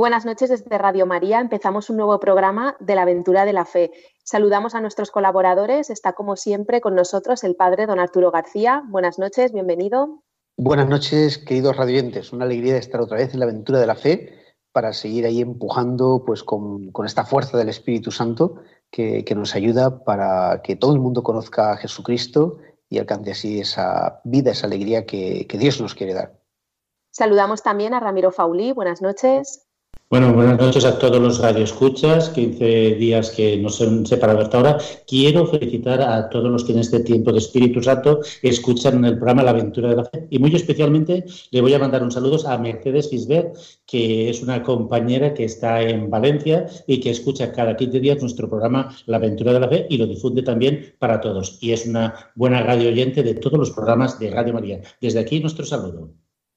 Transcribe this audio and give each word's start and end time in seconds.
Buenas 0.00 0.24
noches 0.24 0.48
desde 0.48 0.78
Radio 0.78 1.04
María. 1.04 1.40
Empezamos 1.40 1.90
un 1.90 1.98
nuevo 1.98 2.18
programa 2.18 2.74
de 2.80 2.94
la 2.94 3.02
aventura 3.02 3.44
de 3.44 3.52
la 3.52 3.66
fe. 3.66 3.92
Saludamos 4.24 4.74
a 4.74 4.80
nuestros 4.80 5.10
colaboradores. 5.10 5.90
Está 5.90 6.14
como 6.14 6.36
siempre 6.36 6.80
con 6.80 6.94
nosotros 6.94 7.44
el 7.44 7.54
padre 7.54 7.84
don 7.86 8.00
Arturo 8.00 8.30
García. 8.30 8.82
Buenas 8.88 9.18
noches, 9.18 9.52
bienvenido. 9.52 10.22
Buenas 10.56 10.88
noches, 10.88 11.36
queridos 11.36 11.76
radiantes. 11.76 12.32
Una 12.32 12.46
alegría 12.46 12.72
de 12.72 12.78
estar 12.78 12.98
otra 13.02 13.18
vez 13.18 13.34
en 13.34 13.40
la 13.40 13.44
aventura 13.44 13.78
de 13.78 13.86
la 13.86 13.94
fe 13.94 14.38
para 14.72 14.94
seguir 14.94 15.26
ahí 15.26 15.42
empujando 15.42 16.22
pues 16.24 16.42
con, 16.44 16.90
esta 17.04 17.26
fuerza 17.26 17.58
del 17.58 17.68
Espíritu 17.68 18.10
Santo 18.10 18.54
que, 18.90 19.22
nos 19.36 19.54
ayuda 19.54 20.02
para 20.02 20.62
que 20.62 20.76
todo 20.76 20.94
el 20.94 21.00
mundo 21.00 21.22
conozca 21.22 21.72
a 21.72 21.76
Jesucristo 21.76 22.56
y 22.88 22.98
alcance 22.98 23.32
así 23.32 23.60
esa 23.60 24.22
vida, 24.24 24.52
esa 24.52 24.66
alegría 24.66 25.04
que, 25.04 25.46
que 25.46 25.58
Dios 25.58 25.78
nos 25.78 25.94
quiere 25.94 26.14
dar. 26.14 26.40
Saludamos 27.10 27.62
también 27.62 27.92
a 27.92 28.00
Ramiro 28.00 28.30
Faulí. 28.30 28.72
Buenas 28.72 29.02
noches. 29.02 29.66
Bueno, 30.10 30.34
buenas 30.34 30.58
noches 30.58 30.84
a 30.84 30.98
todos 30.98 31.22
los 31.22 31.38
radioescuchas, 31.38 32.30
15 32.30 32.96
días 32.96 33.30
que 33.30 33.56
nos 33.58 33.80
han 33.80 34.04
separado 34.04 34.40
hasta 34.40 34.56
ahora. 34.56 34.78
Quiero 35.06 35.46
felicitar 35.46 36.02
a 36.02 36.28
todos 36.28 36.50
los 36.50 36.64
que 36.64 36.72
en 36.72 36.80
este 36.80 36.98
tiempo 36.98 37.30
de 37.30 37.38
Espíritu 37.38 37.80
Santo 37.80 38.18
escuchan 38.42 39.04
el 39.04 39.18
programa 39.18 39.44
La 39.44 39.52
Aventura 39.52 39.90
de 39.90 39.94
la 39.94 40.04
Fe 40.04 40.26
y 40.28 40.40
muy 40.40 40.52
especialmente 40.52 41.24
le 41.52 41.60
voy 41.60 41.74
a 41.74 41.78
mandar 41.78 42.02
un 42.02 42.10
saludo 42.10 42.44
a 42.48 42.58
Mercedes 42.58 43.08
Fisbert, 43.08 43.54
que 43.86 44.28
es 44.28 44.42
una 44.42 44.64
compañera 44.64 45.32
que 45.32 45.44
está 45.44 45.80
en 45.80 46.10
Valencia 46.10 46.66
y 46.88 46.98
que 46.98 47.10
escucha 47.10 47.52
cada 47.52 47.76
15 47.76 48.00
días 48.00 48.20
nuestro 48.20 48.50
programa 48.50 48.92
La 49.06 49.18
Aventura 49.18 49.52
de 49.52 49.60
la 49.60 49.68
Fe 49.68 49.86
y 49.90 49.96
lo 49.96 50.08
difunde 50.08 50.42
también 50.42 50.96
para 50.98 51.20
todos. 51.20 51.56
Y 51.60 51.70
es 51.70 51.86
una 51.86 52.32
buena 52.34 52.64
radio 52.64 52.88
oyente 52.88 53.22
de 53.22 53.34
todos 53.34 53.60
los 53.60 53.70
programas 53.70 54.18
de 54.18 54.32
Radio 54.32 54.54
María. 54.54 54.80
Desde 55.00 55.20
aquí 55.20 55.38
nuestro 55.38 55.64
saludo. 55.64 56.10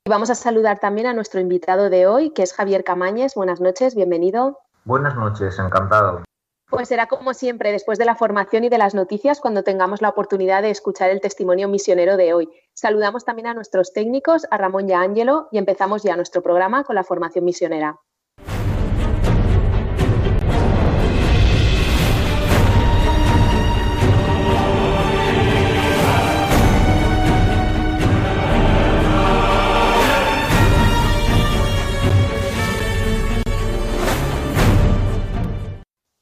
Vamos 0.05 0.29
a 0.29 0.35
saludar 0.35 0.79
también 0.79 1.07
a 1.07 1.13
nuestro 1.13 1.39
invitado 1.39 1.89
de 1.89 2.07
hoy, 2.07 2.31
que 2.31 2.43
es 2.43 2.51
Javier 2.51 2.83
Camañes. 2.83 3.35
Buenas 3.35 3.61
noches, 3.61 3.95
bienvenido. 3.95 4.59
Buenas 4.83 5.15
noches, 5.15 5.57
encantado. 5.59 6.25
Pues 6.69 6.89
será 6.89 7.07
como 7.07 7.33
siempre, 7.33 7.71
después 7.71 7.97
de 7.97 8.03
la 8.03 8.15
formación 8.15 8.65
y 8.65 8.69
de 8.69 8.77
las 8.77 8.93
noticias, 8.95 9.39
cuando 9.39 9.63
tengamos 9.63 10.01
la 10.01 10.09
oportunidad 10.09 10.61
de 10.61 10.71
escuchar 10.71 11.09
el 11.09 11.21
testimonio 11.21 11.69
misionero 11.69 12.17
de 12.17 12.33
hoy. 12.33 12.49
Saludamos 12.73 13.23
también 13.23 13.47
a 13.47 13.53
nuestros 13.53 13.93
técnicos, 13.93 14.45
a 14.51 14.57
Ramón 14.57 14.89
y 14.89 14.91
a 14.91 14.99
Ángelo, 14.99 15.47
y 15.51 15.57
empezamos 15.57 16.03
ya 16.03 16.17
nuestro 16.17 16.41
programa 16.41 16.83
con 16.83 16.95
la 16.95 17.05
formación 17.05 17.45
misionera. 17.45 17.97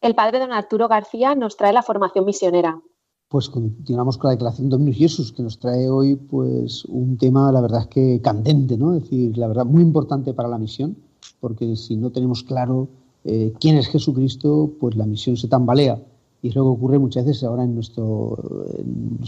El 0.02 0.16
padre 0.16 0.40
don 0.40 0.52
Arturo 0.52 0.88
García 0.88 1.36
nos 1.36 1.58
trae 1.58 1.74
la 1.74 1.84
formación 1.84 2.26
misionera. 2.26 2.82
Pues 3.30 3.50
continuamos 3.50 4.18
con 4.18 4.30
la 4.30 4.32
declaración 4.32 4.68
Dominus 4.68 4.98
Jesús, 4.98 5.32
que 5.32 5.44
nos 5.44 5.60
trae 5.60 5.88
hoy 5.90 6.16
pues 6.16 6.86
un 6.86 7.18
tema, 7.18 7.52
la 7.52 7.62
verdad 7.62 7.82
es 7.82 7.88
que 7.88 8.20
candente, 8.20 8.78
¿no? 8.78 8.96
Es 8.96 9.04
decir, 9.04 9.38
la 9.38 9.48
verdad, 9.48 9.64
muy 9.64 9.84
importante 9.84 10.34
para 10.34 10.50
la 10.50 10.58
misión, 10.58 10.98
porque 11.40 11.76
si 11.76 11.98
no 11.98 12.10
tenemos 12.10 12.42
claro 12.42 12.88
eh, 13.26 13.54
quién 13.60 13.78
es 13.78 13.90
Jesucristo, 13.90 14.72
pues 14.80 14.96
la 14.96 15.06
misión 15.06 15.38
se 15.38 15.48
tambalea. 15.48 16.02
Y 16.42 16.50
es 16.50 16.56
lo 16.56 16.64
que 16.64 16.70
ocurre 16.70 16.98
muchas 16.98 17.24
veces 17.24 17.44
ahora 17.44 17.64
en 17.64 17.76
nuestro, 17.76 18.40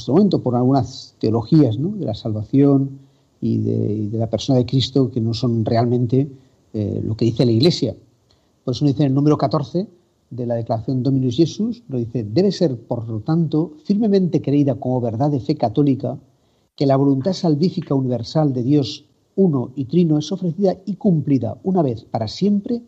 momento, 0.08 0.42
por 0.42 0.56
algunas 0.56 1.16
teologías 1.20 1.78
¿no? 1.78 1.90
de 1.90 2.06
la 2.06 2.16
salvación 2.16 2.98
y 3.40 3.60
de, 3.60 4.18
la 4.18 4.28
persona 4.28 4.58
de 4.58 4.66
Cristo 4.66 5.12
que 5.12 5.22
no 5.22 5.36
son 5.36 5.66
realmente 5.66 6.32
eh, 6.74 7.00
lo 7.06 7.16
que 7.16 7.26
dice 7.26 7.46
la 7.46 7.52
Iglesia. 7.52 7.96
Por 8.66 8.74
eso 8.74 8.86
dice 8.86 9.04
en 9.04 9.10
el 9.10 9.14
número 9.14 9.38
14, 9.38 9.88
de 10.36 10.46
la 10.46 10.56
declaración 10.56 11.04
Dominus 11.04 11.38
Jesus, 11.38 11.84
lo 11.88 11.98
dice, 11.98 12.24
debe 12.24 12.52
ser, 12.52 12.78
por 12.78 13.08
lo 13.08 13.22
tanto, 13.22 13.74
firmemente 13.84 14.42
creída 14.42 14.76
como 14.76 15.02
verdad 15.02 15.32
de 15.32 15.40
fe 15.40 15.56
católica 15.56 16.20
que 16.76 16.86
la 16.86 16.98
voluntad 16.98 17.34
salvífica 17.34 17.94
universal 17.94 18.54
de 18.54 18.64
Dios 18.64 19.06
uno 19.36 19.72
y 19.76 19.86
trino 19.86 20.18
es 20.18 20.32
ofrecida 20.32 20.78
y 20.86 20.96
cumplida 20.96 21.60
una 21.64 21.82
vez 21.82 22.04
para 22.04 22.28
siempre 22.28 22.82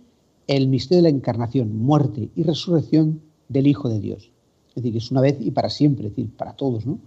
el 0.48 0.68
misterio 0.68 1.04
de 1.04 1.10
la 1.10 1.18
encarnación, 1.18 1.76
muerte 1.78 2.30
y 2.36 2.44
resurrección 2.44 3.22
del 3.50 3.68
Hijo 3.68 3.90
de 3.90 4.00
Dios. 4.00 4.32
Es 4.70 4.76
decir, 4.76 4.92
que 4.92 4.98
es 5.00 5.12
una 5.12 5.22
vez 5.22 5.38
y 5.40 5.52
para 5.52 5.70
siempre, 5.70 6.08
es 6.08 6.16
decir, 6.16 6.36
para 6.36 6.54
todos, 6.54 6.86
¿no? 6.86 7.00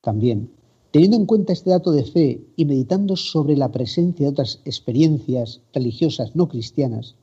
También, 0.00 0.50
teniendo 0.90 1.16
en 1.16 1.26
cuenta 1.26 1.52
este 1.52 1.70
dato 1.70 1.90
de 1.90 2.04
fe 2.04 2.40
y 2.56 2.64
meditando 2.66 3.16
sobre 3.16 3.56
la 3.56 3.72
presencia 3.72 4.26
de 4.26 4.30
otras 4.30 4.60
experiencias 4.64 5.60
religiosas 5.72 6.36
no 6.36 6.48
cristianas, 6.48 7.16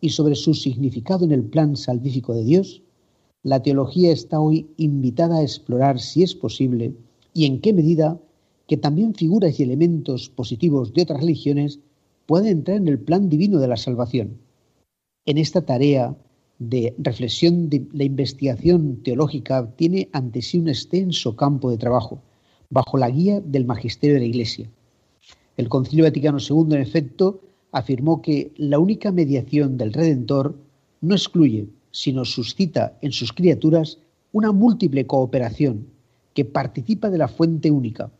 y 0.00 0.10
sobre 0.10 0.34
su 0.34 0.54
significado 0.54 1.24
en 1.24 1.32
el 1.32 1.44
plan 1.44 1.76
salvífico 1.76 2.34
de 2.34 2.44
Dios, 2.44 2.82
la 3.42 3.62
teología 3.62 4.12
está 4.12 4.40
hoy 4.40 4.66
invitada 4.76 5.38
a 5.38 5.42
explorar, 5.42 6.00
si 6.00 6.22
es 6.22 6.34
posible, 6.34 6.94
y 7.32 7.46
en 7.46 7.60
qué 7.60 7.72
medida, 7.72 8.20
que 8.66 8.76
también 8.76 9.14
figuras 9.14 9.60
y 9.60 9.62
elementos 9.62 10.28
positivos 10.28 10.92
de 10.92 11.02
otras 11.02 11.20
religiones 11.20 11.78
pueden 12.26 12.48
entrar 12.48 12.78
en 12.78 12.88
el 12.88 12.98
plan 12.98 13.28
divino 13.28 13.58
de 13.58 13.68
la 13.68 13.76
salvación. 13.76 14.38
En 15.24 15.38
esta 15.38 15.62
tarea 15.62 16.16
de 16.58 16.94
reflexión 16.98 17.68
de 17.68 17.86
la 17.92 18.04
investigación 18.04 19.02
teológica 19.02 19.70
tiene 19.76 20.08
ante 20.12 20.42
sí 20.42 20.58
un 20.58 20.68
extenso 20.68 21.36
campo 21.36 21.70
de 21.70 21.78
trabajo, 21.78 22.20
bajo 22.70 22.96
la 22.96 23.10
guía 23.10 23.40
del 23.40 23.66
magisterio 23.66 24.14
de 24.14 24.20
la 24.20 24.26
Iglesia. 24.26 24.70
El 25.56 25.68
Concilio 25.68 26.04
Vaticano 26.04 26.38
II, 26.38 26.74
en 26.74 26.82
efecto, 26.82 27.40
afirmó 27.76 28.22
que 28.22 28.52
la 28.56 28.78
única 28.78 29.12
mediación 29.12 29.76
del 29.76 29.92
Redentor 29.92 30.56
no 31.02 31.14
excluye, 31.14 31.68
sino 31.90 32.24
suscita 32.24 32.96
en 33.02 33.12
sus 33.12 33.34
criaturas 33.34 33.98
una 34.32 34.50
múltiple 34.50 35.06
cooperación 35.06 35.86
que 36.32 36.46
participa 36.46 37.10
de 37.10 37.18
la 37.18 37.28
fuente 37.28 37.70
única. 37.70 38.10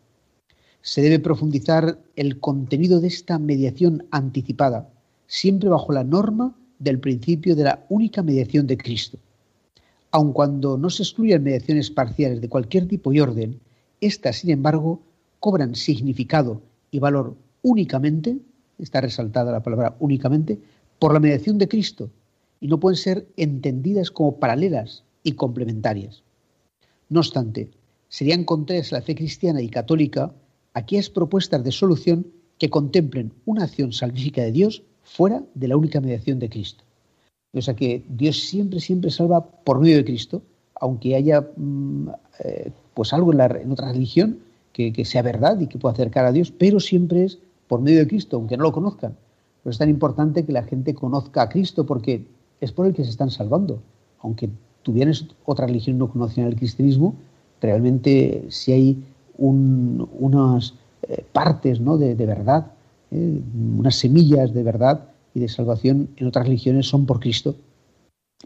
Se 0.83 1.00
debe 1.00 1.21
profundizar 1.21 1.99
el 2.17 2.39
contenido 2.39 3.00
de 3.00 3.09
esta 3.09 3.39
mediación 3.39 4.05
anticipada, 4.11 4.91
siempre 5.26 5.70
bajo 5.70 5.91
la 5.91 6.05
norma 6.05 6.55
del 6.79 7.00
principio 7.00 7.56
de 7.56 7.64
la 7.64 7.87
única 7.88 8.23
mediación 8.23 8.67
de 8.67 8.76
Cristo. 8.76 9.17
Aun 10.11 10.35
cuando 10.35 10.76
no 10.76 10.91
se 10.91 11.02
excluyan 11.02 11.43
mediaciones 11.43 11.91
parciales 11.91 12.43
de 12.43 12.50
cualquier 12.50 12.88
tipo 12.88 13.11
y 13.11 13.20
orden, 13.20 13.59
éstas, 14.02 14.37
sin 14.37 14.50
embargo, 14.50 15.00
cobran 15.41 15.75
significado 15.75 16.61
y 16.91 16.99
valor 16.99 17.37
únicamente 17.62 18.37
está 18.78 19.00
resaltada 19.00 19.52
la 19.52 19.62
palabra 19.62 19.96
únicamente, 19.99 20.58
por 20.99 21.12
la 21.12 21.20
mediación 21.20 21.58
de 21.58 21.69
Cristo 21.69 22.11
y 22.61 22.69
no 22.69 22.81
pueden 22.81 22.96
ser 22.96 23.26
entendidas 23.37 24.11
como 24.11 24.38
paralelas 24.38 25.05
y 25.23 25.32
complementarias. 25.32 26.23
No 27.08 27.20
obstante, 27.20 27.70
serían 28.08 28.44
contrarias 28.44 28.93
a 28.93 28.96
la 28.96 29.02
fe 29.02 29.14
cristiana 29.14 29.61
y 29.61 29.69
católica 29.69 30.32
aquellas 30.75 31.11
propuestas 31.11 31.62
de 31.64 31.73
solución 31.73 32.26
que 32.58 32.70
contemplen 32.70 33.32
una 33.44 33.64
acción 33.64 33.93
salvífica 33.93 34.43
de 34.43 34.52
Dios 34.52 34.82
fuera 35.02 35.43
de 35.55 35.69
la 35.69 35.76
única 35.76 36.00
mediación 36.00 36.38
de 36.38 36.49
Cristo. 36.49 36.84
O 37.52 37.62
sea 37.62 37.75
que 37.75 38.05
Dios 38.08 38.40
siempre, 38.40 38.81
siempre 38.81 39.11
salva 39.11 39.46
por 39.46 39.81
medio 39.81 39.96
de 39.96 40.05
Cristo, 40.05 40.43
aunque 40.78 41.17
haya 41.17 41.49
mm, 41.56 42.08
eh, 42.40 42.70
pues 42.94 43.12
algo 43.12 43.32
en, 43.32 43.73
otra 43.73 43.93
religión 43.93 44.40
que, 44.73 44.93
que, 44.93 45.05
sea 45.05 45.23
verdad 45.23 45.58
y 45.61 45.67
que 45.67 45.78
pueda 45.78 45.94
acercar 45.94 46.26
a 46.26 46.32
Dios, 46.32 46.50
pero 46.50 46.81
siempre 46.81 47.25
es 47.25 47.38
por 47.68 47.80
medio 47.80 48.00
de 48.00 48.06
Cristo, 48.06 48.36
aunque 48.36 48.56
no 48.56 48.64
lo 48.64 48.72
conozcan. 48.72 49.16
Pero 49.62 49.70
es 49.70 49.78
tan 49.78 49.88
importante 49.88 50.44
que 50.44 50.52
la 50.52 50.62
gente 50.62 50.94
conozca 50.94 51.42
a 51.42 51.48
Cristo 51.48 51.84
porque 51.86 52.26
es 52.60 52.72
por 52.72 52.86
el 52.86 52.94
que 52.94 53.04
se 53.04 53.10
están 53.10 53.30
salvando. 53.30 53.80
Aunque 54.20 54.48
tuvieran 54.82 55.14
otra 55.44 55.66
religión 55.66 55.96
y 55.96 55.98
no 55.98 56.08
conocieran 56.08 56.52
el 56.52 56.58
cristianismo, 56.58 57.14
realmente 57.60 58.46
si 58.48 58.72
hay 58.72 59.04
unas 59.38 60.74
eh, 61.08 61.24
partes 61.32 61.80
¿no? 61.80 61.98
de, 61.98 62.14
verdad, 62.14 62.72
eh, 63.10 63.40
unas 63.78 63.96
semillas 63.96 64.54
de 64.54 64.62
verdad 64.62 65.08
y 65.34 65.40
de 65.40 65.48
salvación 65.48 66.08
en 66.16 66.26
otras 66.26 66.46
religiones 66.46 66.86
son 66.86 67.04
por 67.04 67.20
Cristo. 67.20 67.56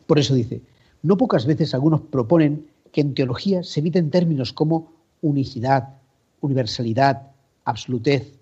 Por 0.06 0.18
eso 0.18 0.34
dice, 0.34 0.62
no 1.02 1.16
pocas 1.16 1.46
veces 1.46 1.74
algunos 1.74 2.00
proponen 2.00 2.66
que 2.92 3.00
en 3.00 3.14
teología 3.14 3.62
se 3.62 3.80
eviten 3.80 4.10
términos 4.10 4.52
como 4.52 4.92
unicidad, 5.22 5.96
universalidad, 6.40 7.30
absolutez, 7.64 8.39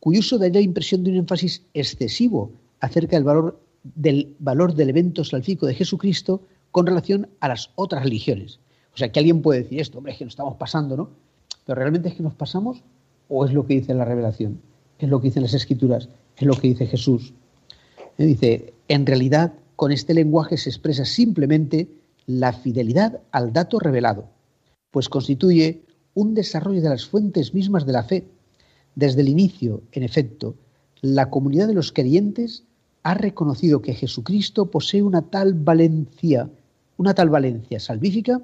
cuyo 0.00 0.20
uso 0.20 0.38
daría 0.38 0.60
la 0.60 0.64
impresión 0.64 1.04
de 1.04 1.10
un 1.10 1.16
énfasis 1.16 1.62
excesivo 1.74 2.52
acerca 2.80 3.16
del 3.16 3.24
valor 3.24 3.60
del, 3.82 4.34
valor 4.38 4.74
del 4.74 4.90
evento 4.90 5.24
salvífico 5.24 5.66
de 5.66 5.74
Jesucristo 5.74 6.42
con 6.70 6.86
relación 6.86 7.28
a 7.40 7.48
las 7.48 7.70
otras 7.74 8.02
religiones. 8.02 8.60
O 8.94 8.98
sea, 8.98 9.10
que 9.10 9.20
alguien 9.20 9.42
puede 9.42 9.62
decir 9.62 9.80
esto, 9.80 9.98
hombre, 9.98 10.12
es 10.12 10.18
que 10.18 10.24
nos 10.24 10.32
estamos 10.32 10.56
pasando, 10.56 10.96
¿no? 10.96 11.10
Pero 11.64 11.78
realmente 11.78 12.08
es 12.08 12.14
que 12.14 12.22
nos 12.22 12.34
pasamos 12.34 12.82
o 13.28 13.44
es 13.44 13.52
lo 13.52 13.66
que 13.66 13.74
dice 13.74 13.94
la 13.94 14.04
revelación, 14.04 14.60
es 14.98 15.08
lo 15.08 15.20
que 15.20 15.28
dicen 15.28 15.42
las 15.42 15.54
escrituras, 15.54 16.08
es 16.36 16.46
lo 16.46 16.54
que 16.54 16.68
dice 16.68 16.86
Jesús. 16.86 17.34
Eh, 18.16 18.24
dice, 18.24 18.74
en 18.88 19.06
realidad 19.06 19.52
con 19.76 19.92
este 19.92 20.14
lenguaje 20.14 20.56
se 20.56 20.70
expresa 20.70 21.04
simplemente 21.04 21.88
la 22.26 22.52
fidelidad 22.52 23.20
al 23.30 23.52
dato 23.52 23.78
revelado, 23.78 24.28
pues 24.90 25.08
constituye 25.08 25.82
un 26.14 26.34
desarrollo 26.34 26.82
de 26.82 26.88
las 26.88 27.06
fuentes 27.06 27.54
mismas 27.54 27.86
de 27.86 27.92
la 27.92 28.02
fe. 28.02 28.26
Desde 28.94 29.20
el 29.20 29.28
inicio, 29.28 29.82
en 29.92 30.02
efecto, 30.02 30.54
la 31.00 31.30
comunidad 31.30 31.68
de 31.68 31.74
los 31.74 31.92
creyentes 31.92 32.64
ha 33.02 33.14
reconocido 33.14 33.80
que 33.80 33.94
Jesucristo 33.94 34.66
posee 34.66 35.02
una 35.02 35.22
tal 35.22 35.54
valencia, 35.54 36.50
una 36.96 37.14
tal 37.14 37.30
valencia 37.30 37.80
salvífica, 37.80 38.42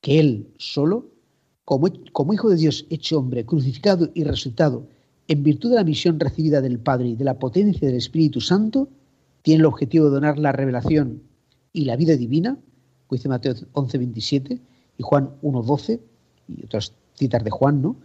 que 0.00 0.20
Él 0.20 0.48
solo, 0.58 1.06
como, 1.64 1.88
Hijo 2.32 2.48
de 2.48 2.56
Dios 2.56 2.86
hecho 2.88 3.18
hombre, 3.18 3.44
crucificado 3.44 4.08
y 4.14 4.24
resucitado, 4.24 4.86
en 5.26 5.42
virtud 5.42 5.70
de 5.70 5.76
la 5.76 5.84
misión 5.84 6.18
recibida 6.18 6.60
del 6.60 6.78
Padre 6.78 7.08
y 7.08 7.16
de 7.16 7.24
la 7.24 7.38
potencia 7.38 7.86
del 7.86 7.98
Espíritu 7.98 8.40
Santo, 8.40 8.88
tiene 9.42 9.60
el 9.60 9.66
objetivo 9.66 10.06
de 10.06 10.12
donar 10.12 10.38
la 10.38 10.52
revelación 10.52 11.22
y 11.72 11.84
la 11.84 11.96
vida 11.96 12.16
divina, 12.16 12.56
dice 13.10 13.28
Mateo 13.28 13.54
11:27 13.74 14.58
y 14.96 15.02
Juan 15.02 15.30
1:12 15.42 16.00
y 16.48 16.64
otras 16.64 16.94
citas 17.14 17.44
de 17.44 17.50
Juan, 17.50 17.82
¿no? 17.82 17.96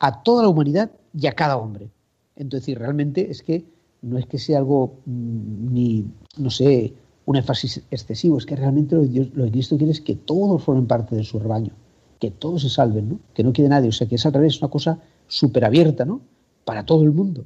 A 0.00 0.22
toda 0.22 0.42
la 0.42 0.48
humanidad 0.48 0.90
y 1.14 1.26
a 1.28 1.32
cada 1.32 1.56
hombre. 1.56 1.90
Entonces, 2.36 2.76
realmente 2.76 3.30
es 3.30 3.42
que 3.42 3.64
no 4.02 4.18
es 4.18 4.26
que 4.26 4.38
sea 4.38 4.58
algo 4.58 4.94
mm, 5.06 5.72
ni, 5.72 6.06
no 6.38 6.50
sé, 6.50 6.94
un 7.26 7.36
énfasis 7.36 7.82
excesivo, 7.90 8.38
es 8.38 8.46
que 8.46 8.56
realmente 8.56 8.96
lo, 8.96 9.02
Dios, 9.02 9.28
lo 9.34 9.44
que 9.44 9.52
Cristo 9.52 9.76
quiere 9.76 9.92
es 9.92 10.00
que 10.00 10.16
todos 10.16 10.62
formen 10.62 10.86
parte 10.86 11.14
de 11.14 11.22
su 11.22 11.38
rebaño, 11.38 11.74
que 12.18 12.30
todos 12.30 12.62
se 12.62 12.70
salven, 12.70 13.08
¿no? 13.10 13.20
Que 13.34 13.44
no 13.44 13.52
quede 13.52 13.68
nadie, 13.68 13.88
o 13.88 13.92
sea, 13.92 14.08
que 14.08 14.16
es 14.16 14.26
al 14.26 14.32
revés, 14.32 14.60
una 14.60 14.70
cosa 14.70 14.98
súper 15.28 15.64
abierta, 15.64 16.04
¿no? 16.04 16.20
Para 16.64 16.84
todo 16.84 17.04
el 17.04 17.12
mundo. 17.12 17.44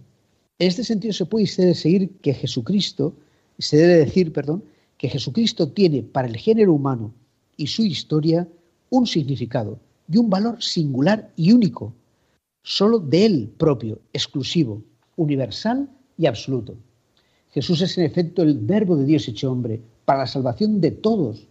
En 0.59 0.69
este 0.69 0.85
sentido 0.85 1.13
se 1.13 1.27
puede 1.27 1.47
seguir 1.47 2.17
que 2.23 2.33
Jesucristo, 2.33 3.15
se 3.59 3.77
debe 3.77 3.97
decir, 3.97 4.33
perdón, 4.33 4.65
que 4.97 5.09
Jesucristo 5.09 5.69
tiene 5.69 6.03
para 6.03 6.29
el 6.29 6.37
género 6.37 6.73
humano 6.73 7.13
y 7.57 7.67
su 7.67 7.83
historia 7.83 8.49
un 8.91 9.07
significado 9.07 9.79
y 10.09 10.19
un 10.19 10.31
valor 10.31 10.63
singular 10.63 11.31
y 11.37 11.53
único, 11.53 11.93
solo 12.65 12.99
de 12.99 13.27
él 13.27 13.55
propio, 13.57 14.01
exclusivo, 14.13 14.83
universal 15.17 15.89
y 16.17 16.27
absoluto. 16.27 16.75
Jesús 17.51 17.83
es 17.83 17.97
en 17.99 18.05
efecto 18.05 18.43
el 18.43 18.59
verbo 18.59 18.97
de 18.97 19.05
Dios 19.05 19.29
hecho 19.29 19.53
hombre 19.53 19.81
para 20.05 20.21
la 20.21 20.27
salvación 20.27 20.81
de 20.81 20.91
todos. 20.91 21.47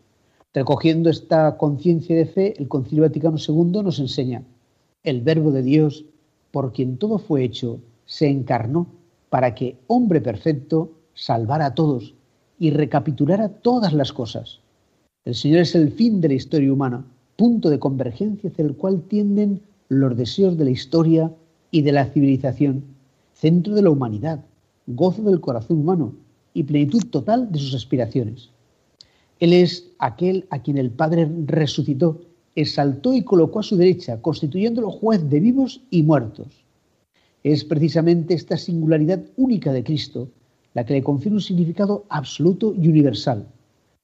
Recogiendo 0.54 1.10
esta 1.10 1.56
conciencia 1.58 2.16
de 2.16 2.26
fe, 2.26 2.56
el 2.58 2.68
Concilio 2.68 3.04
Vaticano 3.04 3.38
II 3.38 3.84
nos 3.84 4.00
enseña, 4.00 4.44
el 5.04 5.22
verbo 5.22 5.52
de 5.52 5.62
Dios, 5.62 6.06
por 6.52 6.74
quien 6.74 6.98
todo 6.98 7.20
fue 7.20 7.44
hecho, 7.44 7.80
se 8.06 8.28
encarnó 8.28 8.88
para 9.30 9.56
que, 9.56 9.78
hombre 9.88 10.20
perfecto, 10.20 10.92
salvara 11.14 11.68
a 11.68 11.76
todos 11.76 12.16
y 12.60 12.72
recapitulara 12.72 13.50
todas 13.50 13.94
las 13.94 14.14
cosas. 14.14 14.60
El 15.26 15.36
Señor 15.36 15.60
es 15.60 15.76
el 15.76 15.92
fin 15.92 16.22
de 16.22 16.30
la 16.30 16.34
historia 16.34 16.74
humana, 16.74 17.06
punto 17.36 17.70
de 17.70 17.80
convergencia 17.80 18.50
hacia 18.50 18.66
el 18.66 18.76
cual 18.76 19.04
tienden 19.04 19.62
los 19.90 20.18
deseos 20.18 20.58
de 20.58 20.66
la 20.66 20.72
historia 20.72 21.32
y 21.72 21.82
de 21.82 21.92
la 21.92 22.06
civilización, 22.06 22.84
centro 23.34 23.74
de 23.74 23.82
la 23.82 23.90
humanidad, 23.90 24.44
gozo 24.88 25.22
del 25.24 25.42
corazón 25.42 25.80
humano 25.80 26.14
y 26.54 26.64
plenitud 26.64 27.04
total 27.10 27.52
de 27.52 27.60
sus 27.60 27.74
aspiraciones. 27.74 28.50
Él 29.40 29.54
es 29.54 29.90
aquel 30.00 30.46
a 30.50 30.62
quien 30.62 30.78
el 30.78 30.92
Padre 30.92 31.30
resucitó, 31.46 32.22
exaltó 32.56 33.14
y 33.14 33.24
colocó 33.24 33.60
a 33.60 33.64
su 33.64 33.76
derecha, 33.76 34.22
constituyéndolo 34.22 34.92
juez 34.92 35.30
de 35.30 35.40
vivos 35.40 35.82
y 35.90 36.04
muertos. 36.04 36.48
Es 37.44 37.66
precisamente 37.66 38.34
esta 38.34 38.58
singularidad 38.58 39.22
única 39.36 39.74
de 39.74 39.84
Cristo 39.84 40.30
la 40.74 40.86
que 40.86 40.94
le 40.94 41.04
confiere 41.04 41.36
un 41.36 41.42
significado 41.42 42.06
absoluto 42.10 42.74
y 42.74 42.88
universal, 42.88 43.48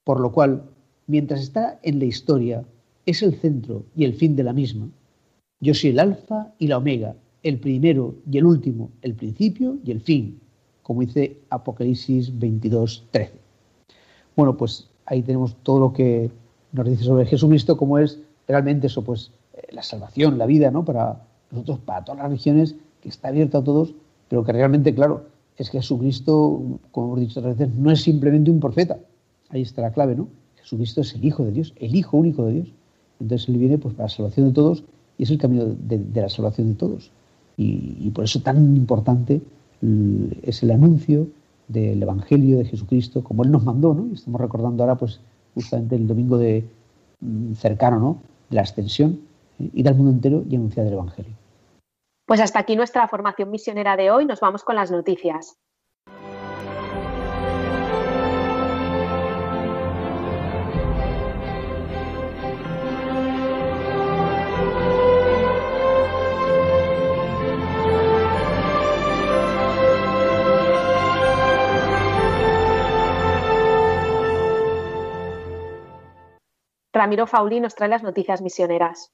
por 0.03 0.19
lo 0.19 0.31
cual, 0.31 0.63
mientras 1.07 1.41
está 1.41 1.79
en 1.83 1.99
la 1.99 2.05
historia, 2.05 2.65
es 3.05 3.23
el 3.23 3.33
centro 3.35 3.85
y 3.95 4.05
el 4.05 4.13
fin 4.13 4.35
de 4.35 4.43
la 4.43 4.53
misma. 4.53 4.89
Yo 5.61 5.73
soy 5.73 5.89
el 5.89 5.99
alfa 5.99 6.53
y 6.57 6.67
la 6.67 6.77
omega, 6.77 7.15
el 7.43 7.59
primero 7.59 8.15
y 8.31 8.37
el 8.37 8.45
último, 8.45 8.91
el 9.01 9.13
principio 9.13 9.77
y 9.83 9.91
el 9.91 9.99
fin, 9.99 10.39
como 10.83 11.01
dice 11.01 11.37
Apocalipsis 11.49 12.37
22, 12.39 13.07
13. 13.11 13.33
Bueno, 14.37 14.55
pues 14.55 14.89
ahí 15.05 15.21
tenemos 15.21 15.57
todo 15.63 15.79
lo 15.79 15.93
que 15.93 16.31
nos 16.71 16.87
dice 16.87 17.03
sobre 17.03 17.25
Jesucristo, 17.25 17.75
como 17.75 17.97
es 17.97 18.19
realmente 18.47 18.87
eso, 18.87 19.03
pues 19.03 19.31
eh, 19.53 19.67
la 19.71 19.83
salvación, 19.83 20.37
la 20.37 20.45
vida, 20.45 20.71
¿no? 20.71 20.85
Para 20.85 21.25
nosotros, 21.51 21.79
para 21.79 22.05
todas 22.05 22.19
las 22.19 22.29
religiones, 22.29 22.75
que 23.01 23.09
está 23.09 23.27
abierta 23.27 23.57
a 23.57 23.63
todos, 23.63 23.93
pero 24.29 24.45
que 24.45 24.53
realmente, 24.53 24.95
claro, 24.95 25.25
es 25.57 25.69
que 25.69 25.79
Jesucristo, 25.79 26.79
como 26.91 27.07
hemos 27.07 27.19
dicho 27.19 27.41
otras 27.41 27.57
veces, 27.57 27.75
no 27.75 27.91
es 27.91 28.01
simplemente 28.01 28.49
un 28.49 28.61
profeta. 28.61 28.97
Ahí 29.49 29.63
está 29.63 29.81
la 29.81 29.91
clave, 29.91 30.15
¿no? 30.15 30.29
Jesucristo 30.55 31.01
es 31.01 31.13
el 31.15 31.25
Hijo 31.25 31.43
de 31.43 31.51
Dios, 31.51 31.73
el 31.75 31.95
Hijo 31.95 32.15
único 32.15 32.45
de 32.45 32.53
Dios. 32.53 32.67
Entonces 33.19 33.49
Él 33.49 33.57
viene 33.57 33.77
pues, 33.77 33.93
para 33.93 34.05
la 34.05 34.09
salvación 34.09 34.47
de 34.47 34.53
todos 34.53 34.85
y 35.19 35.23
es 35.23 35.29
el 35.29 35.37
camino 35.37 35.65
de, 35.65 36.21
la 36.21 36.29
salvación 36.29 36.69
de 36.69 36.75
todos. 36.75 37.11
Y, 37.57 38.09
por 38.11 38.23
eso 38.23 38.41
tan 38.41 38.77
importante 38.77 39.41
es 40.43 40.63
el 40.63 40.71
anuncio 40.71 41.27
del 41.67 42.01
Evangelio 42.01 42.57
de 42.57 42.65
Jesucristo, 42.65 43.21
como 43.21 43.43
Él 43.43 43.51
nos 43.51 43.65
mandó, 43.65 43.93
¿no? 43.93 44.13
estamos 44.13 44.39
recordando 44.39 44.81
ahora, 44.81 44.95
pues, 44.95 45.19
justamente 45.53 45.97
el 45.97 46.07
domingo 46.07 46.37
de, 46.37 46.63
mm, 47.19 47.53
cercano, 47.53 47.99
¿no? 47.99 48.21
De 48.49 48.55
la 48.55 48.61
ascensión, 48.61 49.19
¿eh? 49.59 49.69
ir 49.73 49.87
al 49.89 49.95
mundo 49.95 50.11
entero 50.11 50.43
y 50.49 50.55
anunciar 50.55 50.87
el 50.87 50.93
Evangelio. 50.93 51.33
Pues 52.25 52.39
hasta 52.39 52.59
aquí 52.59 52.77
nuestra 52.77 53.05
formación 53.09 53.51
misionera 53.51 53.97
de 53.97 54.11
hoy. 54.11 54.25
Nos 54.25 54.39
vamos 54.39 54.63
con 54.63 54.75
las 54.75 54.89
noticias. 54.89 55.57
Ramiro 76.99 77.27
Fauli 77.27 77.61
nos 77.61 77.75
trae 77.75 77.87
las 77.87 78.03
noticias 78.03 78.41
misioneras. 78.41 79.13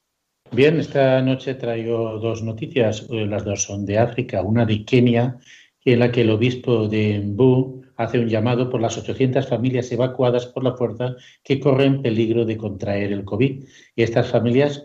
Bien, 0.52 0.80
esta 0.80 1.22
noche 1.22 1.54
traigo 1.54 2.18
dos 2.18 2.42
noticias, 2.42 3.06
eh, 3.12 3.28
las 3.28 3.46
dos 3.46 3.62
son 3.62 3.86
de 3.86 4.00
África, 4.00 4.42
una 4.42 4.66
de 4.66 4.84
Kenia, 4.84 5.38
en 5.84 6.00
la 6.00 6.12
que 6.12 6.22
el 6.22 6.32
obispo 6.32 6.88
de 6.88 7.20
Mbu 7.20 7.84
hace 7.98 8.20
un 8.20 8.28
llamado 8.28 8.72
por 8.72 8.82
las 8.82 8.98
800 8.98 9.48
familias 9.48 9.92
evacuadas 9.92 10.48
por 10.48 10.64
la 10.64 10.76
fuerza 10.76 11.16
que 11.44 11.60
corren 11.60 12.02
peligro 12.02 12.44
de 12.44 12.58
contraer 12.58 13.14
el 13.14 13.24
COVID. 13.24 13.64
Y 13.96 14.02
estas 14.02 14.32
familias 14.32 14.84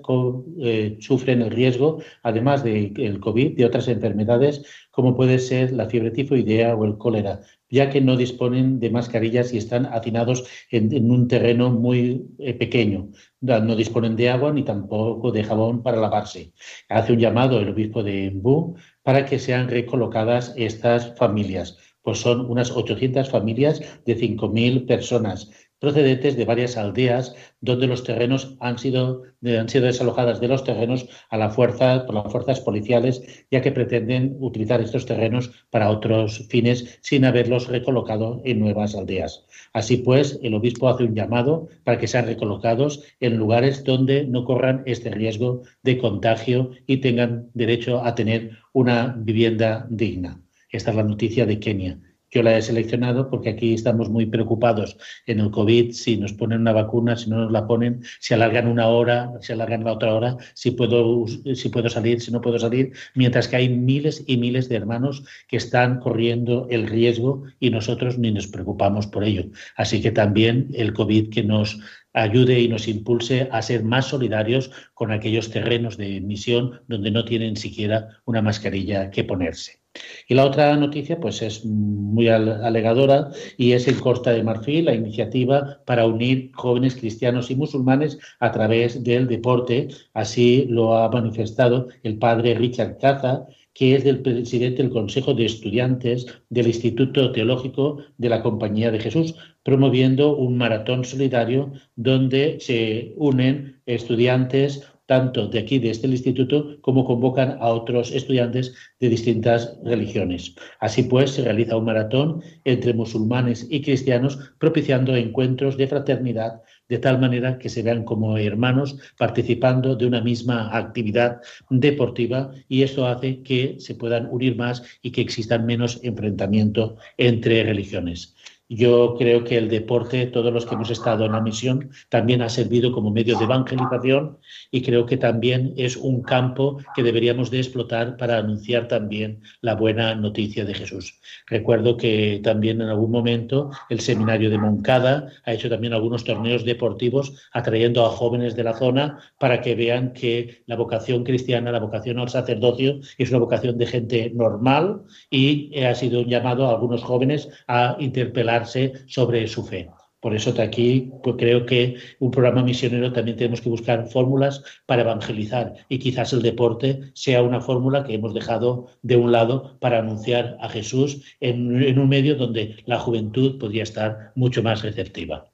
eh, 0.60 0.98
sufren 1.00 1.40
el 1.40 1.52
riesgo, 1.52 2.02
además 2.22 2.62
del 2.62 3.18
COVID, 3.18 3.56
de 3.56 3.64
otras 3.64 3.88
enfermedades 3.88 4.62
como 4.90 5.16
puede 5.16 5.38
ser 5.38 5.72
la 5.72 5.86
fiebre 5.86 6.10
tifoidea 6.10 6.76
o 6.76 6.84
el 6.84 6.98
cólera, 6.98 7.40
ya 7.70 7.88
que 7.88 8.00
no 8.00 8.16
disponen 8.16 8.80
de 8.80 8.90
mascarillas 8.90 9.52
y 9.52 9.58
están 9.58 9.86
hacinados 9.86 10.44
en, 10.70 11.10
un 11.10 11.28
terreno 11.28 11.70
muy 11.70 12.26
eh, 12.38 12.54
pequeño. 12.54 13.08
No 13.40 13.76
disponen 13.76 14.16
de 14.16 14.28
agua 14.28 14.52
ni 14.52 14.64
tampoco 14.64 15.30
de 15.30 15.44
jabón 15.44 15.82
para 15.82 16.00
lavarse. 16.00 16.52
Hace 16.88 17.12
un 17.12 17.20
llamado 17.20 17.60
el 17.60 17.70
obispo 17.70 18.02
de 18.02 18.30
Mbu 18.30 18.74
para 19.02 19.24
que 19.24 19.38
sean 19.38 19.68
recolocadas 19.68 20.52
estas 20.56 21.16
familias, 21.16 21.78
pues 22.02 22.18
son 22.18 22.50
unas 22.50 22.70
800 22.70 23.30
familias 23.30 23.80
de 24.04 24.16
5.000 24.16 24.86
personas 24.86 25.50
procedentes 25.80 26.36
de 26.36 26.44
varias 26.44 26.76
aldeas 26.76 27.34
donde 27.60 27.86
los 27.86 28.04
terrenos 28.04 28.56
han 28.60 28.78
sido, 28.78 29.22
han 29.44 29.68
sido 29.68 29.86
desalojadas 29.86 30.40
de 30.40 30.48
los 30.48 30.62
terrenos 30.62 31.08
a 31.30 31.36
la 31.36 31.50
fuerza, 31.50 32.06
por 32.06 32.14
las 32.14 32.30
fuerzas 32.30 32.60
policiales, 32.60 33.46
ya 33.50 33.62
que 33.62 33.72
pretenden 33.72 34.36
utilizar 34.38 34.80
estos 34.80 35.06
terrenos 35.06 35.50
para 35.70 35.90
otros 35.90 36.46
fines 36.48 36.98
sin 37.00 37.24
haberlos 37.24 37.68
recolocado 37.68 38.40
en 38.44 38.60
nuevas 38.60 38.94
aldeas. 38.94 39.44
Así 39.72 39.96
pues, 39.96 40.38
el 40.42 40.54
obispo 40.54 40.88
hace 40.88 41.04
un 41.04 41.14
llamado 41.14 41.68
para 41.84 41.98
que 41.98 42.08
sean 42.08 42.26
recolocados 42.26 43.02
en 43.20 43.36
lugares 43.36 43.82
donde 43.84 44.24
no 44.24 44.44
corran 44.44 44.82
este 44.86 45.10
riesgo 45.10 45.62
de 45.82 45.98
contagio 45.98 46.70
y 46.86 46.98
tengan 46.98 47.50
derecho 47.54 48.04
a 48.04 48.14
tener 48.14 48.58
una 48.72 49.14
vivienda 49.18 49.86
digna. 49.90 50.40
Esta 50.70 50.90
es 50.90 50.96
la 50.96 51.02
noticia 51.02 51.46
de 51.46 51.58
Kenia. 51.58 51.98
Yo 52.30 52.42
la 52.42 52.56
he 52.56 52.62
seleccionado 52.62 53.28
porque 53.28 53.50
aquí 53.50 53.74
estamos 53.74 54.08
muy 54.08 54.26
preocupados 54.26 54.96
en 55.26 55.40
el 55.40 55.50
COVID, 55.50 55.92
si 55.92 56.16
nos 56.16 56.32
ponen 56.32 56.60
una 56.60 56.72
vacuna, 56.72 57.16
si 57.16 57.28
no 57.28 57.38
nos 57.38 57.50
la 57.50 57.66
ponen, 57.66 58.02
si 58.20 58.34
alargan 58.34 58.68
una 58.68 58.86
hora, 58.86 59.32
si 59.40 59.52
alargan 59.52 59.84
la 59.84 59.92
otra 59.92 60.14
hora, 60.14 60.36
si 60.54 60.70
puedo, 60.70 61.26
si 61.26 61.68
puedo 61.70 61.88
salir, 61.88 62.20
si 62.20 62.30
no 62.30 62.40
puedo 62.40 62.58
salir, 62.58 62.92
mientras 63.14 63.48
que 63.48 63.56
hay 63.56 63.68
miles 63.68 64.22
y 64.26 64.36
miles 64.36 64.68
de 64.68 64.76
hermanos 64.76 65.24
que 65.48 65.56
están 65.56 65.98
corriendo 65.98 66.66
el 66.70 66.86
riesgo 66.86 67.42
y 67.58 67.70
nosotros 67.70 68.18
ni 68.18 68.30
nos 68.30 68.46
preocupamos 68.46 69.06
por 69.06 69.24
ello. 69.24 69.46
Así 69.76 70.00
que 70.00 70.12
también 70.12 70.68
el 70.74 70.92
COVID 70.92 71.30
que 71.30 71.42
nos 71.42 71.80
ayude 72.12 72.60
y 72.60 72.68
nos 72.68 72.88
impulse 72.88 73.48
a 73.50 73.62
ser 73.62 73.84
más 73.84 74.06
solidarios 74.06 74.70
con 74.94 75.10
aquellos 75.12 75.50
terrenos 75.50 75.96
de 75.96 76.20
misión 76.20 76.80
donde 76.88 77.10
no 77.10 77.24
tienen 77.24 77.56
siquiera 77.56 78.20
una 78.24 78.42
mascarilla 78.42 79.10
que 79.10 79.24
ponerse. 79.24 79.79
Y 80.28 80.34
la 80.34 80.44
otra 80.44 80.76
noticia 80.76 81.18
pues 81.18 81.42
es 81.42 81.64
muy 81.64 82.28
alegadora 82.28 83.30
y 83.56 83.72
es 83.72 83.88
en 83.88 83.98
Costa 83.98 84.30
de 84.30 84.44
Marfil 84.44 84.84
la 84.84 84.94
iniciativa 84.94 85.80
para 85.84 86.06
unir 86.06 86.52
jóvenes 86.54 86.94
cristianos 86.94 87.50
y 87.50 87.56
musulmanes 87.56 88.18
a 88.38 88.52
través 88.52 89.02
del 89.02 89.26
deporte. 89.26 89.88
Así 90.14 90.66
lo 90.68 90.96
ha 90.96 91.10
manifestado 91.10 91.88
el 92.04 92.18
padre 92.18 92.54
Richard 92.54 92.98
Caza, 92.98 93.46
que 93.74 93.94
es 93.96 94.04
del 94.04 94.20
presidente 94.20 94.82
del 94.82 94.92
Consejo 94.92 95.34
de 95.34 95.46
Estudiantes 95.46 96.26
del 96.48 96.66
Instituto 96.68 97.32
Teológico 97.32 97.98
de 98.18 98.28
la 98.28 98.42
Compañía 98.42 98.90
de 98.90 99.00
Jesús, 99.00 99.34
promoviendo 99.62 100.36
un 100.36 100.56
maratón 100.56 101.04
solidario 101.04 101.72
donde 101.96 102.58
se 102.60 103.14
unen 103.16 103.80
estudiantes 103.86 104.86
tanto 105.10 105.48
de 105.48 105.58
aquí, 105.58 105.80
de 105.80 105.90
este 105.90 106.06
instituto, 106.06 106.80
como 106.82 107.04
convocan 107.04 107.56
a 107.58 107.66
otros 107.70 108.12
estudiantes 108.12 108.76
de 109.00 109.08
distintas 109.08 109.76
religiones. 109.82 110.54
Así 110.78 111.02
pues, 111.02 111.32
se 111.32 111.42
realiza 111.42 111.76
un 111.76 111.86
maratón 111.86 112.44
entre 112.64 112.94
musulmanes 112.94 113.66
y 113.68 113.82
cristianos, 113.82 114.38
propiciando 114.58 115.16
encuentros 115.16 115.76
de 115.76 115.88
fraternidad, 115.88 116.62
de 116.88 116.98
tal 116.98 117.18
manera 117.18 117.58
que 117.58 117.68
se 117.68 117.82
vean 117.82 118.04
como 118.04 118.38
hermanos 118.38 118.98
participando 119.18 119.96
de 119.96 120.06
una 120.06 120.20
misma 120.20 120.76
actividad 120.76 121.40
deportiva 121.70 122.52
y 122.68 122.82
esto 122.82 123.04
hace 123.08 123.42
que 123.42 123.80
se 123.80 123.96
puedan 123.96 124.28
unir 124.30 124.54
más 124.54 124.84
y 125.02 125.10
que 125.10 125.22
existan 125.22 125.66
menos 125.66 125.98
enfrentamiento 126.04 126.98
entre 127.16 127.64
religiones. 127.64 128.36
Yo 128.72 129.16
creo 129.18 129.42
que 129.42 129.58
el 129.58 129.68
deporte, 129.68 130.26
todos 130.26 130.52
los 130.52 130.64
que 130.64 130.76
hemos 130.76 130.90
estado 130.90 131.24
en 131.26 131.32
la 131.32 131.40
misión, 131.40 131.90
también 132.08 132.40
ha 132.40 132.48
servido 132.48 132.92
como 132.92 133.10
medio 133.10 133.36
de 133.36 133.42
evangelización 133.42 134.38
y 134.70 134.82
creo 134.82 135.06
que 135.06 135.16
también 135.16 135.74
es 135.76 135.96
un 135.96 136.22
campo 136.22 136.78
que 136.94 137.02
deberíamos 137.02 137.50
de 137.50 137.58
explotar 137.58 138.16
para 138.16 138.38
anunciar 138.38 138.86
también 138.86 139.42
la 139.60 139.74
buena 139.74 140.14
noticia 140.14 140.64
de 140.64 140.74
Jesús. 140.74 141.18
Recuerdo 141.48 141.96
que 141.96 142.40
también 142.44 142.80
en 142.80 142.90
algún 142.90 143.10
momento 143.10 143.72
el 143.88 143.98
seminario 143.98 144.50
de 144.50 144.58
Moncada 144.58 145.32
ha 145.44 145.52
hecho 145.52 145.68
también 145.68 145.92
algunos 145.92 146.22
torneos 146.22 146.64
deportivos 146.64 147.48
atrayendo 147.52 148.06
a 148.06 148.10
jóvenes 148.10 148.54
de 148.54 148.62
la 148.62 148.74
zona 148.74 149.18
para 149.40 149.62
que 149.62 149.74
vean 149.74 150.12
que 150.12 150.62
la 150.66 150.76
vocación 150.76 151.24
cristiana, 151.24 151.72
la 151.72 151.80
vocación 151.80 152.20
al 152.20 152.28
sacerdocio 152.28 153.00
es 153.18 153.30
una 153.30 153.40
vocación 153.40 153.76
de 153.78 153.86
gente 153.86 154.30
normal 154.32 155.02
y 155.28 155.76
ha 155.82 155.96
sido 155.96 156.20
un 156.20 156.28
llamado 156.28 156.68
a 156.68 156.70
algunos 156.70 157.02
jóvenes 157.02 157.48
a 157.66 157.96
interpelar 157.98 158.59
sobre 158.66 159.46
su 159.48 159.64
fe. 159.64 159.88
Por 160.20 160.34
eso 160.34 160.52
de 160.52 160.62
aquí 160.62 161.12
pues 161.22 161.36
creo 161.38 161.64
que 161.64 161.96
un 162.18 162.30
programa 162.30 162.62
misionero 162.62 163.12
también 163.12 163.38
tenemos 163.38 163.62
que 163.62 163.70
buscar 163.70 164.06
fórmulas 164.06 164.62
para 164.86 165.02
evangelizar 165.02 165.74
y 165.88 165.98
quizás 165.98 166.32
el 166.34 166.42
deporte 166.42 167.10
sea 167.14 167.42
una 167.42 167.62
fórmula 167.62 168.04
que 168.04 168.14
hemos 168.14 168.34
dejado 168.34 168.88
de 169.02 169.16
un 169.16 169.32
lado 169.32 169.78
para 169.80 169.98
anunciar 169.98 170.58
a 170.60 170.68
Jesús 170.68 171.22
en, 171.40 171.82
en 171.82 171.98
un 171.98 172.08
medio 172.08 172.36
donde 172.36 172.76
la 172.84 172.98
juventud 172.98 173.58
podría 173.58 173.82
estar 173.82 174.32
mucho 174.34 174.62
más 174.62 174.82
receptiva. 174.82 175.49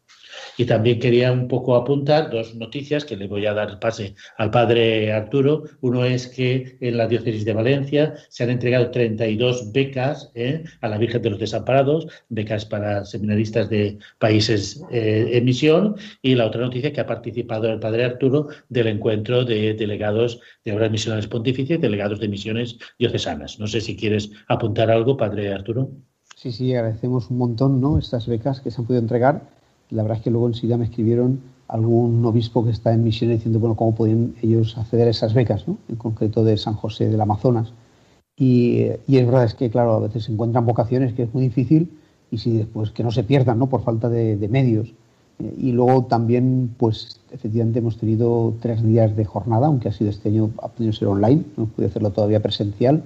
Y 0.57 0.65
también 0.65 0.99
quería 0.99 1.33
un 1.33 1.49
poco 1.49 1.77
apuntar 1.77 2.31
dos 2.31 2.55
noticias 2.55 3.05
que 3.05 3.17
le 3.17 3.27
voy 3.27 3.47
a 3.47 3.55
dar 3.55 3.79
pase 3.79 4.15
al 4.39 4.51
padre 4.51 5.13
Arturo. 5.13 5.65
Uno 5.81 6.05
es 6.05 6.27
que 6.29 6.77
en 6.81 6.97
la 6.97 7.07
diócesis 7.07 7.45
de 7.45 7.53
Valencia 7.53 8.15
se 8.29 8.45
han 8.45 8.51
entregado 8.51 8.91
32 8.91 9.73
becas 9.73 10.31
¿eh? 10.35 10.65
a 10.81 10.89
la 10.89 10.99
Virgen 10.99 11.23
de 11.23 11.31
los 11.31 11.39
Desamparados, 11.39 12.07
becas 12.29 12.65
para 12.65 13.05
seminaristas 13.05 13.69
de 13.69 13.99
países 14.19 14.83
eh, 14.91 15.31
en 15.33 15.45
misión. 15.45 15.97
Y 16.23 16.35
la 16.35 16.47
otra 16.47 16.63
noticia 16.63 16.93
que 16.93 17.01
ha 17.01 17.07
participado 17.07 17.69
el 17.69 17.79
padre 17.79 18.05
Arturo 18.05 18.49
del 18.69 18.87
encuentro 18.87 19.45
de 19.45 19.75
delegados 19.75 20.41
de 20.65 20.73
obras 20.73 20.91
misionales 20.91 21.27
pontificias 21.27 21.79
y 21.79 21.83
delegados 21.83 22.21
de 22.21 22.29
misiones 22.29 22.79
diocesanas. 22.99 23.59
No 23.59 23.67
sé 23.67 23.81
si 23.81 23.97
quieres 23.97 24.31
apuntar 24.49 24.91
algo, 24.91 25.17
padre 25.17 25.53
Arturo. 25.53 25.91
Sí, 26.35 26.53
sí, 26.53 26.75
agradecemos 26.75 27.31
un 27.31 27.39
montón 27.39 27.81
¿no? 27.81 27.99
estas 27.99 28.27
becas 28.27 28.61
que 28.61 28.71
se 28.71 28.81
han 28.81 28.87
podido 28.87 29.01
entregar 29.01 29.56
la 29.91 30.03
verdad 30.03 30.19
es 30.19 30.25
que 30.25 30.31
luego 30.31 30.49
enseguida 30.49 30.77
me 30.77 30.85
escribieron 30.85 31.41
algún 31.69 32.25
obispo 32.25 32.65
que 32.65 32.71
está 32.71 32.93
en 32.93 33.03
misión 33.03 33.31
diciendo, 33.31 33.59
bueno, 33.59 33.75
cómo 33.75 33.95
podían 33.95 34.35
ellos 34.43 34.77
acceder 34.79 35.09
a 35.09 35.11
esas 35.11 35.35
becas, 35.35 35.67
¿no? 35.67 35.79
en 35.89 35.97
concreto 35.97 36.45
de 36.45 36.57
San 36.57 36.75
José 36.75 37.09
del 37.09 37.21
Amazonas. 37.21 37.73
Y, 38.39 38.83
es 38.83 39.27
verdad, 39.27 39.45
es 39.45 39.55
que, 39.55 39.71
claro, 39.71 39.95
a 39.95 40.01
veces 40.01 40.25
se 40.25 40.33
encuentran 40.33 40.67
vocaciones 40.67 41.15
que 41.15 41.23
es 41.25 41.35
muy 41.35 41.43
difícil 41.43 41.91
y 42.31 42.39
si 42.39 42.59
después 42.59 42.91
que 42.91 43.03
no 43.03 43.11
se 43.11 43.25
pierdan, 43.25 43.59
¿no? 43.59 43.69
Por 43.69 43.83
falta 43.83 44.09
de, 44.09 44.49
medios. 44.49 44.93
y 45.39 45.73
luego 45.73 46.05
también, 46.05 46.75
pues, 46.77 47.21
efectivamente 47.33 47.79
hemos 47.79 47.97
tenido 47.97 48.55
tres 48.61 48.83
días 48.83 49.17
de 49.17 49.25
jornada, 49.25 49.67
aunque 49.67 49.89
ha 49.89 49.93
sido 49.93 50.11
este 50.11 50.29
año, 50.29 50.51
ha 50.63 50.69
podido 50.69 50.93
ser 50.93 51.09
online, 51.09 51.45
no 51.57 51.67
pude 51.67 51.87
hacerlo 51.87 52.11
todavía 52.11 52.41
presencial, 52.41 53.03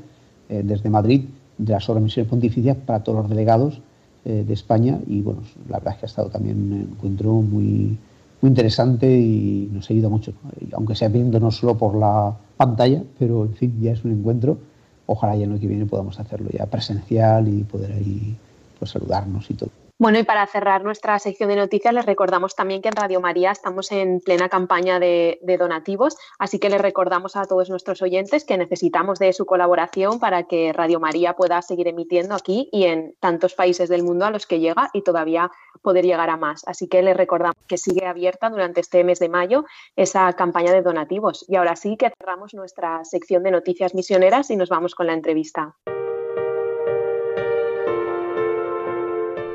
eh, 0.48 0.62
desde 0.64 0.90
Madrid, 0.90 1.26
de 1.58 1.72
las 1.72 1.88
obras 1.88 2.02
misiones 2.02 2.28
pontificias 2.28 2.76
para 2.76 3.04
todos 3.04 3.20
los 3.20 3.28
delegados 3.28 3.80
eh, 4.24 4.44
de 4.46 4.54
España 4.54 4.98
y 5.06 5.20
bueno, 5.22 5.40
la 5.68 5.78
verdad 5.78 5.94
es 5.94 6.00
que 6.00 6.06
ha 6.06 6.08
estado 6.08 6.28
también 6.28 6.56
un 6.56 6.88
encuentro 6.92 7.32
muy, 7.34 7.96
muy 8.40 8.48
interesante 8.48 9.10
y 9.10 9.68
nos 9.72 9.88
ha 9.88 9.94
ayudado 9.94 10.10
mucho, 10.10 10.32
aunque 10.72 10.94
sea 10.94 11.08
viendo 11.08 11.40
no 11.40 11.50
solo 11.50 11.76
por 11.76 11.96
la 11.96 12.36
pantalla, 12.56 13.02
pero 13.18 13.44
en 13.44 13.54
fin, 13.54 13.78
ya 13.80 13.92
es 13.92 14.04
un 14.04 14.12
encuentro. 14.12 14.58
Ojalá 15.06 15.34
ya 15.36 15.44
el 15.44 15.52
año 15.52 15.60
que 15.60 15.66
viene 15.66 15.86
podamos 15.86 16.20
hacerlo 16.20 16.50
ya 16.50 16.66
presencial 16.66 17.48
y 17.48 17.64
poder 17.64 17.92
ahí 17.92 18.36
pues 18.78 18.90
saludarnos 18.90 19.50
y 19.50 19.54
todo. 19.54 19.79
Bueno, 20.00 20.18
y 20.18 20.22
para 20.22 20.46
cerrar 20.46 20.82
nuestra 20.82 21.18
sección 21.18 21.50
de 21.50 21.56
noticias, 21.56 21.92
les 21.92 22.06
recordamos 22.06 22.56
también 22.56 22.80
que 22.80 22.88
en 22.88 22.96
Radio 22.96 23.20
María 23.20 23.50
estamos 23.50 23.92
en 23.92 24.20
plena 24.20 24.48
campaña 24.48 24.98
de, 24.98 25.38
donativos, 25.58 26.16
así 26.38 26.58
que 26.58 26.70
les 26.70 26.80
recordamos 26.80 27.36
a 27.36 27.44
todos 27.44 27.68
nuestros 27.68 28.00
oyentes 28.00 28.46
que 28.46 28.56
necesitamos 28.56 29.18
de 29.18 29.34
su 29.34 29.44
colaboración 29.44 30.18
para 30.18 30.44
que 30.44 30.72
Radio 30.72 31.00
María 31.00 31.34
pueda 31.34 31.60
seguir 31.60 31.86
emitiendo 31.86 32.34
aquí 32.34 32.70
y 32.72 32.84
en 32.84 33.14
tantos 33.20 33.52
países 33.52 33.90
del 33.90 34.02
mundo 34.02 34.24
a 34.24 34.30
los 34.30 34.46
que 34.46 34.58
llega 34.58 34.88
y 34.94 35.02
todavía 35.02 35.50
poder 35.82 36.06
llegar 36.06 36.30
a 36.30 36.38
más. 36.38 36.62
Así 36.66 36.88
que 36.88 37.02
les 37.02 37.14
recordamos 37.14 37.62
que 37.68 37.76
sigue 37.76 38.06
abierta 38.06 38.48
durante 38.48 38.80
este 38.80 39.04
mes 39.04 39.18
de 39.18 39.28
mayo 39.28 39.66
esa 39.96 40.32
campaña 40.32 40.72
de 40.72 40.80
donativos. 40.80 41.44
Y 41.46 41.56
ahora 41.56 41.76
sí 41.76 41.98
que 41.98 42.10
cerramos 42.18 42.54
nuestra 42.54 43.04
sección 43.04 43.42
de 43.42 43.50
noticias 43.50 43.94
misioneras 43.94 44.50
y 44.50 44.56
nos 44.56 44.70
vamos 44.70 44.94
con 44.94 45.08
la 45.08 45.12
entrevista. 45.12 45.76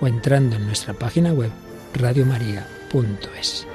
o 0.00 0.06
entrando 0.06 0.56
en 0.56 0.66
nuestra 0.66 0.94
página 0.94 1.32
web 1.32 1.50
radiomaria.es. 1.94 3.66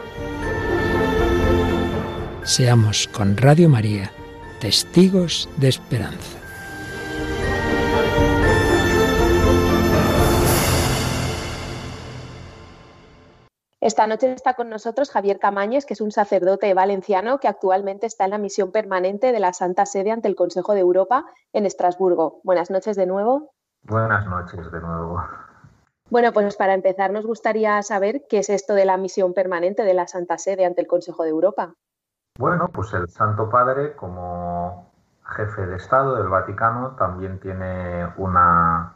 Seamos 2.43 3.07
con 3.07 3.37
Radio 3.37 3.69
María 3.69 4.11
testigos 4.59 5.49
de 5.57 5.67
esperanza. 5.69 6.39
Esta 13.81 14.07
noche 14.07 14.31
está 14.31 14.55
con 14.55 14.69
nosotros 14.69 15.11
Javier 15.11 15.37
Camañes, 15.37 15.85
que 15.85 15.93
es 15.93 16.01
un 16.01 16.11
sacerdote 16.11 16.73
valenciano 16.73 17.39
que 17.39 17.47
actualmente 17.47 18.07
está 18.07 18.25
en 18.25 18.31
la 18.31 18.39
misión 18.39 18.71
permanente 18.71 19.31
de 19.31 19.39
la 19.39 19.53
Santa 19.53 19.85
Sede 19.85 20.09
ante 20.09 20.27
el 20.27 20.35
Consejo 20.35 20.73
de 20.73 20.79
Europa 20.79 21.25
en 21.53 21.67
Estrasburgo. 21.67 22.41
Buenas 22.43 22.71
noches 22.71 22.95
de 22.95 23.05
nuevo. 23.05 23.53
Buenas 23.83 24.25
noches 24.25 24.71
de 24.71 24.81
nuevo. 24.81 25.21
Bueno, 26.09 26.31
pues 26.31 26.55
para 26.55 26.73
empezar 26.73 27.11
nos 27.11 27.25
gustaría 27.25 27.81
saber 27.81 28.23
qué 28.29 28.39
es 28.39 28.49
esto 28.49 28.73
de 28.73 28.85
la 28.85 28.97
misión 28.97 29.33
permanente 29.33 29.83
de 29.83 29.93
la 29.93 30.07
Santa 30.07 30.37
Sede 30.37 30.65
ante 30.65 30.81
el 30.81 30.87
Consejo 30.87 31.23
de 31.23 31.29
Europa. 31.29 31.73
Bueno, 32.37 32.67
pues 32.67 32.93
el 32.93 33.09
Santo 33.09 33.49
Padre 33.49 33.95
como 33.95 34.91
jefe 35.25 35.65
de 35.65 35.77
Estado 35.77 36.15
del 36.15 36.27
Vaticano 36.27 36.95
también 36.95 37.39
tiene 37.39 38.07
una 38.17 38.93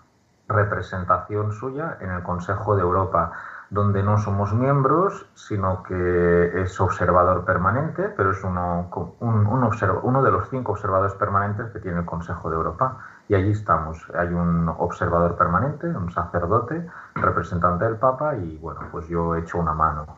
representación 0.47 1.51
suya 1.51 1.97
en 2.01 2.11
el 2.11 2.23
Consejo 2.23 2.75
de 2.75 2.81
Europa 2.81 3.31
donde 3.69 4.01
no 4.01 4.17
somos 4.17 4.53
miembros, 4.53 5.27
sino 5.35 5.83
que 5.83 6.61
es 6.61 6.81
observador 6.81 7.45
permanente, 7.45 8.09
pero 8.09 8.31
es 8.31 8.43
uno, 8.43 8.89
un, 9.19 9.45
uno 9.45 10.23
de 10.23 10.31
los 10.31 10.49
cinco 10.49 10.71
observadores 10.71 11.13
permanentes 11.13 11.69
que 11.71 11.79
tiene 11.79 11.99
el 11.99 12.05
Consejo 12.05 12.49
de 12.49 12.55
Europa. 12.55 12.97
Y 13.27 13.35
allí 13.35 13.51
estamos. 13.51 14.03
Hay 14.15 14.29
un 14.29 14.67
observador 14.69 15.37
permanente, 15.37 15.85
un 15.87 16.11
sacerdote, 16.11 16.87
representante 17.13 17.85
del 17.85 17.97
Papa, 17.97 18.35
y 18.35 18.57
bueno, 18.57 18.81
pues 18.91 19.07
yo 19.07 19.35
he 19.35 19.41
hecho 19.41 19.59
una 19.59 19.73
mano. 19.73 20.17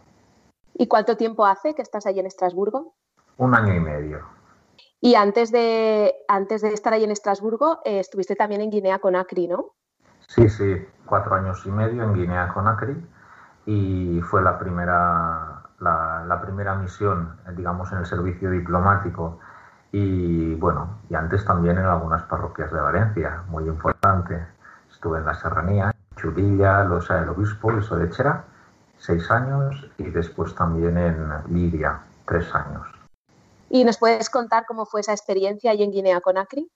¿Y 0.73 0.87
cuánto 0.87 1.17
tiempo 1.17 1.45
hace 1.45 1.75
que 1.75 1.81
estás 1.81 2.05
allí 2.05 2.21
en 2.21 2.27
Estrasburgo? 2.27 2.93
Un 3.35 3.53
año 3.53 3.73
y 3.73 3.81
medio. 3.81 4.19
Y 5.01 5.15
antes 5.15 5.51
de, 5.51 6.13
antes 6.29 6.61
de 6.61 6.69
estar 6.69 6.93
ahí 6.93 7.03
en 7.03 7.11
Estrasburgo, 7.11 7.79
eh, 7.83 7.99
estuviste 7.99 8.35
también 8.35 8.61
en 8.61 8.69
Guinea 8.69 8.99
Conakry, 8.99 9.47
¿no? 9.47 9.71
Sí, 10.27 10.47
sí, 10.47 10.85
cuatro 11.05 11.35
años 11.35 11.65
y 11.65 11.71
medio 11.71 12.03
en 12.03 12.13
Guinea 12.13 12.53
Conakry 12.53 12.95
y 13.65 14.21
fue 14.21 14.41
la 14.41 14.57
primera, 14.57 15.63
la, 15.79 16.41
primera 16.41 16.75
misión, 16.75 17.37
digamos, 17.55 17.91
en 17.91 17.99
el 17.99 18.05
servicio 18.05 18.49
diplomático. 18.51 19.39
Y 19.91 20.55
bueno, 20.55 20.99
y 21.09 21.15
antes 21.15 21.45
también 21.45 21.77
en 21.77 21.85
algunas 21.85 22.23
parroquias 22.23 22.71
de 22.71 22.79
Valencia, 22.79 23.43
muy 23.47 23.65
importante. 23.65 24.45
Estuve 24.89 25.19
en 25.19 25.25
la 25.25 25.33
Serranía, 25.33 25.93
Churilla, 26.15 26.83
Losa 26.83 27.19
del 27.19 27.29
Obispo 27.29 27.71
y 27.77 27.83
Sodechera, 27.83 28.45
seis 28.97 29.29
años, 29.31 29.89
y 29.97 30.09
después 30.09 30.55
también 30.55 30.97
en 30.97 31.29
Liria, 31.49 31.99
tres 32.25 32.53
años. 32.55 32.87
¿Y 33.69 33.83
nos 33.83 33.97
puedes 33.97 34.29
contar 34.29 34.65
cómo 34.67 34.85
fue 34.85 35.01
esa 35.01 35.13
experiencia 35.13 35.71
ahí 35.71 35.83
en 35.83 35.91
Guinea-Conakry? 35.91 36.69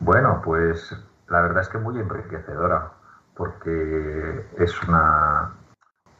Bueno, 0.00 0.40
pues 0.44 0.94
la 1.28 1.40
verdad 1.42 1.62
es 1.62 1.68
que 1.68 1.78
muy 1.78 1.98
enriquecedora, 1.98 2.92
porque 3.34 4.46
es 4.58 4.82
una, 4.82 5.52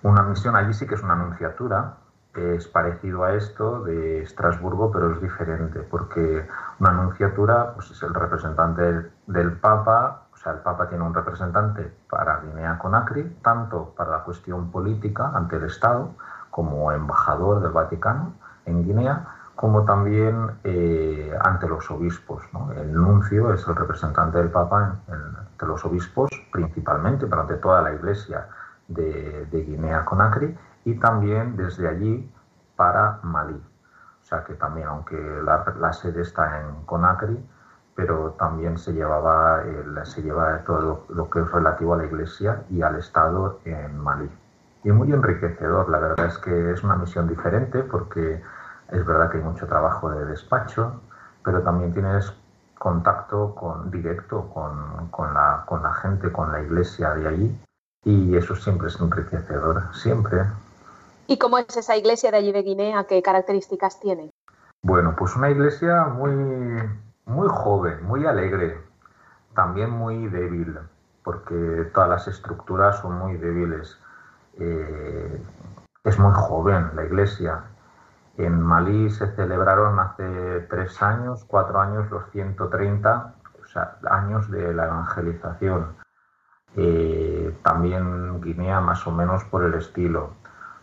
una 0.07 0.23
misión 0.23 0.57
allí 0.57 0.73
sí 0.73 0.87
que 0.87 0.95
es 0.95 1.03
una 1.03 1.15
anunciatura, 1.15 1.97
es 2.35 2.69
parecido 2.69 3.25
a 3.25 3.33
esto 3.33 3.83
de 3.85 4.23
Estrasburgo, 4.23 4.93
pero 4.93 5.13
es 5.13 5.21
diferente, 5.21 5.81
porque 5.81 6.47
una 6.79 6.91
anunciatura 6.91 7.73
pues, 7.75 7.91
es 7.91 8.03
el 8.03 8.15
representante 8.15 9.11
del, 9.27 9.53
Papa, 9.55 10.25
o 10.33 10.37
sea, 10.37 10.53
el 10.53 10.59
Papa 10.59 10.89
tiene 10.89 11.03
un 11.03 11.15
representante 11.15 11.91
para 12.11 12.41
Guinea-Conakry, 12.41 13.39
tanto 13.43 13.95
para 13.97 14.11
la 14.11 14.19
cuestión 14.25 14.71
política 14.71 15.33
ante 15.35 15.57
el 15.57 15.65
Estado, 15.65 16.11
como 16.51 16.93
embajador 16.93 17.63
del 17.63 17.73
Vaticano 17.73 18.35
en 18.67 18.85
Guinea, 18.85 19.27
como 19.55 19.85
también 19.85 20.59
eh, 20.65 21.35
ante 21.43 21.67
los 21.67 21.91
obispos. 21.91 22.43
El 22.77 22.93
nuncio 22.93 23.53
es 23.55 23.67
el 23.67 23.75
representante 23.75 24.39
del 24.39 24.51
Papa 24.51 24.97
ante 25.09 25.67
los 25.67 25.85
obispos, 25.85 26.31
principalmente, 26.53 27.27
pero 27.27 27.43
ante 27.43 27.55
toda 27.55 27.81
la 27.81 27.95
Iglesia 27.95 28.47
de, 28.89 29.47
Guinea-Conakry 29.51 30.57
y 30.85 30.95
también 30.99 31.57
desde 31.57 31.89
allí 31.89 32.31
para 32.77 33.21
Malí. 33.23 33.61
O 34.23 34.25
sea 34.25 34.45
que 34.45 34.55
también, 34.55 34.89
aunque 34.89 35.17
la, 35.45 35.93
sede 35.93 36.23
está 36.23 36.61
en 36.61 36.85
Conakry, 36.85 37.45
pero 37.95 38.33
también 38.33 38.77
se 38.77 38.93
llevaba 38.93 39.63
se 40.05 40.23
lleva 40.23 40.63
todo 40.65 41.07
lo, 41.09 41.31
que 41.31 41.41
es 41.41 41.51
relativo 41.51 41.95
a 41.95 41.99
la 41.99 42.05
Iglesia 42.05 42.65
y 42.69 42.83
al 42.83 42.97
Estado 42.97 43.61
en 43.65 43.99
Malí. 43.99 44.31
Y 44.85 44.93
muy 44.93 45.13
enriquecedor, 45.13 45.89
la 45.89 45.99
verdad 45.99 46.27
es 46.27 46.39
que 46.39 46.73
es 46.73 46.85
una 46.85 46.97
misión 46.97 47.29
diferente 47.29 47.83
porque 47.83 48.43
es 48.91 49.07
verdad 49.07 49.31
que 49.31 49.39
hay 49.39 49.45
mucho 49.45 49.67
trabajo 49.67 50.11
de 50.11 50.25
despacho, 50.27 51.01
pero 51.45 51.63
también 51.63 51.93
tienes 51.93 52.33
contacto 52.79 53.55
con, 53.55 53.91
directo 53.91 54.49
con, 54.53 55.09
con, 55.09 55.33
la, 55.35 55.65
con 55.67 55.83
la 55.83 55.95
gente, 55.95 56.31
con 56.31 56.53
la 56.53 56.61
iglesia 56.61 57.15
de 57.15 57.27
allí 57.27 57.61
y 58.07 58.37
eso 58.37 58.55
siempre 58.55 58.87
es 58.87 59.01
enriquecedor, 59.01 59.83
siempre. 59.93 60.45
¿Y 61.27 61.39
cómo 61.39 61.59
es 61.59 61.77
esa 61.77 61.97
iglesia 61.97 62.31
de 62.31 62.37
allí 62.37 62.53
de 62.53 62.63
Guinea? 62.63 63.05
¿Qué 63.09 63.21
características 63.21 63.99
tiene? 63.99 64.31
Bueno, 64.81 65.17
pues 65.19 65.35
una 65.35 65.51
iglesia 65.51 66.05
muy, 66.05 66.33
muy 67.25 67.49
joven, 67.49 68.05
muy 68.05 68.25
alegre, 68.25 68.81
también 69.57 69.91
muy 69.91 70.29
débil, 70.29 70.79
porque 71.25 71.91
todas 71.93 72.09
las 72.09 72.29
estructuras 72.29 73.01
son 73.01 73.19
muy 73.19 73.39
débiles. 73.39 73.99
Eh, 74.61 75.43
es 76.05 76.19
muy 76.21 76.33
joven 76.33 76.93
la 76.95 77.05
iglesia. 77.05 77.65
En 78.37 78.63
Malí 78.63 79.11
se 79.11 79.35
celebraron 79.35 79.99
hace 79.99 80.61
tres 80.71 81.03
años, 81.03 81.45
cuatro 81.45 81.81
años, 81.81 82.09
los 82.13 82.31
130 82.31 83.35
años 84.09 84.49
de 84.49 84.73
la 84.73 84.85
evangelización. 84.85 86.06
Eh, 86.77 87.57
también 87.63 88.41
Guinea 88.41 88.81
más 88.81 89.07
o 89.07 89.11
menos 89.11 89.45
por 89.45 89.65
el 89.65 89.75
estilo. 89.75 90.31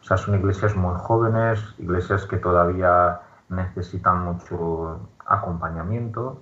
O 0.01 0.03
sea, 0.03 0.17
son 0.17 0.35
iglesias 0.35 0.75
muy 0.75 0.95
jóvenes, 0.97 1.75
iglesias 1.77 2.25
que 2.25 2.37
todavía 2.37 3.21
necesitan 3.49 4.25
mucho 4.25 4.99
acompañamiento. 5.25 6.41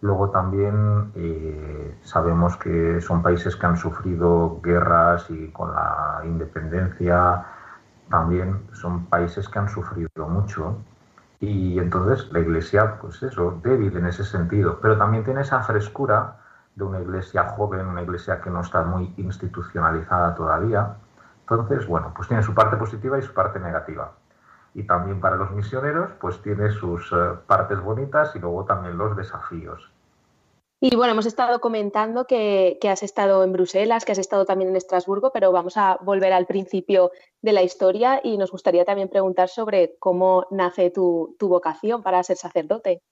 Luego 0.00 0.30
también 0.30 1.12
eh, 1.14 1.98
sabemos 2.02 2.56
que 2.56 3.00
son 3.00 3.22
países 3.22 3.56
que 3.56 3.66
han 3.66 3.76
sufrido 3.76 4.60
guerras 4.62 5.30
y 5.30 5.48
con 5.48 5.74
la 5.74 6.20
independencia 6.24 7.44
también 8.10 8.62
son 8.72 9.06
países 9.06 9.48
que 9.48 9.58
han 9.58 9.68
sufrido 9.68 10.28
mucho. 10.28 10.76
Y 11.40 11.78
entonces 11.78 12.30
la 12.32 12.40
iglesia, 12.40 12.98
pues 13.00 13.22
eso, 13.22 13.60
débil 13.62 13.96
en 13.96 14.06
ese 14.06 14.24
sentido, 14.24 14.78
pero 14.82 14.98
también 14.98 15.24
tiene 15.24 15.42
esa 15.42 15.62
frescura 15.62 16.36
de 16.78 16.84
una 16.84 17.00
iglesia 17.00 17.42
joven, 17.56 17.86
una 17.86 18.02
iglesia 18.02 18.40
que 18.40 18.50
no 18.50 18.60
está 18.60 18.82
muy 18.84 19.12
institucionalizada 19.16 20.34
todavía. 20.36 20.94
Entonces, 21.40 21.86
bueno, 21.88 22.12
pues 22.14 22.28
tiene 22.28 22.42
su 22.42 22.54
parte 22.54 22.76
positiva 22.76 23.18
y 23.18 23.22
su 23.22 23.34
parte 23.34 23.58
negativa. 23.58 24.12
Y 24.74 24.84
también 24.84 25.20
para 25.20 25.34
los 25.34 25.50
misioneros, 25.50 26.10
pues 26.20 26.40
tiene 26.40 26.70
sus 26.70 27.10
eh, 27.12 27.16
partes 27.46 27.80
bonitas 27.80 28.34
y 28.36 28.38
luego 28.38 28.64
también 28.64 28.96
los 28.96 29.16
desafíos. 29.16 29.90
Y 30.80 30.94
bueno, 30.94 31.14
hemos 31.14 31.26
estado 31.26 31.60
comentando 31.60 32.26
que, 32.26 32.78
has 32.88 33.02
estado 33.02 33.42
en 33.42 33.52
Bruselas, 33.52 34.04
que 34.04 34.12
has 34.12 34.18
estado 34.18 34.44
también 34.44 34.70
en 34.70 34.76
Estrasburgo, 34.76 35.32
pero 35.32 35.50
vamos 35.50 35.76
a 35.76 35.98
volver 36.02 36.32
al 36.32 36.46
principio 36.46 37.10
de 37.42 37.52
la 37.52 37.64
historia 37.64 38.20
y 38.22 38.38
nos 38.38 38.52
gustaría 38.52 38.84
también 38.84 39.08
preguntar 39.08 39.48
sobre 39.48 39.96
cómo 39.98 40.46
nace 40.52 40.92
tu 40.92 41.34
vocación 41.40 42.04
para 42.04 42.22
ser 42.22 42.36
sacerdote. 42.36 43.02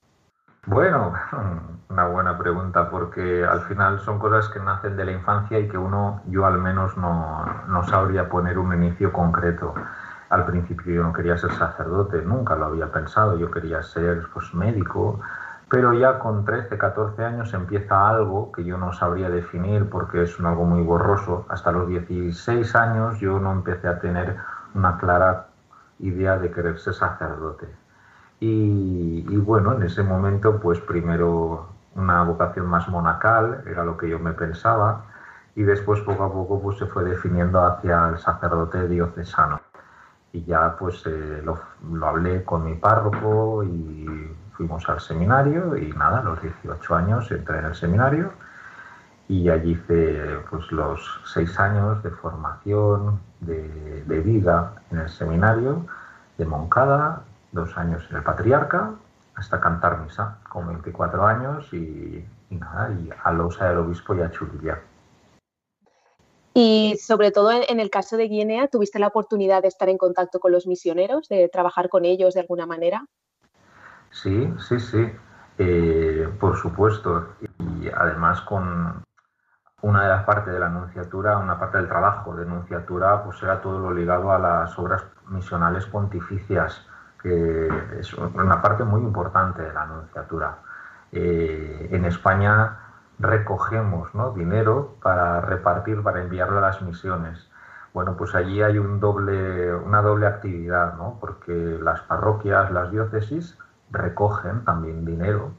Bueno, 0.67 1.13
una 1.91 2.07
buena 2.09 2.37
pregunta 2.37 2.91
porque 2.91 3.45
al 3.45 3.61
final 3.63 4.01
son 4.01 4.19
cosas 4.19 4.49
que 4.49 4.59
nacen 4.59 4.97
de 4.97 5.05
la 5.05 5.13
infancia 5.13 5.61
y 5.61 5.69
que 5.69 5.79
uno, 5.79 6.23
yo 6.27 6.45
al 6.45 6.59
menos 6.59 6.97
no, 6.97 7.47
no 7.69 7.85
sabría 7.85 8.29
poner 8.29 8.59
un 8.59 8.75
inicio 8.75 9.13
concreto. 9.13 9.75
Al 10.29 10.45
principio 10.45 10.93
yo 10.93 11.03
no 11.05 11.13
quería 11.13 11.39
ser 11.39 11.53
sacerdote, 11.53 12.21
nunca 12.23 12.57
lo 12.57 12.67
había 12.67 12.91
pensado, 12.91 13.39
yo 13.39 13.49
quería 13.49 13.81
ser 13.85 14.27
pues, 14.35 14.53
médico, 14.55 15.21
pero 15.71 15.93
ya 15.93 16.19
con 16.19 16.45
13, 16.45 16.77
14 16.77 17.25
años 17.25 17.55
empieza 17.55 18.09
algo 18.09 18.51
que 18.51 18.65
yo 18.65 18.77
no 18.77 18.93
sabría 18.93 19.31
definir 19.31 19.89
porque 19.89 20.25
es 20.25 20.41
algo 20.41 20.65
muy 20.65 20.83
borroso. 20.83 21.47
Hasta 21.49 21.71
los 21.71 21.87
16 21.87 22.75
años 22.75 23.21
yo 23.21 23.39
no 23.39 23.53
empecé 23.53 23.87
a 23.87 24.01
tener 24.01 24.37
una 24.75 24.99
clara 24.99 25.47
idea 26.01 26.39
de 26.39 26.51
querer 26.51 26.79
ser 26.81 26.95
sacerdote 26.95 27.86
y, 28.39 29.37
bueno, 29.39 29.75
en 29.75 29.83
ese 29.85 30.03
momento, 30.03 30.61
pues 30.61 30.81
primero 30.81 31.69
una 31.95 32.23
vocación 32.23 32.67
más 32.67 32.89
monacal, 32.89 33.63
era 33.67 33.85
lo 33.85 33.97
que 33.97 34.09
yo 34.09 34.19
me 34.19 34.33
pensaba, 34.33 35.07
y 35.55 35.63
después 35.63 36.01
poco 36.01 36.25
a 36.25 36.33
poco 36.33 36.61
pues 36.61 36.79
se 36.79 36.87
fue 36.87 37.05
definiendo 37.05 37.65
hacia 37.65 38.11
el 38.11 38.19
sacerdote 38.19 38.87
diocesano. 38.89 39.61
Y 40.33 40.45
ya 40.45 40.77
pues 40.79 41.03
eh, 41.07 41.43
lo, 41.43 41.59
hablé 42.07 42.45
con 42.45 42.65
mi 42.65 42.75
párroco 42.75 43.65
y 43.65 44.37
fuimos 44.53 44.87
al 44.89 45.01
seminario 45.01 45.77
y 45.77 45.93
nada, 45.93 46.19
a 46.19 46.23
los 46.25 46.43
18 46.43 46.95
años 46.95 47.31
entré 47.31 47.59
en 47.61 47.65
el 47.67 47.75
seminario 47.75 48.33
y 49.29 49.49
allí 49.49 49.73
hice 49.73 50.41
pues 50.51 50.71
los 50.73 51.23
seis 51.25 51.59
años 51.59 52.03
de 52.03 52.11
formación, 52.11 53.19
de 53.41 54.21
vida 54.21 54.75
en 54.91 54.99
el 54.99 55.09
seminario 55.09 55.87
de 56.37 56.45
Moncada, 56.45 57.23
dos 57.53 57.77
años 57.77 58.07
en 58.11 58.17
el 58.17 58.23
Patriarca, 58.23 58.95
hasta 59.35 59.61
cantar 59.61 60.01
misa, 60.01 60.39
con 60.49 60.67
24 60.67 61.27
años 61.27 61.73
y, 61.73 62.25
nada, 62.51 62.91
y 62.93 63.11
a 63.23 63.33
losa 63.33 63.69
del 63.69 63.79
obispo 63.79 64.15
y 64.15 64.23
a 64.23 64.31
Chulilla. 64.31 64.81
Y 66.55 66.97
sobre 66.97 67.31
todo 67.33 67.51
en, 67.53 67.81
el 67.81 67.91
caso 67.91 68.17
de 68.17 68.29
Guinea, 68.29 68.69
¿tuviste 68.69 68.99
la 68.99 69.09
oportunidad 69.09 69.61
de 69.61 69.69
estar 69.69 69.91
en 69.91 69.99
contacto 69.99 70.41
con 70.41 70.53
los 70.53 70.67
misioneros, 70.67 71.29
de 71.29 71.51
trabajar 71.51 71.91
con 71.91 72.07
ellos 72.07 72.33
de 72.33 72.41
alguna 72.41 72.65
manera? 72.65 73.05
Sí, 74.11 74.55
sí, 74.67 74.81
sí, 74.81 75.13
eh, 75.59 76.29
por 76.41 76.57
supuesto. 76.57 77.35
Y 77.59 77.89
además 77.91 78.41
con 78.41 79.05
una 79.83 80.03
de 80.03 80.09
las 80.09 80.25
partes 80.25 80.55
de 80.55 80.61
la 80.61 80.67
anunciatura, 80.67 81.37
una 81.37 81.59
parte 81.59 81.77
del 81.77 81.89
trabajo 81.89 82.35
de 82.35 82.45
anunciatura, 82.45 83.23
pues 83.23 83.43
era 83.43 83.61
todo 83.61 83.79
lo 83.79 83.93
ligado 83.93 84.33
a 84.33 84.39
las 84.39 84.79
obras 84.79 85.05
misionales 85.29 85.85
pontificias, 85.85 86.87
que 87.23 87.69
es 87.99 88.13
una 88.15 88.63
parte 88.63 88.85
muy 88.85 89.01
importante 89.01 89.63
de 89.63 89.73
la 89.73 89.83
anunciatura. 89.83 90.59
Eh, 91.13 91.89
en 91.93 92.05
España 92.05 92.79
recogemos 93.19 94.11
dinero 94.35 94.97
para 95.03 95.41
repartir, 95.41 96.03
para 96.03 96.23
enviarlo 96.23 96.59
a 96.59 96.63
las 96.63 96.83
misiones. 96.83 97.51
Bueno, 97.95 98.17
pues 98.17 98.35
allí 98.35 98.63
hay 98.63 98.79
un 98.79 99.01
doble, 99.01 99.75
una 99.75 100.03
doble 100.03 100.27
actividad, 100.27 100.97
¿no? 100.97 101.17
porque 101.21 101.79
las 101.83 102.03
parroquias, 102.03 102.71
las 102.71 102.91
diócesis 102.91 103.59
recogen 103.91 104.65
también 104.65 105.05
dinero, 105.05 105.53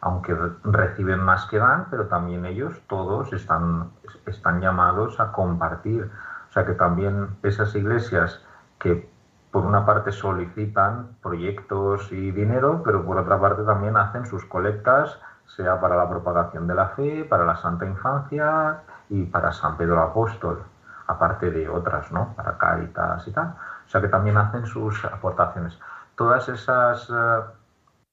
aunque 0.00 0.34
reciben 0.64 1.20
más 1.20 1.46
que 1.46 1.58
dan, 1.58 1.88
pero 1.90 2.06
también 2.06 2.46
ellos 2.46 2.80
todos 2.88 3.32
están, 3.32 3.90
están 4.24 4.60
llamados 4.60 5.20
a 5.20 5.32
compartir. 5.32 6.10
O 6.48 6.52
sea 6.52 6.64
que 6.64 6.72
también 6.72 7.36
esas 7.42 7.74
iglesias 7.74 8.42
que 8.78 9.10
por 9.56 9.64
una 9.64 9.86
parte 9.86 10.12
solicitan 10.12 11.16
proyectos 11.22 12.12
y 12.12 12.30
dinero, 12.30 12.82
pero 12.84 13.06
por 13.06 13.16
otra 13.16 13.40
parte 13.40 13.62
también 13.62 13.96
hacen 13.96 14.26
sus 14.26 14.44
colectas 14.44 15.18
sea 15.46 15.80
para 15.80 15.96
la 15.96 16.06
propagación 16.10 16.66
de 16.66 16.74
la 16.74 16.88
fe, 16.88 17.24
para 17.24 17.46
la 17.46 17.56
Santa 17.56 17.86
Infancia 17.86 18.82
y 19.08 19.22
para 19.24 19.52
San 19.52 19.78
Pedro 19.78 20.02
Apóstol, 20.02 20.62
aparte 21.06 21.50
de 21.50 21.70
otras, 21.70 22.12
¿no? 22.12 22.34
Para 22.36 22.58
Cáritas 22.58 23.26
y 23.28 23.30
tal. 23.30 23.54
O 23.86 23.88
sea 23.88 24.02
que 24.02 24.08
también 24.08 24.36
hacen 24.36 24.66
sus 24.66 25.02
aportaciones. 25.06 25.78
Todas 26.16 26.50
esas, 26.50 27.08
eh, 27.08 27.40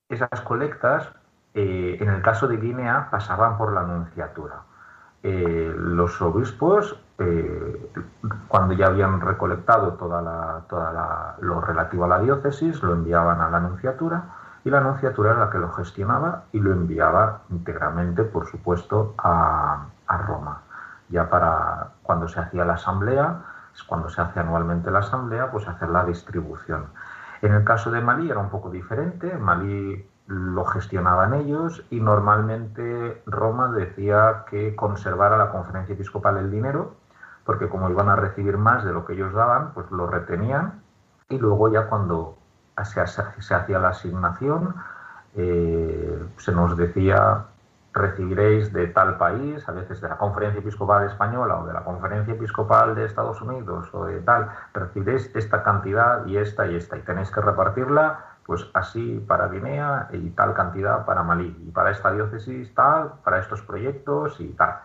esas 0.08 0.40
colectas, 0.46 1.12
eh, 1.54 1.98
en 2.00 2.08
el 2.08 2.22
caso 2.22 2.48
de 2.48 2.56
Guinea, 2.56 3.10
pasaban 3.12 3.58
por 3.58 3.74
la 3.74 3.82
Anunciatura. 3.82 4.62
Eh, 5.24 5.74
los 5.76 6.22
obispos, 6.22 6.98
cuando 8.48 8.74
ya 8.74 8.88
habían 8.88 9.22
recolectado 9.22 9.94
toda 9.94 10.22
la, 10.22 10.62
toda 10.68 11.38
lo 11.40 11.62
relativo 11.62 12.06
a 12.06 12.08
la 12.08 12.20
diócesis, 12.20 12.82
lo 12.82 12.94
enviaban 12.94 13.40
a 13.42 13.50
la 13.50 13.58
Anunciatura 13.58 14.24
y 14.66 14.70
la 14.70 14.80
Anunciatura 14.80 15.32
era 15.32 15.46
la 15.46 15.50
que 15.50 15.58
lo 15.58 15.72
gestionaba 15.74 16.44
y 16.52 16.60
lo 16.60 16.72
enviaba 16.72 17.42
íntegramente, 17.50 18.24
por 18.24 18.48
supuesto, 18.48 19.14
a, 19.18 19.88
Roma. 20.28 20.62
Ya 21.10 21.28
para 21.28 21.90
cuando 22.04 22.28
se 22.28 22.40
hacía 22.40 22.64
la 22.66 22.74
asamblea, 22.74 23.42
es 23.74 23.84
cuando 23.84 24.10
se 24.10 24.22
hace 24.22 24.40
anualmente 24.40 24.92
la 24.92 25.00
asamblea, 25.00 25.50
pues 25.50 25.68
hacer 25.68 25.90
la 25.90 26.06
distribución. 26.06 26.86
En 27.42 27.54
el 27.54 27.64
caso 27.64 27.90
de 27.90 28.00
Malí 28.00 28.30
era 28.30 28.40
un 28.40 28.50
poco 28.50 28.70
diferente, 28.70 29.36
Malí 29.36 30.08
lo 30.28 30.64
gestionaban 30.66 31.34
ellos 31.34 31.84
y 31.90 32.00
normalmente 32.00 33.24
Roma 33.26 33.70
decía 33.70 34.46
que 34.50 34.76
conservara 34.76 35.36
la 35.36 35.50
conferencia 35.50 35.94
episcopal 35.94 36.38
el 36.38 36.52
dinero, 36.52 36.96
porque 37.46 37.70
como 37.70 37.90
iban 37.90 38.10
a 38.10 38.16
recibir 38.16 38.58
más 38.58 38.84
de 38.84 38.94
lo 38.94 39.06
que 39.06 39.14
ellos 39.14 39.34
daban, 39.34 39.74
pues 39.74 39.90
lo 39.92 40.08
retenían 40.08 40.82
y 41.30 41.38
luego 41.38 41.72
ya 41.72 41.88
cuando 41.88 42.38
se, 42.84 43.02
hacía 43.02 43.80
la 43.80 43.90
asignación, 43.90 44.76
eh, 45.36 46.24
se 46.38 46.52
nos 46.52 46.78
decía 46.78 47.46
recibiréis 47.94 48.74
de 48.74 48.88
tal 48.88 49.18
país, 49.18 49.68
a 49.70 49.72
veces 49.72 50.02
de 50.02 50.10
la 50.10 50.18
Conferencia 50.18 50.60
Episcopal 50.60 51.06
Española 51.06 51.60
o 51.60 51.68
de 51.68 51.74
la 51.74 51.84
Conferencia 51.84 52.34
Episcopal 52.34 52.96
de 52.96 53.06
Estados 53.06 53.40
Unidos 53.42 53.90
o 53.94 54.06
de 54.06 54.20
tal, 54.22 54.50
recibiréis 54.74 55.34
esta 55.36 55.64
cantidad 55.64 56.26
y 56.26 56.38
esta 56.38 56.66
y 56.66 56.76
esta 56.76 56.98
y 56.98 57.02
tenéis 57.02 57.30
que 57.30 57.42
repartirla 57.42 58.26
pues 58.46 58.68
así 58.74 59.24
para 59.28 59.48
Guinea 59.48 60.10
y 60.12 60.32
tal 60.32 60.54
cantidad 60.54 61.06
para 61.06 61.24
Malí 61.24 61.56
y 61.66 61.72
para 61.72 61.92
esta 61.92 62.12
diócesis 62.12 62.74
tal, 62.74 63.14
para 63.24 63.40
estos 63.40 63.62
proyectos 63.62 64.40
y 64.40 64.50
tal. 64.50 64.80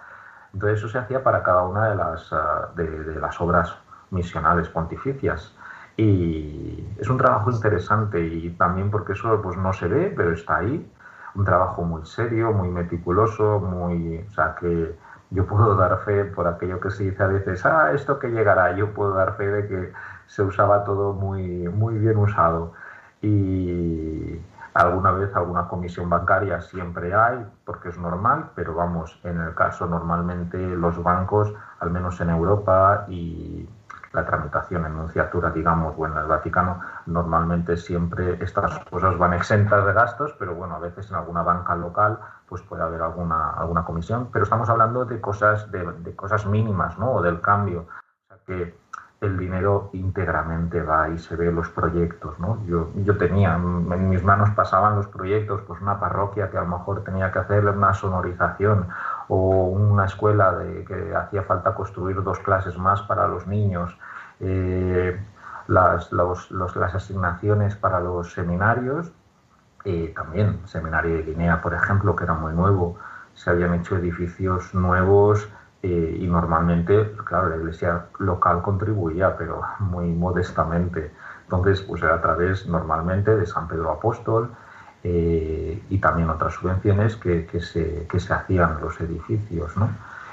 Entonces 0.53 0.79
eso 0.79 0.89
se 0.89 0.99
hacía 0.99 1.23
para 1.23 1.43
cada 1.43 1.63
una 1.65 1.91
de 1.91 1.97
las, 1.97 2.33
ah, 2.33 2.71
de 2.75 3.21
las 3.21 3.41
obras 3.41 3.77
misionales 4.11 4.69
pontificias. 4.69 5.55
Y 5.97 6.87
es 6.99 7.09
un 7.09 7.19
trabajo 7.19 7.51
interesante 7.51 8.21
y 8.25 8.51
también 8.51 8.91
porque 8.91 9.13
eso 9.13 9.41
pues 9.43 9.57
no 9.57 9.73
se 9.73 9.89
ve, 9.89 10.13
pero 10.17 10.33
está 10.33 10.59
ahí. 10.59 10.91
Un 11.35 11.45
trabajo 11.45 11.83
muy 11.83 12.07
serio, 12.07 12.53
muy 12.53 12.69
meticuloso, 12.69 13.61
muy, 13.61 14.25
o 14.29 14.31
sea 14.31 14.55
que 14.59 14.97
yo 15.31 15.47
puedo 15.47 15.75
dar 15.77 15.99
fe 16.05 16.25
por 16.25 16.47
aquello 16.47 16.81
que 16.81 16.91
se 16.91 17.05
dice 17.05 17.23
a 17.23 17.27
veces, 17.27 17.65
ah, 17.67 17.93
esto 17.93 18.19
que 18.19 18.29
llegará, 18.29 18.75
yo 18.77 18.95
puedo 18.95 19.13
dar 19.15 19.37
fe 19.37 19.47
de 19.49 19.69
que 19.69 19.93
se 20.27 20.43
usaba 20.43 20.85
todo 20.85 21.13
muy, 21.13 21.69
muy 21.69 21.99
bien 21.99 22.17
usado. 22.17 22.73
Y 23.21 24.41
alguna 24.79 25.11
vez 25.11 25.35
alguna 25.35 25.67
comisión 25.67 26.09
bancaria 26.09 26.61
siempre 26.61 27.15
hay, 27.15 27.45
porque 27.65 27.89
es 27.89 27.99
normal, 27.99 28.51
pero 28.55 28.75
vamos, 28.75 29.21
en 29.25 29.41
el 29.41 29.55
caso 29.55 29.87
normalmente 29.87 30.59
los 30.59 31.03
bancos, 31.03 31.53
al 31.81 31.91
menos 31.91 32.21
en 32.21 32.31
Europa 32.31 33.05
y 33.09 33.69
la 34.13 34.25
tramitación 34.25 34.87
en 34.87 34.93
enunciatura, 34.93 35.51
digamos, 35.51 35.95
o 35.99 36.07
en 36.07 36.17
el 36.17 36.27
Vaticano, 36.27 36.81
normalmente 37.07 37.77
siempre 37.77 38.43
estas 38.43 38.79
cosas 38.91 39.19
van 39.19 39.35
exentas 39.35 39.85
de 39.85 39.93
gastos, 39.93 40.35
pero 40.39 40.55
bueno, 40.55 40.77
a 40.77 40.79
veces 40.79 41.11
en 41.11 41.17
alguna 41.17 41.43
banca 41.43 41.75
local 41.75 42.19
pues 42.49 42.63
puede 42.63 42.83
haber 42.83 43.03
alguna, 43.03 43.51
alguna 43.51 43.85
comisión, 43.85 44.31
pero 44.33 44.45
estamos 44.45 44.69
hablando 44.71 45.05
de 45.05 45.21
cosas, 45.21 45.71
de, 45.71 46.15
cosas 46.17 46.47
mínimas, 46.47 46.99
¿no? 46.99 47.13
O 47.13 47.23
del 47.23 47.41
cambio. 47.41 47.81
O 47.81 48.29
sea 48.29 48.39
que 48.47 48.79
el 49.21 49.37
dinero 49.37 49.91
íntegramente 49.93 50.81
va 50.81 51.09
y 51.09 51.19
se 51.19 51.35
ve 51.35 51.51
los 51.51 51.69
proyectos, 51.71 52.39
¿no? 52.39 52.65
Yo, 52.67 52.91
yo 52.95 53.17
tenía, 53.17 53.55
en 53.57 54.09
mis 54.09 54.23
manos 54.23 54.51
pasaban 54.51 54.95
los 54.95 55.09
proyectos, 55.09 55.61
pues 55.67 55.81
una 55.81 55.99
parroquia 55.99 56.51
que 56.51 56.59
a 56.59 56.63
lo 56.63 56.69
mejor 56.69 57.03
tenía 57.03 57.33
que 57.33 57.41
hacerle 57.41 57.73
una 57.73 57.95
sonorización 57.95 58.87
o 59.27 59.67
una 59.67 60.05
escuela 60.05 60.53
de 60.53 60.85
que 60.85 61.17
hacía 61.17 61.43
falta 61.43 61.75
construir 61.75 62.23
dos 62.23 62.39
clases 62.39 62.79
más 62.79 63.03
para 63.03 63.27
los 63.27 63.47
niños, 63.49 63.99
eh, 64.39 65.21
las, 65.67 66.13
las, 66.13 66.95
asignaciones 66.95 67.75
para 67.75 67.99
los 67.99 68.33
seminarios, 68.33 69.13
eh, 69.85 70.13
también 70.15 70.61
seminario 70.67 71.17
de 71.17 71.23
Guinea, 71.23 71.61
por 71.61 71.75
ejemplo, 71.75 72.15
que 72.15 72.23
era 72.23 72.35
muy 72.35 72.53
nuevo, 72.53 72.97
se 73.35 73.51
habían 73.51 73.75
hecho 73.75 73.97
edificios 73.97 74.75
nuevos 74.75 75.49
eh, 75.83 76.19
y 76.21 76.27
normalmente, 76.27 77.13
claro, 77.25 77.51
la 77.51 77.57
iglesia 77.57 78.07
local 78.19 78.63
contribuía, 78.63 79.37
pero 79.37 79.63
muy 79.81 80.07
modestamente. 80.09 81.13
Entonces, 81.45 81.83
pues 81.83 82.03
era 82.03 82.17
a 82.17 82.21
través 82.21 82.67
normalmente 82.67 83.37
de 83.37 83.47
San 83.47 83.69
Pedro 83.69 83.93
Apóstol, 83.93 84.51
eh, 85.05 85.81
y 85.89 85.99
también 85.99 86.29
otras 86.29 86.55
subvenciones 86.55 87.17
que, 87.17 87.47
que, 87.47 87.61
se, 87.61 88.07
que, 88.11 88.19
se, 88.19 88.35
hacían 88.35 88.81
los 88.81 89.01
edificios. 89.01 89.77
¿no? 89.77 89.89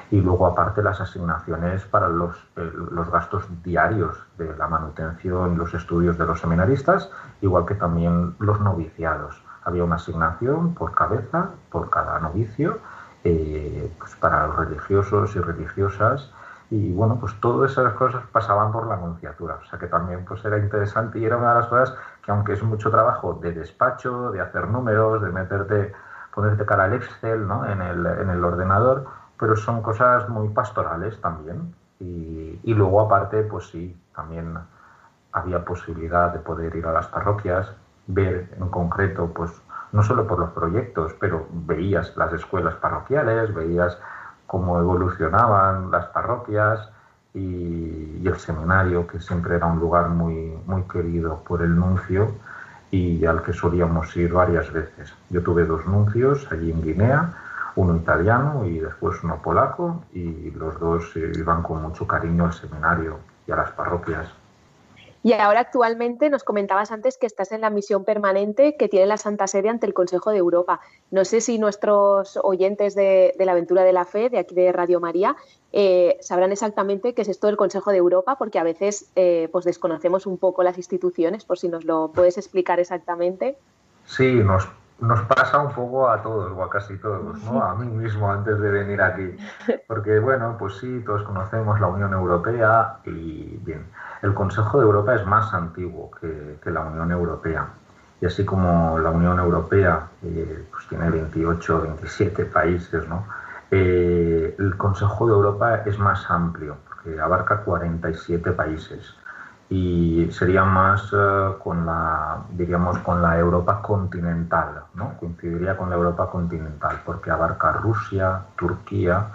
Y 0.09 0.21
luego 0.21 0.47
aparte 0.47 0.81
las 0.81 0.99
asignaciones 0.99 1.85
para 1.85 2.09
los, 2.09 2.35
eh, 2.55 2.71
los 2.91 3.09
gastos 3.11 3.45
diarios 3.63 4.17
de 4.37 4.55
la 4.57 4.67
manutención, 4.67 5.57
los 5.57 5.73
estudios 5.73 6.17
de 6.17 6.25
los 6.25 6.39
seminaristas, 6.39 7.11
igual 7.41 7.65
que 7.65 7.75
también 7.75 8.35
los 8.39 8.59
noviciados. 8.59 9.41
Había 9.63 9.83
una 9.83 9.95
asignación 9.95 10.73
por 10.73 10.93
cabeza, 10.93 11.51
por 11.69 11.89
cada 11.89 12.19
novicio, 12.19 12.79
eh, 13.25 13.91
pues 13.97 14.15
para 14.17 14.45
los 14.45 14.55
religiosos 14.55 15.35
y 15.35 15.39
religiosas 15.39 16.31
y 16.69 16.91
bueno, 16.93 17.17
pues 17.19 17.33
todas 17.39 17.71
esas 17.71 17.93
cosas 17.93 18.23
pasaban 18.31 18.71
por 18.71 18.87
la 18.87 18.95
anunciatura, 18.95 19.55
o 19.55 19.65
sea 19.65 19.79
que 19.79 19.87
también 19.87 20.23
pues 20.25 20.45
era 20.45 20.59
interesante 20.59 21.17
y 21.17 21.25
era 21.25 21.37
una 21.37 21.49
de 21.49 21.59
las 21.61 21.67
cosas 21.67 21.95
que 22.23 22.31
aunque 22.31 22.53
es 22.53 22.61
mucho 22.61 22.91
trabajo 22.91 23.33
de 23.41 23.51
despacho, 23.51 24.31
de 24.31 24.41
hacer 24.41 24.67
números, 24.67 25.23
de 25.23 25.29
meterte, 25.31 25.93
ponerte 26.33 26.65
cara 26.65 26.83
al 26.83 26.93
Excel 26.93 27.47
¿no? 27.47 27.65
en, 27.65 27.81
el, 27.81 28.05
en 28.05 28.29
el 28.29 28.43
ordenador, 28.43 29.07
pero 29.39 29.55
son 29.55 29.81
cosas 29.81 30.29
muy 30.29 30.49
pastorales 30.49 31.19
también. 31.19 31.73
Y, 31.99 32.59
y, 32.63 32.73
luego 32.73 33.01
aparte, 33.01 33.41
pues 33.43 33.67
sí, 33.69 33.97
también 34.15 34.57
había 35.31 35.63
posibilidad 35.63 36.31
de 36.31 36.39
poder 36.39 36.75
ir 36.75 36.85
a 36.85 36.91
las 36.91 37.07
parroquias, 37.07 37.71
ver 38.07 38.53
en 38.59 38.69
concreto, 38.69 39.31
pues 39.33 39.51
no 39.95 40.03
solo 40.03 40.27
por 40.27 40.39
los 40.39 40.49
proyectos, 40.49 41.15
pero 41.21 41.47
veías 41.51 42.15
las 42.17 42.33
escuelas 42.33 42.75
parroquiales, 42.75 43.53
veías 43.55 43.97
cómo 44.45 44.77
evolucionaban 44.77 45.89
las 45.89 46.07
parroquias 46.07 46.89
y, 47.33 48.21
el 48.27 48.35
seminario, 48.37 49.07
que 49.07 49.21
siempre 49.21 49.55
era 49.55 49.67
un 49.67 49.79
lugar 49.79 50.09
muy, 50.09 50.53
muy 50.65 50.81
querido 50.83 51.41
por 51.47 51.61
el 51.61 51.75
nuncio 51.75 52.35
y 52.91 53.25
al 53.25 53.41
que 53.41 53.53
solíamos 53.53 54.15
ir 54.17 54.33
varias 54.33 54.71
veces. 54.73 55.13
Yo 55.29 55.41
tuve 55.41 55.65
dos 55.65 55.85
nuncios 55.85 56.45
allí 56.51 56.71
en 56.71 56.81
Guinea, 56.81 57.31
uno 57.77 57.95
italiano 57.95 58.65
y 58.65 58.79
después 58.79 59.23
uno 59.23 59.41
polaco, 59.41 60.03
y 60.11 60.51
los 60.51 60.77
dos 60.77 61.15
iban 61.15 61.63
con 61.63 61.81
mucho 61.81 62.05
cariño 62.05 62.45
al 62.45 62.53
seminario 62.53 63.19
y 63.47 63.51
a 63.53 63.55
las 63.55 63.71
parroquias. 63.71 64.27
Y 65.25 65.33
ahora 65.33 65.61
actualmente 65.61 66.29
nos 66.29 66.43
comentabas 66.43 66.91
antes 66.91 67.17
que 67.17 67.25
estás 67.25 67.51
en 67.51 67.61
la 67.61 67.71
misión 67.71 68.05
permanente 68.05 68.77
que 68.77 68.87
tiene 68.87 69.07
la 69.07 69.17
Santa 69.17 69.47
Sede 69.47 69.69
ante 69.69 69.87
el 69.87 69.95
Consejo 69.95 70.29
de 70.29 70.37
Europa. 70.37 70.81
No 71.09 71.25
sé 71.25 71.41
si 71.41 71.57
nuestros 71.57 72.37
oyentes 72.43 72.93
de, 72.93 73.33
la 73.39 73.53
aventura 73.53 73.83
de 73.83 73.91
la 73.91 74.05
fe, 74.05 74.29
de 74.29 74.37
aquí 74.37 74.53
de 74.53 74.71
Radio 74.71 74.99
María, 74.99 75.35
eh, 75.73 76.19
sabrán 76.21 76.51
exactamente 76.51 77.15
qué 77.15 77.23
es 77.23 77.27
esto 77.27 77.47
del 77.47 77.57
Consejo 77.57 77.89
de 77.89 77.97
Europa, 77.97 78.35
porque 78.37 78.59
a 78.59 78.63
veces 78.63 79.09
eh, 79.15 79.49
pues 79.51 79.65
desconocemos 79.65 80.27
un 80.27 80.37
poco 80.37 80.61
las 80.61 80.77
instituciones, 80.77 81.43
por 81.43 81.57
si 81.57 81.69
nos 81.69 81.85
lo 81.85 82.11
puedes 82.13 82.37
explicar 82.37 82.79
exactamente. 82.79 83.57
Sí, 84.05 84.31
nos 84.31 84.69
nos 84.99 85.21
pasa 85.23 85.59
un 85.59 85.73
poco 85.73 86.09
a 86.09 86.21
todos 86.21 86.51
o 86.55 86.63
a 86.63 86.69
casi 86.69 86.97
todos, 86.97 87.43
¿no? 87.43 87.61
A 87.61 87.75
mí 87.75 87.87
mismo 87.87 88.31
antes 88.31 88.59
de 88.59 88.69
venir 88.69 89.01
aquí. 89.01 89.35
Porque, 89.87 90.19
bueno, 90.19 90.55
pues 90.57 90.77
sí, 90.77 91.03
todos 91.05 91.23
conocemos 91.23 91.79
la 91.79 91.87
Unión 91.87 92.13
Europea 92.13 92.97
y, 93.05 93.59
bien, 93.63 93.85
el 94.21 94.33
Consejo 94.33 94.79
de 94.79 94.85
Europa 94.85 95.15
es 95.15 95.25
más 95.25 95.53
antiguo 95.53 96.11
que, 96.11 96.71
la 96.71 96.81
Unión 96.81 97.11
Europea. 97.11 97.67
Y 98.21 98.25
así 98.25 98.45
como 98.45 98.97
la 98.99 99.09
Unión 99.09 99.39
Europea 99.39 100.07
eh, 100.23 100.65
pues 100.71 100.87
tiene 100.87 101.09
28 101.09 101.77
o 101.77 101.81
27 101.81 102.45
países, 102.45 103.07
¿no? 103.09 103.25
Eh, 103.71 104.55
el 104.57 104.77
Consejo 104.77 105.27
de 105.27 105.33
Europa 105.33 105.83
es 105.85 105.99
más 105.99 106.29
amplio, 106.29 106.77
porque 106.87 107.19
abarca 107.19 107.61
47 107.61 108.51
países 108.53 109.15
y 109.69 110.27
sería 110.31 110.63
más 110.63 111.11
eh, 111.11 111.53
con 111.63 111.85
la 111.85 112.37
diríamos 112.51 112.99
con 112.99 113.21
la 113.21 113.37
Europa 113.39 113.81
continental 113.81 114.83
¿no? 114.93 115.17
coincidiría 115.19 115.75
con 115.75 115.89
la 115.89 115.95
Europa 115.95 116.29
continental 116.29 117.01
porque 117.03 117.31
abarca 117.31 117.71
Rusia 117.71 118.41
Turquía 118.55 119.27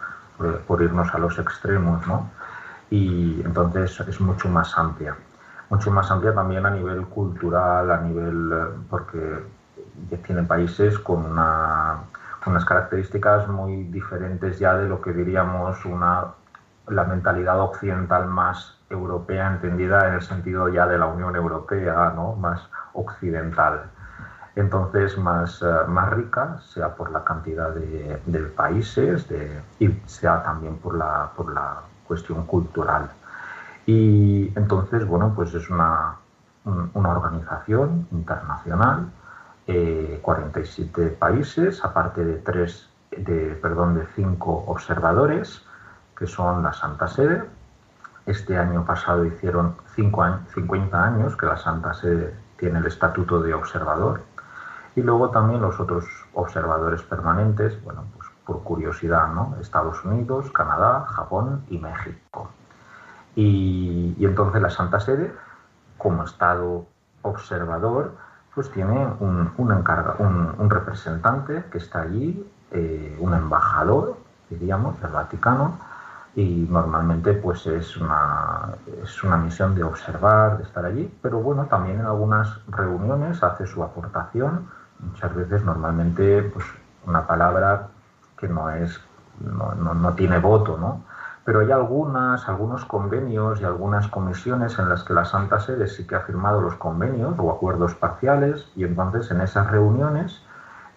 por, 0.66 0.82
irnos 0.82 1.12
a 1.14 1.18
los 1.18 1.38
extremos 1.38 2.06
¿no? 2.06 2.30
y 2.90 3.42
entonces 3.44 3.98
es 4.00 4.20
mucho 4.20 4.48
más 4.48 4.78
amplia 4.78 5.16
mucho 5.68 5.90
más 5.90 6.08
amplia 6.10 6.32
también 6.32 6.64
a 6.64 6.70
nivel 6.70 7.06
cultural 7.06 7.90
a 7.90 8.00
nivel 8.00 8.52
porque 8.88 9.44
tiene 10.24 10.44
países 10.44 10.98
con 11.00 11.24
una 11.26 11.98
unas 12.46 12.64
características 12.64 13.48
muy 13.48 13.84
diferentes 13.84 14.58
ya 14.60 14.76
de 14.76 14.88
lo 14.88 15.02
que 15.02 15.12
diríamos 15.12 15.84
una 15.84 16.26
la 16.86 17.04
mentalidad 17.04 17.60
occidental 17.60 18.26
más 18.26 18.79
europea 18.90 19.52
entendida 19.52 20.08
en 20.08 20.14
el 20.14 20.22
sentido 20.22 20.68
ya 20.68 20.86
de 20.86 20.98
la 20.98 21.06
Unión 21.06 21.36
Europea, 21.36 22.12
¿no? 22.14 22.34
más 22.34 22.68
occidental. 22.92 23.84
Entonces, 24.56 25.16
más, 25.16 25.62
eh, 25.62 25.66
más 25.86 26.10
rica, 26.10 26.58
sea 26.60 26.94
por 26.94 27.10
la 27.12 27.24
cantidad 27.24 27.70
de, 27.70 28.40
países 28.56 29.28
de, 29.28 29.62
y 29.78 29.88
sea 30.06 30.42
también 30.42 30.76
por 30.78 30.96
la, 30.96 31.30
por 31.36 31.52
la 31.54 31.78
cuestión 32.06 32.44
cultural. 32.46 33.10
Y 33.86 34.52
entonces, 34.56 35.06
bueno, 35.06 35.32
pues 35.34 35.54
es 35.54 35.70
una, 35.70 36.16
una 36.64 37.10
organización 37.10 38.08
internacional, 38.10 39.10
47 40.20 41.06
eh, 41.06 41.10
países, 41.10 41.84
aparte 41.84 42.24
de 42.24 42.38
tres, 42.38 42.88
de, 43.16 43.58
perdón, 43.62 43.94
de 43.94 44.06
cinco 44.16 44.64
observadores, 44.66 45.64
que 46.16 46.26
son 46.26 46.62
la 46.62 46.72
Santa 46.72 47.06
Sede, 47.06 47.44
este 48.30 48.56
año 48.56 48.84
pasado 48.84 49.24
hicieron 49.24 49.76
50 49.94 51.04
años 51.04 51.36
que 51.36 51.46
la 51.46 51.56
Santa 51.56 51.94
Sede 51.94 52.34
tiene 52.56 52.78
el 52.78 52.86
estatuto 52.86 53.42
de 53.42 53.54
observador. 53.54 54.22
Y 54.96 55.02
luego 55.02 55.30
también 55.30 55.60
los 55.60 55.78
otros 55.78 56.04
observadores 56.34 57.02
permanentes, 57.02 57.82
bueno, 57.84 58.04
pues 58.16 58.28
por 58.44 58.62
curiosidad. 58.62 59.28
Estados 59.60 60.04
Unidos, 60.04 60.50
Canadá, 60.50 61.06
Japón 61.08 61.64
y 61.70 61.78
México. 61.78 62.50
Y, 63.36 64.16
entonces 64.20 64.60
la 64.60 64.70
Santa 64.70 65.00
Sede, 65.00 65.32
como 65.98 66.24
Estado 66.24 66.86
observador, 67.22 68.16
pues 68.54 68.70
tiene 68.72 69.06
un, 69.20 69.52
un, 69.56 70.70
representante 70.70 71.64
que 71.70 71.78
está 71.78 72.00
allí, 72.00 72.44
eh, 72.72 73.16
un 73.20 73.34
embajador, 73.34 74.16
diríamos, 74.48 75.00
del 75.00 75.12
Vaticano, 75.12 75.78
y 76.34 76.66
normalmente 76.70 77.32
pues 77.34 77.66
es 77.66 77.96
una, 77.96 78.74
es 79.02 79.22
una 79.24 79.36
misión 79.36 79.74
de 79.74 79.82
observar, 79.82 80.58
de 80.58 80.64
estar 80.64 80.84
allí, 80.84 81.12
pero 81.20 81.40
bueno, 81.40 81.66
también 81.66 82.00
en 82.00 82.06
algunas 82.06 82.60
reuniones 82.68 83.42
hace 83.42 83.66
su 83.66 83.82
aportación, 83.82 84.68
muchas 85.00 85.34
veces 85.34 85.64
normalmente 85.64 86.42
pues 86.42 86.64
una 87.06 87.26
palabra 87.26 87.88
que 88.36 88.48
no 88.48 88.70
es, 88.70 89.00
no, 89.40 89.74
no, 89.74 90.12
tiene 90.14 90.38
voto, 90.38 90.78
¿no? 90.78 91.02
Pero 91.44 91.60
hay 91.60 91.72
algunas, 91.72 92.48
algunos 92.48 92.84
convenios 92.84 93.60
y 93.60 93.64
algunas 93.64 94.06
comisiones 94.08 94.78
en 94.78 94.88
las 94.88 95.02
que 95.02 95.14
la 95.14 95.24
Santa 95.24 95.58
Sede 95.58 95.88
sí 95.88 96.06
que 96.06 96.14
ha 96.14 96.20
firmado 96.20 96.60
los 96.60 96.74
convenios 96.74 97.34
o 97.38 97.50
acuerdos 97.50 97.94
parciales 97.94 98.70
y 98.76 98.84
entonces 98.84 99.30
en 99.30 99.40
esas 99.40 99.70
reuniones 99.70 100.42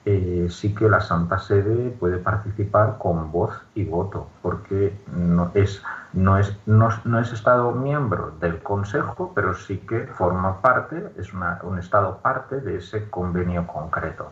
eh, 0.05 0.47
sí 0.49 0.75
que 0.75 0.89
la 0.89 0.99
Santa 0.99 1.39
Sede 1.39 1.91
puede 1.91 2.17
participar 2.17 2.97
con 2.97 3.31
voz 3.31 3.53
y 3.73 3.85
voto, 3.85 4.27
porque 4.41 4.99
no 5.07 5.49
es, 5.53 5.81
no 6.11 6.37
es, 6.37 6.57
no, 6.65 7.19
es 7.19 7.31
Estado 7.31 7.71
miembro 7.71 8.33
del 8.41 8.61
Consejo, 8.61 9.31
pero 9.33 9.53
sí 9.53 9.77
que 9.77 10.07
forma 10.07 10.61
parte, 10.61 11.13
es 11.17 11.31
un 11.33 11.79
Estado 11.79 12.17
parte 12.17 12.59
de 12.59 12.77
ese 12.77 13.09
convenio 13.09 13.65
concreto, 13.65 14.29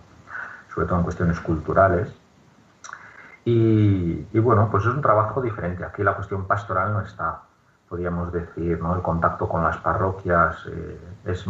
sobre 0.74 0.88
todo 0.88 0.98
en 0.98 1.04
cuestiones 1.04 1.40
culturales. 1.40 2.14
Y, 3.46 4.38
bueno, 4.40 4.68
pues 4.70 4.86
es 4.86 4.94
un 4.94 5.02
trabajo 5.02 5.42
diferente. 5.42 5.84
Aquí 5.86 6.04
la 6.04 6.14
cuestión 6.14 6.46
pastoral 6.46 6.94
no 6.94 7.02
está, 7.02 7.42
podríamos 7.90 8.32
decir, 8.32 8.80
¿no? 8.82 8.94
El 8.94 9.02
contacto 9.02 9.48
con 9.48 9.64
las 9.64 9.78
parroquias 9.78 10.58
eh, 10.68 11.00
es 11.26 11.48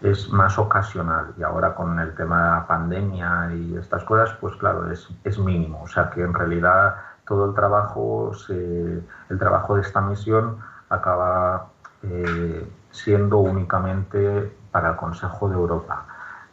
es 0.00 0.30
más 0.30 0.58
ocasional 0.58 1.34
y 1.36 1.42
ahora 1.42 1.74
con 1.74 1.98
el 1.98 2.14
tema 2.14 2.42
de 2.42 2.50
la 2.50 2.66
pandemia 2.66 3.52
y 3.54 3.76
estas 3.76 4.02
cosas, 4.04 4.34
pues 4.40 4.56
claro, 4.56 4.90
es, 4.90 5.08
es 5.24 5.38
mínimo. 5.38 5.82
O 5.82 5.86
sea 5.86 6.10
que 6.10 6.22
en 6.22 6.32
realidad 6.32 6.96
todo 7.26 7.46
el 7.46 7.54
trabajo, 7.54 8.32
el 8.48 9.38
trabajo 9.38 9.76
de 9.76 9.82
esta 9.82 10.00
misión 10.00 10.58
acaba 10.88 11.66
eh, 12.02 12.66
siendo 12.90 13.38
únicamente 13.38 14.56
para 14.70 14.90
el 14.90 14.96
Consejo 14.96 15.48
de 15.48 15.54
Europa. 15.54 16.06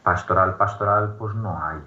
Pastoral, 0.03 0.55
pastoral, 0.55 1.15
pues 1.17 1.35
no 1.35 1.59
hay. 1.61 1.79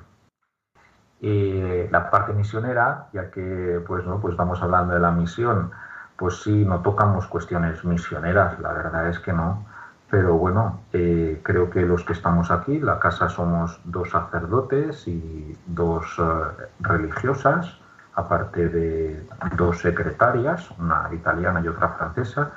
la 1.90 2.11
parte 2.11 2.33
misionera, 2.33 3.09
ya 3.12 3.31
que 3.31 3.83
pues, 3.87 4.07
¿no? 4.07 4.20
pues 4.20 4.33
estamos 4.33 4.62
hablando 4.62 4.94
de 4.94 5.01
la 5.01 5.11
misión, 5.11 5.70
pues 6.16 6.42
sí, 6.42 6.64
no 6.64 6.81
tocamos 6.81 7.27
cuestiones 7.27 7.85
misioneras, 7.85 8.59
la 8.61 8.73
verdad 8.73 9.09
es 9.09 9.18
que 9.20 9.33
no 9.33 9.69
pero 10.11 10.37
bueno, 10.37 10.81
eh, 10.92 11.40
creo 11.44 11.70
que 11.70 11.83
los 11.83 12.05
que 12.05 12.14
estamos 12.14 12.51
aquí, 12.51 12.81
la 12.81 12.99
casa 12.99 13.29
somos 13.29 13.81
dos 13.85 14.11
sacerdotes 14.11 15.07
y 15.07 15.57
dos 15.66 16.05
eh, 16.18 16.64
religiosas, 16.81 17.79
aparte 18.16 18.68
de 18.68 19.25
dos 19.57 19.79
secretarias, 19.79 20.68
una 20.81 21.09
italiana 21.12 21.61
y 21.64 21.68
otra 21.68 21.90
francesa. 21.90 22.51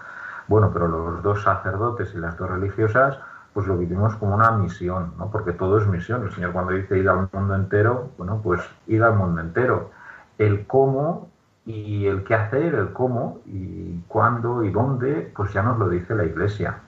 Bueno, 0.48 0.72
pero 0.74 0.88
los 0.88 1.22
dos 1.22 1.44
sacerdotes 1.44 2.12
y 2.16 2.18
las 2.18 2.36
dos 2.38 2.50
religiosas, 2.50 3.20
pues 3.54 3.68
lo 3.68 3.78
vivimos 3.78 4.16
como 4.16 4.34
una 4.34 4.52
misión, 4.52 5.14
¿no? 5.20 5.30
Porque 5.30 5.54
todo 5.54 5.78
es 5.78 5.88
misión. 5.88 6.24
El 6.24 6.32
Señor 6.34 6.54
cuando 6.54 6.72
dice 6.72 6.98
ir 6.98 7.08
al 7.08 7.30
mundo 7.32 7.54
entero, 7.54 8.10
bueno, 8.18 8.42
pues 8.44 8.62
ir 8.88 9.04
al 9.04 9.16
mundo 9.16 9.42
entero. 9.42 9.92
El 10.40 10.66
cómo 10.66 11.30
y 11.68 12.08
el 12.08 12.24
qué 12.24 12.34
hacer, 12.34 12.74
el 12.74 12.92
cómo 12.94 13.42
y 13.46 14.00
cuándo 14.08 14.64
y 14.64 14.72
dónde, 14.72 15.32
pues 15.36 15.54
ya 15.54 15.62
nos 15.62 15.78
lo 15.78 15.88
dice 15.88 16.16
la 16.16 16.26
Iglesia 16.26 16.80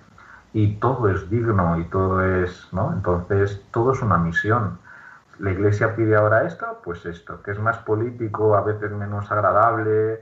y 0.56 0.78
todo 0.78 1.10
es 1.10 1.30
digno 1.30 1.78
y 1.78 1.84
todo 1.90 2.24
es, 2.24 2.70
¿no? 2.72 2.94
Entonces, 2.94 3.62
todo 3.72 3.92
es 3.92 4.02
una 4.02 4.18
misión. 4.18 4.80
La 5.38 5.52
Iglesia 5.52 5.98
pide 5.98 6.16
ahora 6.16 6.48
esto, 6.48 6.80
pues 6.82 7.06
esto, 7.06 7.44
que 7.44 7.52
es 7.52 7.60
más 7.60 7.80
político, 7.80 8.56
a 8.56 8.62
veces 8.62 8.90
menos 8.92 9.30
agradable, 9.30 10.22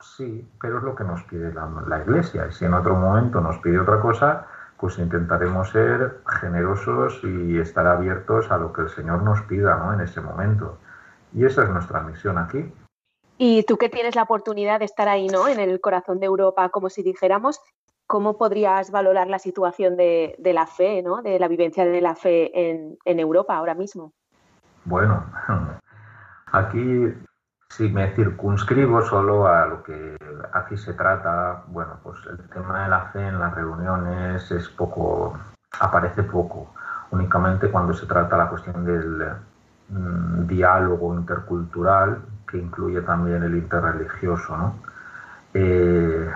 sí, 0.00 0.50
pero 0.58 0.78
es 0.78 0.84
lo 0.84 0.94
que 0.94 1.04
nos 1.04 1.22
pide 1.24 1.52
la, 1.52 2.00
Iglesia. 2.00 2.46
Y 2.48 2.52
si 2.54 2.64
en 2.64 2.72
otro 2.72 2.94
momento 2.94 3.42
nos 3.42 3.58
pide 3.58 3.78
otra 3.78 4.00
cosa, 4.00 4.46
pues 4.78 4.98
intentaremos 4.98 5.68
ser 5.68 6.22
generosos 6.40 7.20
y 7.22 7.58
estar 7.58 7.86
abiertos 7.86 8.50
a 8.50 8.56
lo 8.56 8.72
que 8.72 8.80
el 8.80 8.88
Señor 8.88 9.22
nos 9.22 9.42
pida 9.42 9.76
¿no? 9.76 9.92
en 9.92 10.00
ese 10.00 10.22
momento. 10.22 10.78
Y 11.34 11.44
esa 11.44 11.62
es 11.64 11.68
nuestra 11.68 12.00
misión 12.00 12.38
aquí. 12.38 12.72
Y 13.36 13.64
tú 13.64 13.76
que 13.76 13.90
tienes 13.90 14.14
la 14.14 14.22
oportunidad 14.22 14.78
de 14.78 14.86
estar 14.86 15.08
ahí, 15.08 15.26
¿no? 15.26 15.46
En 15.46 15.60
el 15.60 15.82
corazón 15.82 16.20
de 16.20 16.26
Europa, 16.26 16.70
como 16.70 16.88
si 16.88 17.02
dijéramos, 17.02 17.60
¿cómo 18.06 18.36
podrías 18.36 18.90
valorar 18.90 19.28
la 19.28 19.38
situación 19.38 19.96
de, 19.96 20.36
la 20.42 20.66
fe, 20.66 21.02
¿no? 21.02 21.22
de 21.22 21.38
la 21.38 21.48
vivencia 21.48 21.84
de 21.84 22.00
la 22.00 22.14
fe 22.14 22.70
en, 22.70 23.18
Europa 23.18 23.56
ahora 23.56 23.74
mismo? 23.74 24.12
Bueno, 24.84 25.24
aquí 26.52 27.12
si 27.70 27.88
me 27.88 28.14
circunscribo 28.14 29.02
solo 29.02 29.46
a 29.48 29.66
lo 29.66 29.82
que 29.82 30.16
aquí 30.52 30.76
se 30.76 30.94
trata, 30.94 31.64
bueno, 31.68 31.98
pues 32.02 32.18
el 32.26 32.48
tema 32.50 32.84
de 32.84 32.88
la 32.88 33.00
fe 33.06 33.26
en 33.26 33.38
las 33.38 33.54
reuniones 33.54 34.50
es 34.50 34.68
poco, 34.68 35.36
aparece 35.80 36.22
poco, 36.22 36.72
únicamente 37.10 37.70
cuando 37.70 37.94
se 37.94 38.06
trata 38.06 38.36
la 38.36 38.48
cuestión 38.48 38.84
del 38.84 39.28
mm, 39.88 40.46
diálogo 40.46 41.14
intercultural, 41.14 42.18
que 42.48 42.58
incluye 42.58 43.00
también 43.00 43.42
el 43.42 43.56
interreligioso, 43.56 44.56
¿no? 44.56 44.74
Eh, 45.54 46.30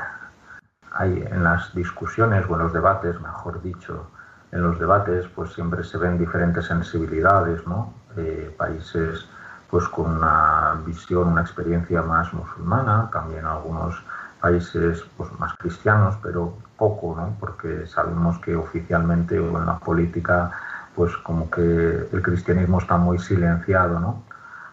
hay 0.92 1.22
en 1.30 1.44
las 1.44 1.74
discusiones 1.74 2.44
o 2.48 2.54
en 2.54 2.60
los 2.60 2.72
debates, 2.72 3.20
mejor 3.20 3.62
dicho, 3.62 4.10
en 4.52 4.62
los 4.62 4.78
debates 4.78 5.26
pues 5.34 5.52
siempre 5.52 5.84
se 5.84 5.98
ven 5.98 6.18
diferentes 6.18 6.66
sensibilidades, 6.66 7.66
¿no? 7.66 7.92
Eh, 8.16 8.54
países 8.56 9.28
pues 9.70 9.86
con 9.88 10.16
una 10.16 10.80
visión, 10.86 11.28
una 11.28 11.42
experiencia 11.42 12.02
más 12.02 12.32
musulmana, 12.32 13.10
también 13.12 13.44
algunos 13.44 14.02
países 14.40 15.04
pues, 15.16 15.30
más 15.38 15.52
cristianos, 15.58 16.16
pero 16.22 16.54
poco, 16.76 17.14
¿no? 17.16 17.36
porque 17.38 17.86
sabemos 17.86 18.38
que 18.38 18.56
oficialmente 18.56 19.36
en 19.36 19.66
la 19.66 19.78
política 19.78 20.50
pues 20.94 21.16
como 21.18 21.50
que 21.50 22.08
el 22.12 22.22
cristianismo 22.22 22.78
está 22.78 22.96
muy 22.96 23.18
silenciado. 23.18 24.00
¿no? 24.00 24.22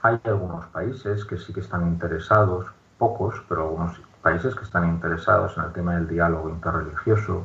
Hay 0.01 0.19
algunos 0.23 0.65
países 0.67 1.25
que 1.25 1.37
sí 1.37 1.53
que 1.53 1.59
están 1.59 1.87
interesados, 1.87 2.65
pocos, 2.97 3.35
pero 3.49 3.63
algunos 3.63 3.99
países 4.27 4.55
que 4.55 4.63
están 4.63 4.89
interesados 4.89 5.55
en 5.57 5.65
el 5.65 5.71
tema 5.71 5.93
del 5.95 6.07
diálogo 6.07 6.49
interreligioso 6.49 7.43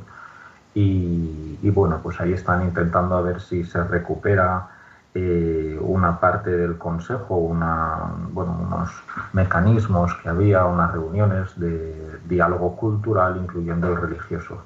y, 0.74 1.58
y 1.60 1.70
bueno, 1.70 2.00
pues 2.02 2.18
ahí 2.20 2.32
están 2.32 2.62
intentando 2.64 3.16
a 3.16 3.20
ver 3.20 3.40
si 3.40 3.64
se 3.64 3.84
recupera 3.84 4.68
eh, 5.12 5.76
una 5.80 6.20
parte 6.20 6.50
del 6.50 6.78
Consejo, 6.78 7.36
una, 7.36 8.12
bueno, 8.30 8.56
unos 8.60 8.90
mecanismos 9.32 10.14
que 10.22 10.28
había, 10.28 10.64
unas 10.66 10.92
reuniones 10.92 11.58
de 11.58 12.20
diálogo 12.28 12.76
cultural, 12.76 13.36
incluyendo 13.36 13.88
el 13.88 14.00
religioso. 14.00 14.62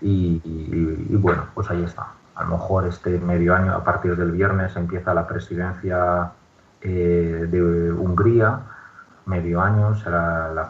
Y, 0.00 0.40
bueno, 1.16 1.46
pues 1.54 1.68
ahí 1.70 1.82
está. 1.82 2.06
A 2.36 2.44
lo 2.44 2.50
mejor 2.50 2.86
este 2.86 3.18
medio 3.18 3.54
año, 3.56 3.74
a 3.74 3.82
partir 3.82 4.16
del 4.16 4.30
viernes, 4.30 4.76
empieza 4.76 5.14
la 5.14 5.26
presidencia 5.26 6.30
eh, 6.80 7.46
de 7.50 7.92
Hungría. 7.92 8.60
Medio 9.26 9.60
año 9.60 9.94
será 9.94 10.52
la 10.52 10.68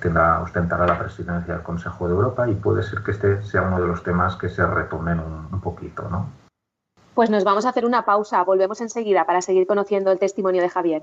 tendrá, 0.00 0.40
ostentará 0.40 0.86
la 0.86 0.98
presidencia 0.98 1.54
del 1.54 1.62
Consejo 1.62 2.06
de 2.06 2.14
Europa 2.14 2.48
y 2.48 2.54
puede 2.54 2.82
ser 2.82 3.02
que 3.02 3.12
este 3.12 3.42
sea 3.42 3.62
uno 3.62 3.80
de 3.80 3.86
los 3.86 4.02
temas 4.02 4.36
que 4.36 4.48
se 4.48 4.66
retomen 4.66 5.20
un, 5.20 5.48
un 5.50 5.60
poquito, 5.60 6.08
¿no? 6.10 6.28
Pues 7.14 7.30
nos 7.30 7.44
vamos 7.44 7.66
a 7.66 7.70
hacer 7.70 7.84
una 7.84 8.04
pausa, 8.04 8.44
volvemos 8.44 8.80
enseguida 8.80 9.24
para 9.24 9.40
seguir 9.40 9.66
conociendo 9.66 10.12
el 10.12 10.18
testimonio 10.18 10.62
de 10.62 10.68
Javier. 10.68 11.02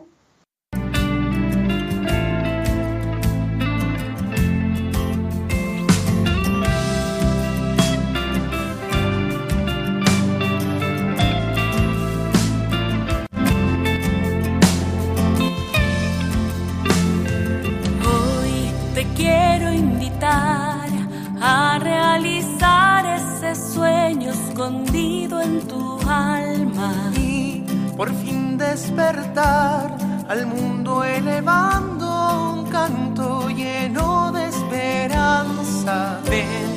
Despertar 28.85 29.97
al 30.29 30.45
mundo 30.45 31.03
elevando 31.03 32.53
un 32.53 32.69
canto 32.69 33.49
lleno 33.49 34.31
de 34.31 34.45
esperanza. 34.45 36.19
Ven, 36.29 36.69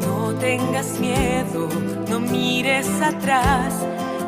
no 0.00 0.34
tengas 0.40 0.98
miedo, 0.98 1.68
no 2.08 2.18
mires 2.18 2.88
atrás. 3.00 3.74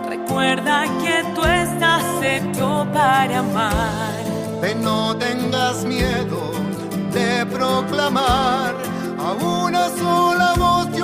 Recuerda 0.08 0.84
que 1.02 1.24
tú 1.34 1.42
estás 1.44 2.04
hecho 2.22 2.86
para 2.92 3.40
amar. 3.40 4.22
Ven, 4.62 4.82
no 4.82 5.16
tengas 5.16 5.84
miedo 5.84 6.52
de 7.12 7.46
proclamar 7.46 8.76
a 9.18 9.32
una 9.32 9.88
sola 9.88 10.54
voz 10.56 10.88
y 10.96 11.02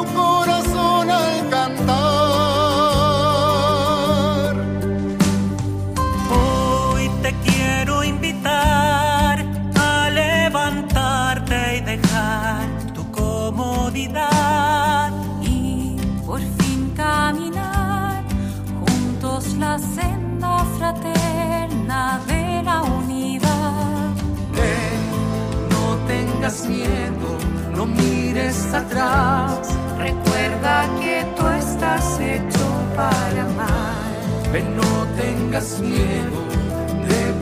Recuerda 29.98 30.88
que 31.00 31.26
tú 31.36 31.46
estás 31.48 32.20
hecho 32.20 32.66
para 32.96 33.42
amar. 33.42 34.52
Ven, 34.52 34.76
no 34.76 35.06
tengas 35.16 35.80
miedo 35.80 36.44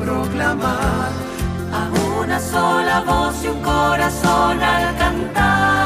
proclamar 0.05 1.11
a 1.73 1.91
una 2.21 2.39
sola 2.39 3.03
voz 3.07 3.45
y 3.45 3.49
un 3.49 3.63
corazón 3.63 4.63
al 4.63 4.97
cantar. 4.99 5.83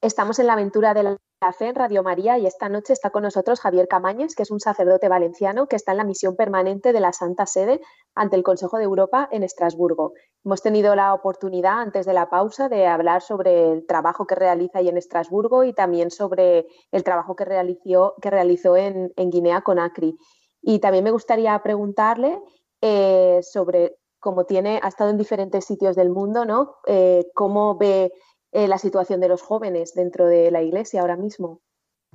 Estamos 0.00 0.38
en 0.38 0.46
la 0.46 0.54
aventura 0.54 0.94
de 0.94 1.02
la 1.02 1.18
fe 1.52 1.68
en 1.68 1.74
Radio 1.74 2.02
María 2.02 2.38
y 2.38 2.46
esta 2.46 2.68
noche 2.68 2.92
está 2.92 3.10
con 3.10 3.22
nosotros 3.22 3.60
Javier 3.60 3.88
Camañes, 3.88 4.34
que 4.34 4.42
es 4.42 4.50
un 4.50 4.60
sacerdote 4.60 5.08
valenciano 5.08 5.66
que 5.66 5.76
está 5.76 5.92
en 5.92 5.98
la 5.98 6.04
misión 6.04 6.34
permanente 6.34 6.92
de 6.92 7.00
la 7.00 7.12
Santa 7.12 7.46
Sede 7.46 7.80
ante 8.14 8.36
el 8.36 8.42
Consejo 8.42 8.78
de 8.78 8.84
Europa 8.84 9.28
en 9.30 9.42
Estrasburgo. 9.42 10.14
Hemos 10.44 10.62
tenido 10.62 10.94
la 10.94 11.14
oportunidad 11.14 11.80
antes 11.80 12.06
de 12.06 12.12
la 12.12 12.30
pausa 12.30 12.68
de 12.68 12.86
hablar 12.86 13.22
sobre 13.22 13.72
el 13.72 13.86
trabajo 13.86 14.26
que 14.26 14.34
realiza 14.34 14.78
ahí 14.78 14.88
en 14.88 14.96
Estrasburgo 14.96 15.64
y 15.64 15.72
también 15.72 16.10
sobre 16.10 16.66
el 16.92 17.04
trabajo 17.04 17.36
que 17.36 17.44
realizó, 17.44 18.14
que 18.22 18.30
realizó 18.30 18.76
en, 18.76 19.12
en 19.16 19.30
Guinea 19.30 19.62
Conakry. 19.62 20.16
Y 20.62 20.80
también 20.80 21.04
me 21.04 21.10
gustaría 21.10 21.58
preguntarle 21.62 22.40
eh, 22.80 23.40
sobre 23.42 23.96
cómo 24.20 24.44
tiene, 24.44 24.80
ha 24.82 24.88
estado 24.88 25.10
en 25.10 25.18
diferentes 25.18 25.64
sitios 25.64 25.96
del 25.96 26.10
mundo, 26.10 26.44
¿no? 26.44 26.76
Eh, 26.86 27.26
¿Cómo 27.34 27.76
ve 27.76 28.12
eh, 28.52 28.68
la 28.68 28.78
situación 28.78 29.20
de 29.20 29.28
los 29.28 29.42
jóvenes 29.42 29.94
dentro 29.94 30.26
de 30.26 30.50
la 30.50 30.62
iglesia 30.62 31.00
ahora 31.00 31.16
mismo? 31.16 31.60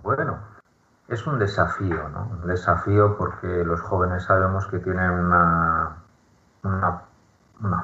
Bueno, 0.02 0.40
es 1.08 1.26
un 1.28 1.40
desafío, 1.40 2.10
¿no? 2.10 2.40
Un 2.42 2.48
desafío 2.48 3.18
porque 3.18 3.48
los 3.48 3.82
jóvenes 3.82 4.24
sabemos 4.24 4.68
que 4.68 4.80
tienen 4.80 5.12
una, 5.12 6.04
una, 6.64 7.04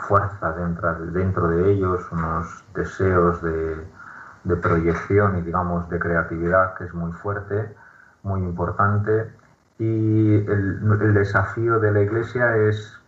fuerza 0.08 0.52
dentro, 0.54 0.96
dentro 1.12 1.48
de 1.50 1.72
ellos, 1.72 2.06
unos 2.12 2.64
deseos 2.74 3.42
de, 3.42 3.78
de 4.44 4.56
proyección 4.56 5.38
y, 5.38 5.42
digamos, 5.42 5.90
de 5.90 6.00
creatividad 6.00 6.76
que 6.76 6.86
es 6.86 6.94
muy 6.94 7.12
fuerte, 7.14 7.76
muy 8.24 8.42
importante 8.42 9.32
y 9.80 10.36
el, 10.36 11.14
desafío 11.14 11.80
de 11.80 11.92
la 11.92 12.02
Iglesia 12.02 12.56
es 12.58 13.00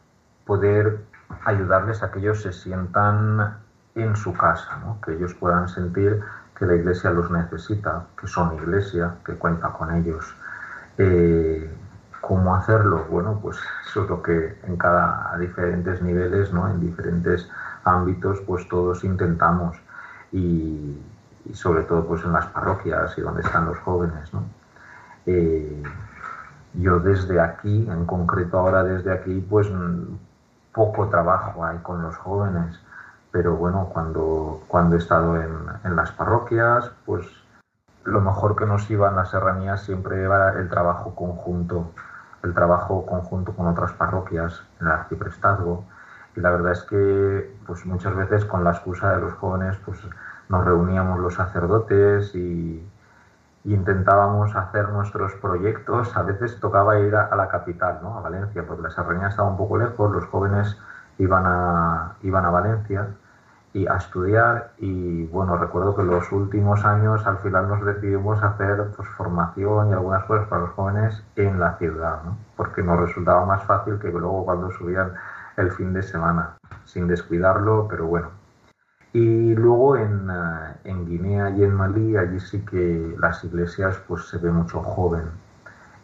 poder 0.45 0.99
ayudarles 1.43 2.01
a 2.01 2.11
que 2.11 2.19
ellos 2.19 2.41
se 2.41 2.53
sientan 2.53 3.57
en 3.95 4.15
su 4.15 4.33
casa, 4.33 4.79
que 5.05 5.13
ellos 5.13 5.33
puedan 5.33 5.67
sentir 5.67 6.21
que 6.57 6.65
la 6.65 6.75
Iglesia 6.75 7.11
los 7.11 7.29
necesita, 7.29 8.05
que 8.19 8.27
son 8.27 8.55
Iglesia, 8.55 9.15
que 9.25 9.33
cuenta 9.33 9.69
con 9.73 9.93
ellos. 9.93 10.33
Eh, 10.97 11.69
¿Cómo 12.21 12.55
hacerlo? 12.55 13.05
Bueno, 13.09 13.39
pues 13.41 13.57
eso 13.87 14.03
es 14.03 14.09
lo 14.09 14.21
que 14.21 14.59
en 14.63 14.77
cada, 14.77 15.33
a 15.33 15.37
diferentes 15.37 16.01
niveles, 16.01 16.53
¿no? 16.53 16.69
en 16.69 16.79
diferentes 16.79 17.49
ámbitos, 17.83 18.39
pues 18.41 18.67
todos 18.69 19.03
intentamos. 19.03 19.77
Y, 20.31 21.01
sobre 21.53 21.81
todo 21.83 22.05
pues 22.05 22.23
en 22.23 22.33
las 22.33 22.45
parroquias 22.45 23.17
y 23.17 23.21
donde 23.21 23.41
están 23.41 23.65
los 23.65 23.77
jóvenes. 23.79 24.31
¿no? 24.31 24.43
Eh, 25.25 25.83
yo 26.75 26.99
desde 26.99 27.39
aquí, 27.39 27.89
en 27.89 28.05
concreto 28.05 28.59
ahora 28.59 28.83
desde 28.83 29.11
aquí, 29.11 29.45
pues 29.49 29.67
poco 30.71 31.07
trabajo 31.09 31.65
hay 31.65 31.79
con 31.79 32.01
los 32.03 32.15
jóvenes, 32.17 32.79
pero 33.31 33.55
bueno, 33.55 33.89
cuando, 33.91 34.61
cuando 34.67 34.95
he 34.95 34.99
estado 34.99 35.41
en, 35.41 35.51
en 35.83 35.95
las 35.95 36.11
parroquias, 36.11 36.91
pues 37.05 37.25
lo 38.03 38.21
mejor 38.21 38.55
que 38.55 38.65
nos 38.65 38.89
iban 38.89 39.15
las 39.15 39.31
serranías 39.31 39.81
siempre 39.81 40.23
era 40.23 40.53
el 40.59 40.69
trabajo 40.69 41.15
conjunto, 41.15 41.91
el 42.43 42.53
trabajo 42.53 43.05
conjunto 43.05 43.53
con 43.53 43.67
otras 43.67 43.93
parroquias 43.93 44.63
en 44.79 44.87
el 44.87 44.93
arciprestazgo. 44.93 45.85
Y 46.35 46.39
la 46.39 46.51
verdad 46.51 46.71
es 46.71 46.83
que 46.83 47.55
pues 47.65 47.85
muchas 47.85 48.15
veces 48.15 48.45
con 48.45 48.63
la 48.63 48.71
excusa 48.71 49.15
de 49.15 49.21
los 49.21 49.33
jóvenes 49.33 49.77
pues 49.85 49.99
nos 50.49 50.65
reuníamos 50.65 51.19
los 51.19 51.35
sacerdotes 51.35 52.35
y, 52.35 52.87
intentábamos 53.63 54.55
hacer 54.55 54.89
nuestros 54.89 55.33
proyectos. 55.35 56.17
A 56.17 56.23
veces 56.23 56.59
tocaba 56.59 56.97
ir 56.97 57.15
a, 57.15 57.35
la 57.35 57.47
capital, 57.47 57.99
¿no? 58.01 58.17
a 58.17 58.21
Valencia, 58.21 58.65
porque 58.65 58.81
la 58.81 58.89
Serranía 58.89 59.27
estaba 59.27 59.49
un 59.49 59.57
poco 59.57 59.77
lejos, 59.77 60.11
los 60.11 60.25
jóvenes 60.25 60.79
iban 61.19 61.43
a, 61.45 62.15
iban 62.23 62.43
a 62.43 62.49
Valencia 62.49 63.07
y 63.73 63.87
a 63.87 63.95
estudiar 63.95 64.71
y 64.77 65.25
bueno, 65.27 65.57
recuerdo 65.57 65.95
que 65.95 66.03
los 66.03 66.29
últimos 66.31 66.83
años 66.83 67.25
al 67.25 67.37
final 67.37 67.69
nos 67.69 67.85
decidimos 67.85 68.43
hacer 68.43 68.91
pues, 68.95 69.07
formación 69.09 69.89
y 69.89 69.93
algunas 69.93 70.25
cosas 70.25 70.47
para 70.47 70.63
los 70.63 70.71
jóvenes 70.71 71.23
en 71.37 71.59
la 71.59 71.77
ciudad, 71.77 72.21
¿no? 72.23 72.37
porque 72.57 72.83
nos 72.83 72.99
resultaba 72.99 73.45
más 73.45 73.63
fácil 73.63 73.97
que 73.99 74.09
luego 74.09 74.43
cuando 74.43 74.71
subían 74.71 75.13
el 75.57 75.71
fin 75.71 75.93
de 75.93 76.03
semana, 76.03 76.57
sin 76.85 77.07
descuidarlo, 77.07 77.87
pero 77.89 78.07
bueno. 78.07 78.29
Y 79.13 79.55
luego 79.55 79.97
en, 79.97 80.29
eh, 80.29 80.75
en, 80.85 81.05
Guinea 81.05 81.49
y 81.49 81.63
en 81.63 81.73
Malí, 81.73 82.15
allí 82.15 82.39
sí 82.39 82.63
que 82.63 83.15
las 83.19 83.43
iglesias 83.43 84.01
pues 84.07 84.25
se 84.27 84.37
ve 84.37 84.51
mucho 84.51 84.81
joven. 84.81 85.25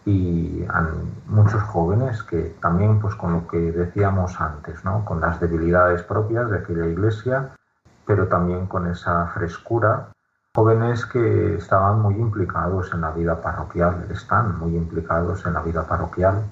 Y 0.05 0.65
muchos 1.27 1.61
jóvenes 1.63 2.23
que 2.23 2.55
también, 2.61 2.99
pues 2.99 3.13
con 3.15 3.33
lo 3.33 3.47
que 3.47 3.57
decíamos 3.57 4.39
antes, 4.39 4.85
¿no? 4.85 5.03
con 5.03 5.19
las 5.19 5.39
debilidades 5.41 6.01
propias 6.03 6.49
de 6.49 6.59
aquella 6.59 6.85
iglesia, 6.85 7.51
pero 8.07 8.27
también 8.27 8.65
con 8.67 8.87
esa 8.87 9.27
frescura. 9.27 10.07
Jóvenes 10.55 11.05
que 11.05 11.55
estaban 11.55 12.01
muy 12.01 12.15
implicados 12.15 12.91
en 12.93 13.01
la 13.01 13.11
vida 13.11 13.39
parroquial, 13.41 14.07
están 14.09 14.57
muy 14.57 14.75
implicados 14.75 15.45
en 15.45 15.53
la 15.53 15.61
vida 15.61 15.85
parroquial, 15.85 16.45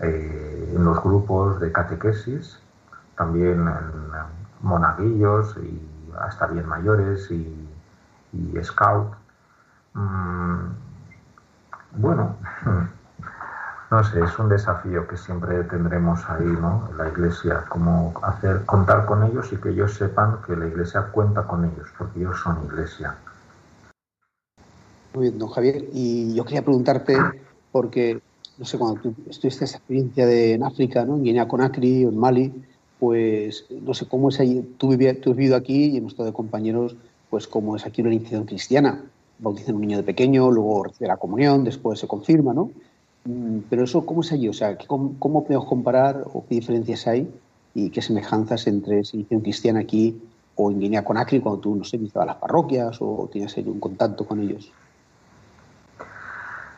eh, 0.00 0.72
en 0.74 0.84
los 0.84 1.00
grupos 1.00 1.60
de 1.60 1.70
catequesis, 1.70 2.58
también 3.16 3.68
en 3.68 4.10
monaguillos 4.62 5.56
y 5.58 5.88
hasta 6.18 6.46
bien 6.46 6.66
mayores 6.66 7.30
y, 7.30 7.60
scout. 8.64 9.12
Mm, 9.92 10.70
bueno, 11.96 12.36
no 13.90 14.02
sé, 14.02 14.20
es 14.20 14.38
un 14.38 14.48
desafío 14.48 15.06
que 15.06 15.16
siempre 15.16 15.62
tendremos 15.64 16.20
ahí, 16.28 16.46
¿no? 16.46 16.88
La 16.96 17.08
iglesia, 17.08 17.64
como 17.68 18.14
hacer, 18.22 18.64
contar 18.64 19.06
con 19.06 19.22
ellos 19.22 19.52
y 19.52 19.56
que 19.56 19.70
ellos 19.70 19.94
sepan 19.94 20.38
que 20.46 20.56
la 20.56 20.66
iglesia 20.66 21.02
cuenta 21.12 21.46
con 21.46 21.64
ellos, 21.64 21.88
porque 21.96 22.20
ellos 22.20 22.40
son 22.40 22.64
iglesia. 22.64 23.14
Muy 25.14 25.28
bien, 25.28 25.38
don 25.38 25.48
Javier. 25.48 25.84
Y 25.92 26.34
yo 26.34 26.44
quería 26.44 26.62
preguntarte, 26.62 27.16
porque, 27.70 28.20
no 28.58 28.64
sé, 28.64 28.78
cuando 28.78 29.00
tú 29.00 29.14
estuviste 29.28 29.64
esa 29.64 29.76
experiencia 29.76 30.26
de, 30.26 30.54
en 30.54 30.64
África, 30.64 31.04
¿no? 31.04 31.16
En 31.16 31.22
Guinea 31.22 31.46
Conakry 31.46 32.06
o 32.06 32.08
en 32.08 32.18
Mali, 32.18 32.64
pues 32.98 33.66
no 33.70 33.92
sé 33.94 34.08
cómo 34.08 34.30
es 34.30 34.40
ahí, 34.40 34.74
tú, 34.78 34.96
tú 35.22 35.30
has 35.30 35.36
vivido 35.36 35.56
aquí 35.56 35.90
y 35.90 35.96
hemos 35.98 36.12
estado 36.12 36.28
de 36.28 36.32
compañeros, 36.32 36.96
pues 37.30 37.46
cómo 37.46 37.76
es 37.76 37.84
aquí 37.84 38.00
una 38.00 38.12
iniciación 38.12 38.44
cristiana. 38.44 39.04
Bautizan 39.38 39.74
un 39.74 39.82
niño 39.82 39.98
de 39.98 40.04
pequeño, 40.04 40.50
luego 40.50 40.84
recibe 40.84 41.08
la 41.08 41.16
comunión, 41.16 41.64
después 41.64 41.98
se 41.98 42.08
confirma, 42.08 42.54
¿no? 42.54 42.70
Mm, 43.24 43.60
pero 43.70 43.84
eso, 43.84 44.04
¿cómo 44.04 44.20
es 44.20 44.32
allí? 44.32 44.48
O 44.48 44.52
sea, 44.52 44.76
¿cómo, 44.86 45.18
cómo 45.18 45.44
podemos 45.44 45.66
comparar 45.66 46.24
o 46.32 46.44
qué 46.46 46.56
diferencias 46.56 47.06
hay 47.06 47.32
y 47.74 47.90
qué 47.90 48.02
semejanzas 48.02 48.66
entre 48.66 48.96
iniciación 48.96 49.40
cristiana 49.40 49.80
aquí 49.80 50.22
o 50.56 50.70
en 50.70 50.78
Guinea 50.78 51.04
Conakry 51.04 51.40
cuando 51.40 51.60
tú, 51.60 51.74
no 51.74 51.84
sé, 51.84 51.96
visitabas 51.98 52.28
las 52.28 52.36
parroquias 52.36 52.98
o 53.00 53.28
tienes 53.32 53.56
ahí 53.56 53.64
un 53.66 53.80
contacto 53.80 54.26
con 54.26 54.40
ellos? 54.40 54.70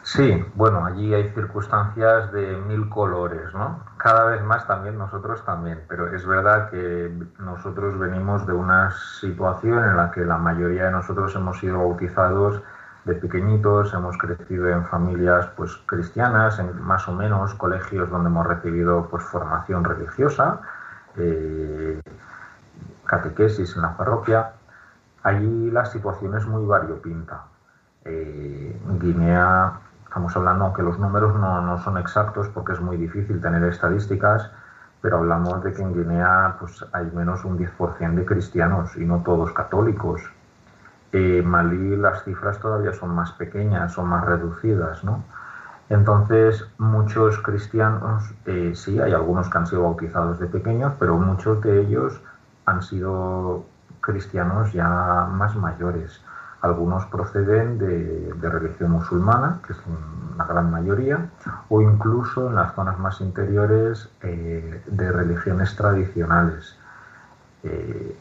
Sí, 0.07 0.41
bueno, 0.55 0.87
allí 0.87 1.13
hay 1.13 1.29
circunstancias 1.31 2.31
de 2.31 2.57
mil 2.59 2.89
colores, 2.89 3.53
¿no? 3.53 3.81
Cada 3.97 4.27
vez 4.27 4.41
más 4.41 4.65
también 4.69 4.97
nosotros 4.97 5.45
también, 5.45 5.81
pero 5.89 6.15
es 6.15 6.25
verdad 6.25 6.71
que 6.71 7.11
nosotros 7.41 7.99
venimos 7.99 8.47
de 8.47 8.53
una 8.53 8.93
situación 9.21 9.83
en 9.85 9.97
la 9.97 10.13
que 10.13 10.21
la 10.21 10.39
mayoría 10.39 10.85
de 10.85 10.91
nosotros 10.93 11.35
hemos 11.35 11.59
sido 11.59 11.79
bautizados 11.79 12.63
de 13.07 13.15
pequeñitos, 13.15 13.95
hemos 13.95 14.19
crecido 14.19 14.69
en 14.69 14.85
familias 14.85 15.47
pues 15.57 15.75
cristianas, 15.87 16.59
en 16.59 16.79
más 16.83 17.09
o 17.09 17.13
menos 17.13 17.55
colegios 17.55 18.11
donde 18.11 18.29
hemos 18.29 18.47
recibido 18.47 19.09
pues 19.09 19.25
formación 19.25 19.85
religiosa, 19.85 20.61
eh, 21.17 22.01
catequesis 23.07 23.75
en 23.77 23.83
la 23.83 23.97
parroquia. 23.97 24.53
Allí 25.23 25.71
la 25.71 25.87
situación 25.87 26.37
es 26.37 26.47
muy 26.47 26.67
variopinta. 26.67 27.45
Eh, 28.05 28.79
Guinea 29.01 29.81
Estamos 30.17 30.35
hablando, 30.35 30.65
aunque 30.65 30.83
los 30.83 30.99
números 30.99 31.35
no, 31.35 31.79
son 31.85 31.99
exactos 31.99 32.49
porque 32.49 32.73
es 32.73 32.81
muy 32.81 32.97
difícil 32.97 33.39
tener 33.39 33.63
estadísticas, 33.65 34.51
pero 35.03 35.19
hablamos 35.19 35.63
de 35.63 35.75
que 35.75 35.83
en 35.83 35.93
Guinea 35.93 36.57
pues, 36.59 36.83
hay 36.95 37.05
menos 37.13 37.45
un 37.45 37.59
10% 37.59 38.15
de 38.15 38.25
cristianos 38.25 38.97
y 38.97 39.05
no 39.05 39.23
todos 39.23 39.53
católicos. 39.53 40.23
En 41.13 41.47
Malí 41.47 41.97
las 41.97 42.25
cifras 42.25 42.59
todavía 42.59 42.93
son 42.93 43.15
más 43.15 43.33
pequeñas, 43.33 43.93
son 43.93 44.09
más 44.09 44.25
reducidas, 44.25 45.05
¿no? 45.05 45.23
Entonces, 45.89 46.67
muchos 46.79 47.39
cristianos, 47.39 48.25
eh, 48.45 48.73
sí, 48.75 49.01
hay 49.01 49.13
algunos 49.13 49.49
que 49.49 49.59
han 49.59 49.67
sido 49.67 49.83
bautizados 49.83 50.41
de 50.41 50.47
pequeños, 50.47 50.95
pero 50.99 51.17
muchos 51.17 51.61
de 51.63 51.81
ellos 51.81 52.21
han 52.65 52.83
sido 52.83 53.65
cristianos 54.01 54.73
ya 54.73 55.29
más 55.31 55.55
mayores. 55.55 56.21
Algunos 56.61 57.07
proceden 57.07 57.79
de, 57.79 58.49
religión 58.49 58.91
musulmana, 58.91 59.61
que 59.65 59.75
es 59.75 59.79
una 60.35 60.45
gran 60.45 60.71
mayoría, 60.71 61.29
o 61.69 61.81
incluso 61.81 62.49
en 62.49 62.57
las 62.57 62.75
zonas 62.75 62.99
más 62.99 63.21
interiores 63.21 64.09
eh, 64.23 64.83
de 64.87 65.13
religiones 65.13 65.77
tradicionales. 65.77 66.77
Eh, 67.63 68.17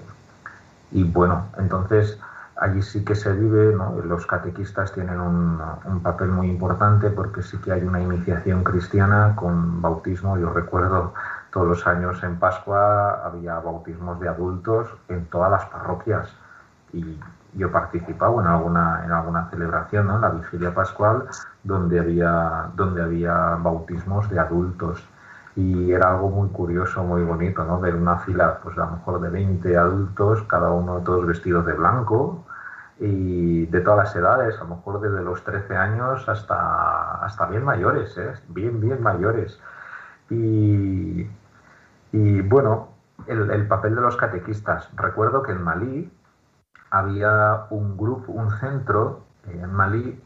y 0.92 1.04
bueno, 1.04 1.46
entonces 1.58 2.20
allí 2.58 2.82
sí 2.82 3.04
que 3.04 3.16
se 3.16 3.32
vive, 3.34 3.76
los 4.06 4.26
catequistas 4.26 4.94
tienen 4.94 5.20
un, 5.20 5.60
papel 6.02 6.30
muy 6.30 6.50
importante 6.50 7.10
porque 7.10 7.42
sí 7.42 7.58
que 7.58 7.72
hay 7.72 7.84
una 7.84 8.02
iniciación 8.02 8.64
cristiana 8.64 9.34
con 9.36 9.82
bautismo. 9.82 10.38
Yo 10.38 10.54
recuerdo 10.54 11.14
todos 11.52 11.68
los 11.68 11.88
años 11.88 12.22
en 12.24 12.38
Pascua 12.38 13.26
había 13.26 13.60
bautismos 13.60 14.20
de 14.20 14.30
adultos 14.30 14.88
en 15.10 15.26
todas 15.26 15.52
las 15.52 15.66
parroquias 15.66 16.30
y 16.94 17.20
yo 17.56 17.72
participaba 17.72 18.42
en 18.42 18.48
alguna, 18.48 19.02
en 19.06 19.12
alguna 19.12 19.50
celebración, 19.50 20.08
¿no? 20.08 20.16
en 20.16 20.22
la 20.22 20.30
vigilia 20.30 20.74
pascual, 20.74 21.26
donde 21.64 22.00
había, 22.00 22.70
donde 22.76 23.02
había 23.02 23.56
bautismos 23.56 24.30
de 24.30 24.40
adultos. 24.40 25.04
Y 25.56 25.92
era 25.92 26.12
algo 26.12 26.30
muy 26.30 26.50
curioso, 26.50 27.02
muy 27.04 27.24
bonito, 27.24 27.64
¿no? 27.64 27.80
Ver 27.80 27.96
una 27.96 28.18
fila, 28.18 28.60
pues 28.62 28.78
a 28.78 28.86
lo 28.86 28.92
mejor 28.92 29.22
de 29.22 29.30
20 29.30 29.78
adultos, 29.78 30.44
cada 30.50 30.70
uno 30.70 30.98
todos 30.98 31.26
vestidos 31.26 31.66
de 31.66 31.72
blanco, 31.72 32.45
y 33.00 33.66
de 33.66 33.82
todas 33.82 34.06
las 34.06 34.16
edades, 34.16 34.56
a 34.60 34.64
lo 34.64 34.76
mejor 34.76 35.02
desde 35.02 35.22
los 35.24 35.44
13 35.44 35.76
años 35.76 36.28
hasta, 36.30 37.26
hasta 37.26 37.46
bien 37.48 37.64
mayores, 37.64 38.18
¿eh? 38.18 38.34
bien, 38.50 38.80
bien 38.80 39.02
mayores. 39.04 39.60
Y, 40.30 41.28
y 42.12 42.42
bueno, 42.42 42.90
el, 43.28 43.50
el 43.52 43.68
papel 43.68 43.96
de 43.96 44.02
los 44.02 44.16
catequistas. 44.16 44.90
Recuerdo 44.96 45.44
que 45.44 45.52
en 45.52 45.62
Malí, 45.62 46.12
había 46.90 47.66
un 47.70 47.98
grupo, 47.98 48.32
un 48.32 48.52
centro 48.60 49.24
eh, 49.48 49.60
en 49.62 49.74
Malí, 49.74 50.24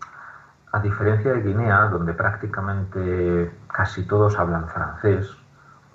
a 0.71 0.79
diferencia 0.79 1.33
de 1.33 1.41
Guinea, 1.41 1.85
donde 1.85 2.13
prácticamente 2.13 3.51
casi 3.71 4.05
todos 4.05 4.37
hablan 4.37 4.67
francés, 4.67 5.35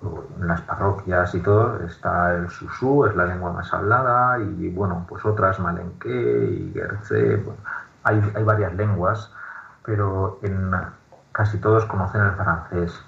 en 0.01 0.47
las 0.47 0.61
parroquias 0.61 1.33
y 1.35 1.39
todo, 1.39 1.79
está 1.83 2.35
el 2.35 2.49
susú, 2.49 3.05
es 3.05 3.15
la 3.15 3.25
lengua 3.25 3.51
más 3.53 3.73
hablada, 3.73 4.39
y 4.39 4.69
bueno, 4.69 5.05
pues 5.07 5.25
otras 5.25 5.59
malenque 5.59 6.09
y 6.09 6.71
guerce, 6.73 7.43
hay, 8.03 8.33
hay 8.35 8.43
varias 8.43 8.73
lenguas, 8.75 9.31
pero 9.83 10.39
en 10.43 10.71
casi 11.31 11.57
todos 11.57 11.85
conocen 11.85 12.21
el 12.21 12.31
francés. 12.31 12.99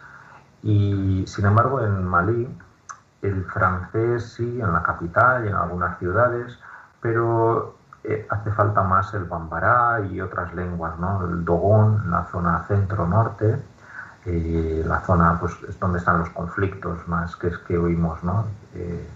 Y 0.64 1.24
sin 1.28 1.46
embargo, 1.46 1.82
en 1.82 2.04
Malí, 2.04 2.58
el 3.22 3.46
francés 3.46 4.34
sí, 4.34 4.60
en 4.60 4.74
la 4.74 4.84
capital 4.84 5.46
y 5.46 5.50
en 5.50 5.56
algunas 5.56 5.98
ciudades, 6.00 6.60
pero 7.02 7.76
eh, 8.04 8.28
hace 8.30 8.52
falta 8.52 8.84
más 8.84 9.14
el 9.14 9.26
bambará 9.26 10.02
y 10.02 10.22
otras 10.22 10.54
lenguas, 10.54 10.98
¿no? 11.00 11.26
El 11.26 11.46
dogón 11.46 12.02
en 12.06 12.12
la 12.12 12.26
zona 12.26 12.64
centro-norte, 12.68 13.62
eh, 14.28 14.84
la 14.86 15.00
zona 15.02 15.40
pues, 15.40 15.54
es 15.68 15.80
donde 15.80 16.00
están 16.00 16.20
los 16.20 16.30
conflictos 16.30 17.08
más 17.08 17.36
que 17.36 17.48
es 17.48 17.58
que 17.60 17.78
oímos, 17.78 18.24
¿no? 18.24 18.46
Eh, 18.76 19.08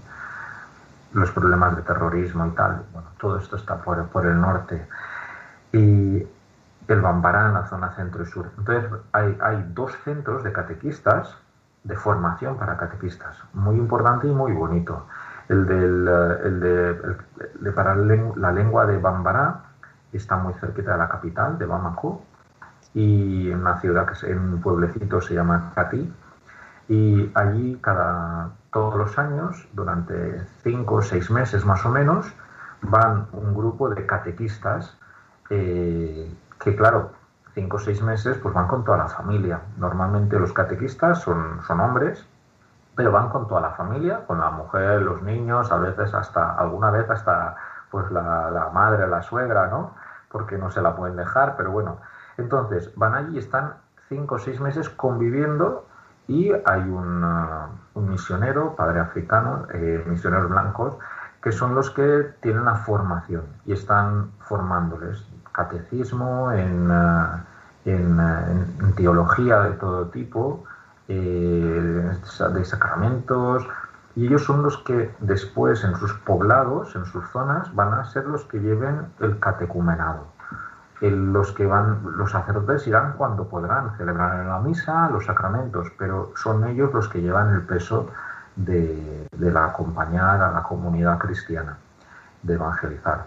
los 1.13 1.29
problemas 1.31 1.75
de 1.75 1.81
terrorismo 1.81 2.47
y 2.47 2.51
tal. 2.51 2.83
Bueno, 2.93 3.09
todo 3.19 3.37
esto 3.37 3.57
está 3.57 3.77
por, 3.81 4.07
por 4.07 4.25
el 4.25 4.39
norte. 4.39 4.87
Y 5.73 6.25
el 6.87 7.01
Bambará 7.01 7.47
en 7.47 7.53
la 7.53 7.67
zona 7.67 7.93
centro 7.95 8.23
y 8.23 8.25
sur. 8.25 8.49
Entonces, 8.57 8.89
hay, 9.11 9.37
hay 9.41 9.71
dos 9.73 9.93
centros 10.03 10.43
de 10.43 10.51
catequistas, 10.51 11.35
de 11.83 11.95
formación 11.95 12.57
para 12.57 12.77
catequistas, 12.77 13.35
muy 13.53 13.75
importante 13.75 14.27
y 14.27 14.31
muy 14.31 14.53
bonito 14.53 15.07
el, 15.51 15.65
del, 15.65 16.07
eh, 16.07 16.37
el 16.45 16.59
de, 16.59 17.15
de 17.59 17.71
para 17.71 17.95
la 17.95 18.51
lengua 18.51 18.85
de 18.85 18.97
Bambará 18.97 19.63
está 20.13 20.37
muy 20.37 20.53
cerquita 20.55 20.93
de 20.93 20.97
la 20.97 21.09
capital, 21.09 21.57
de 21.57 21.65
Bamako, 21.65 22.23
y 22.93 23.51
en 23.51 23.61
una 23.61 23.79
ciudad 23.79 24.05
que 24.05 24.13
es 24.13 24.23
en 24.23 24.39
un 24.39 24.61
pueblecito 24.61 25.21
se 25.21 25.33
llama 25.33 25.71
Cati. 25.75 26.11
Y 26.89 27.31
allí 27.35 27.77
cada 27.81 28.51
todos 28.71 28.95
los 28.95 29.17
años, 29.17 29.67
durante 29.73 30.41
cinco 30.63 30.95
o 30.95 31.01
seis 31.01 31.29
meses 31.31 31.65
más 31.65 31.85
o 31.85 31.89
menos, 31.89 32.33
van 32.81 33.27
un 33.33 33.53
grupo 33.53 33.89
de 33.89 34.05
catequistas 34.05 34.97
eh, 35.49 36.33
que, 36.59 36.75
claro, 36.75 37.11
cinco 37.53 37.77
o 37.77 37.79
seis 37.79 38.01
meses, 38.01 38.37
pues 38.37 38.53
van 38.53 38.67
con 38.67 38.83
toda 38.83 38.97
la 38.97 39.07
familia. 39.07 39.61
Normalmente 39.77 40.39
los 40.39 40.53
catequistas 40.53 41.21
son, 41.21 41.61
son 41.67 41.79
hombres 41.79 42.25
pero 42.95 43.11
van 43.11 43.29
con 43.29 43.47
toda 43.47 43.61
la 43.61 43.71
familia, 43.71 44.25
con 44.27 44.39
la 44.39 44.49
mujer, 44.51 45.01
los 45.01 45.21
niños, 45.21 45.71
a 45.71 45.77
veces 45.77 46.13
hasta, 46.13 46.55
alguna 46.55 46.91
vez 46.91 47.09
hasta 47.09 47.55
pues 47.89 48.09
la, 48.11 48.51
la 48.51 48.69
madre, 48.69 49.07
la 49.07 49.21
suegra, 49.21 49.67
¿no? 49.67 49.95
Porque 50.29 50.57
no 50.57 50.69
se 50.71 50.81
la 50.81 50.95
pueden 50.95 51.15
dejar, 51.15 51.55
pero 51.57 51.71
bueno. 51.71 51.97
Entonces, 52.37 52.91
van 52.95 53.13
allí 53.15 53.37
están 53.37 53.75
cinco 54.09 54.35
o 54.35 54.39
seis 54.39 54.59
meses 54.59 54.89
conviviendo 54.89 55.85
y 56.27 56.51
hay 56.51 56.81
un, 56.81 57.23
uh, 57.23 57.67
un 57.95 58.09
misionero, 58.09 58.75
padre 58.75 58.99
africano, 58.99 59.67
eh, 59.73 60.03
misioneros 60.07 60.49
blancos, 60.49 60.97
que 61.41 61.51
son 61.51 61.75
los 61.75 61.89
que 61.89 62.33
tienen 62.41 62.65
la 62.65 62.75
formación 62.75 63.43
y 63.65 63.73
están 63.73 64.31
formándoles 64.39 65.25
catecismo, 65.51 66.51
en, 66.51 66.89
eh, 67.85 67.95
en, 67.95 68.93
teología 68.95 69.61
de 69.61 69.71
todo 69.71 70.07
tipo, 70.07 70.63
de 71.07 72.63
sacramentos, 72.63 73.67
y 74.15 74.27
ellos 74.27 74.43
son 74.43 74.63
los 74.63 74.77
que 74.79 75.13
después 75.19 75.83
en 75.83 75.95
sus 75.95 76.13
poblados, 76.13 76.95
en 76.95 77.05
sus 77.05 77.27
zonas, 77.31 77.73
van 77.75 77.93
a 77.93 78.05
ser 78.05 78.25
los 78.27 78.45
que 78.45 78.59
lleven 78.59 79.07
el 79.19 79.39
catecumenado. 79.39 80.30
Los 81.09 81.51
que 81.53 81.65
van, 81.65 81.99
los 82.15 82.31
sacerdotes 82.31 82.85
irán 82.85 83.13
cuando 83.17 83.47
podrán 83.47 83.97
celebrar 83.97 84.45
la 84.45 84.59
misa, 84.59 85.09
los 85.09 85.25
sacramentos, 85.25 85.87
pero 85.97 86.31
son 86.35 86.67
ellos 86.67 86.93
los 86.93 87.07
que 87.07 87.21
llevan 87.21 87.53
el 87.55 87.61
peso 87.61 88.09
de, 88.55 89.27
de 89.35 89.51
la 89.51 89.65
acompañar 89.65 90.41
a 90.41 90.51
la 90.51 90.61
comunidad 90.61 91.17
cristiana, 91.17 91.77
de 92.43 92.53
evangelizar. 92.53 93.25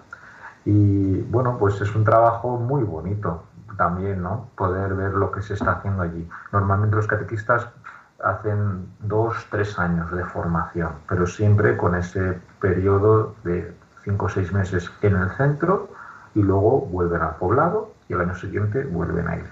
Y 0.64 1.22
bueno, 1.22 1.58
pues 1.58 1.80
es 1.80 1.94
un 1.94 2.04
trabajo 2.04 2.58
muy 2.58 2.84
bonito 2.84 3.42
también, 3.76 4.22
¿no? 4.22 4.48
Poder 4.56 4.94
ver 4.94 5.14
lo 5.14 5.32
que 5.32 5.42
se 5.42 5.54
está 5.54 5.72
haciendo 5.72 6.02
allí. 6.02 6.28
Normalmente 6.52 6.94
los 6.94 7.06
catequistas 7.06 7.68
hacen 8.22 8.88
dos, 9.00 9.34
tres 9.50 9.78
años 9.78 10.10
de 10.12 10.24
formación, 10.24 10.92
pero 11.08 11.26
siempre 11.26 11.76
con 11.76 11.94
ese 11.94 12.40
periodo 12.60 13.34
de 13.44 13.76
cinco 14.02 14.26
o 14.26 14.28
seis 14.28 14.52
meses 14.52 14.90
en 15.02 15.16
el 15.16 15.30
centro 15.30 15.88
y 16.34 16.40
luego 16.40 16.80
vuelven 16.80 17.22
al 17.22 17.36
poblado 17.36 17.92
y 18.08 18.12
el 18.12 18.20
año 18.20 18.36
siguiente 18.36 18.84
vuelven 18.84 19.28
a 19.28 19.36
ir. 19.36 19.46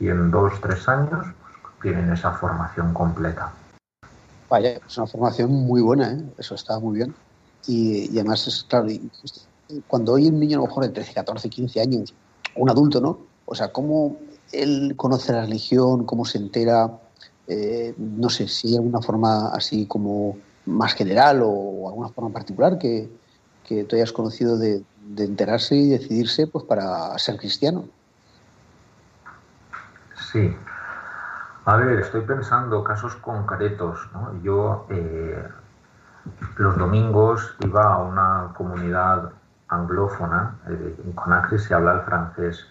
Y 0.00 0.08
en 0.08 0.30
dos, 0.30 0.52
tres 0.60 0.88
años 0.88 1.26
pues, 1.62 1.74
tienen 1.82 2.12
esa 2.12 2.32
formación 2.32 2.92
completa. 2.92 3.52
Vaya, 4.50 4.80
es 4.86 4.98
una 4.98 5.06
formación 5.06 5.50
muy 5.50 5.80
buena, 5.80 6.12
¿eh? 6.12 6.22
eso 6.38 6.54
está 6.54 6.78
muy 6.78 6.96
bien. 6.96 7.14
Y, 7.66 8.10
además 8.18 8.46
es 8.46 8.64
claro, 8.64 8.88
cuando 9.86 10.12
hoy 10.12 10.28
un 10.28 10.38
niño 10.38 10.58
a 10.58 10.62
lo 10.62 10.66
mejor 10.66 10.84
de 10.84 10.90
13, 10.90 11.14
14, 11.14 11.48
15 11.48 11.80
años, 11.80 12.14
un 12.56 12.70
adulto, 12.70 13.00
¿no? 13.00 13.18
O 13.46 13.54
sea, 13.54 13.72
¿cómo 13.72 14.16
él 14.52 14.94
conoce 14.96 15.32
la 15.32 15.42
religión, 15.42 16.04
cómo 16.04 16.24
se 16.24 16.38
entera? 16.38 16.90
Eh, 17.46 17.94
no 17.98 18.28
sé 18.28 18.48
si 18.48 18.68
hay 18.68 18.76
alguna 18.76 19.00
forma 19.00 19.48
así 19.48 19.86
como 19.86 20.36
más 20.66 20.94
general 20.94 21.42
o, 21.42 21.88
alguna 21.88 22.08
forma 22.08 22.30
particular 22.30 22.78
que, 22.78 23.08
que 23.66 23.84
tú 23.84 23.96
hayas 23.96 24.12
conocido 24.12 24.58
de, 24.58 24.82
enterarse 25.18 25.74
y 25.74 25.90
decidirse 25.90 26.46
pues 26.46 26.64
para 26.64 27.16
ser 27.18 27.36
cristiano. 27.36 27.84
Sí. 30.30 30.56
A 31.66 31.76
ver, 31.76 32.00
estoy 32.00 32.22
pensando 32.22 32.82
casos 32.84 33.14
concretos. 33.16 33.98
¿no? 34.12 34.42
Yo 34.42 34.86
eh, 34.90 35.48
los 36.56 36.76
domingos 36.78 37.54
iba 37.60 37.94
a 37.94 37.98
una 37.98 38.48
comunidad 38.56 39.30
anglófona, 39.68 40.56
eh, 40.68 40.96
en 41.04 41.12
Conakry 41.12 41.58
se 41.58 41.74
habla 41.74 41.94
el 41.94 42.00
francés, 42.02 42.66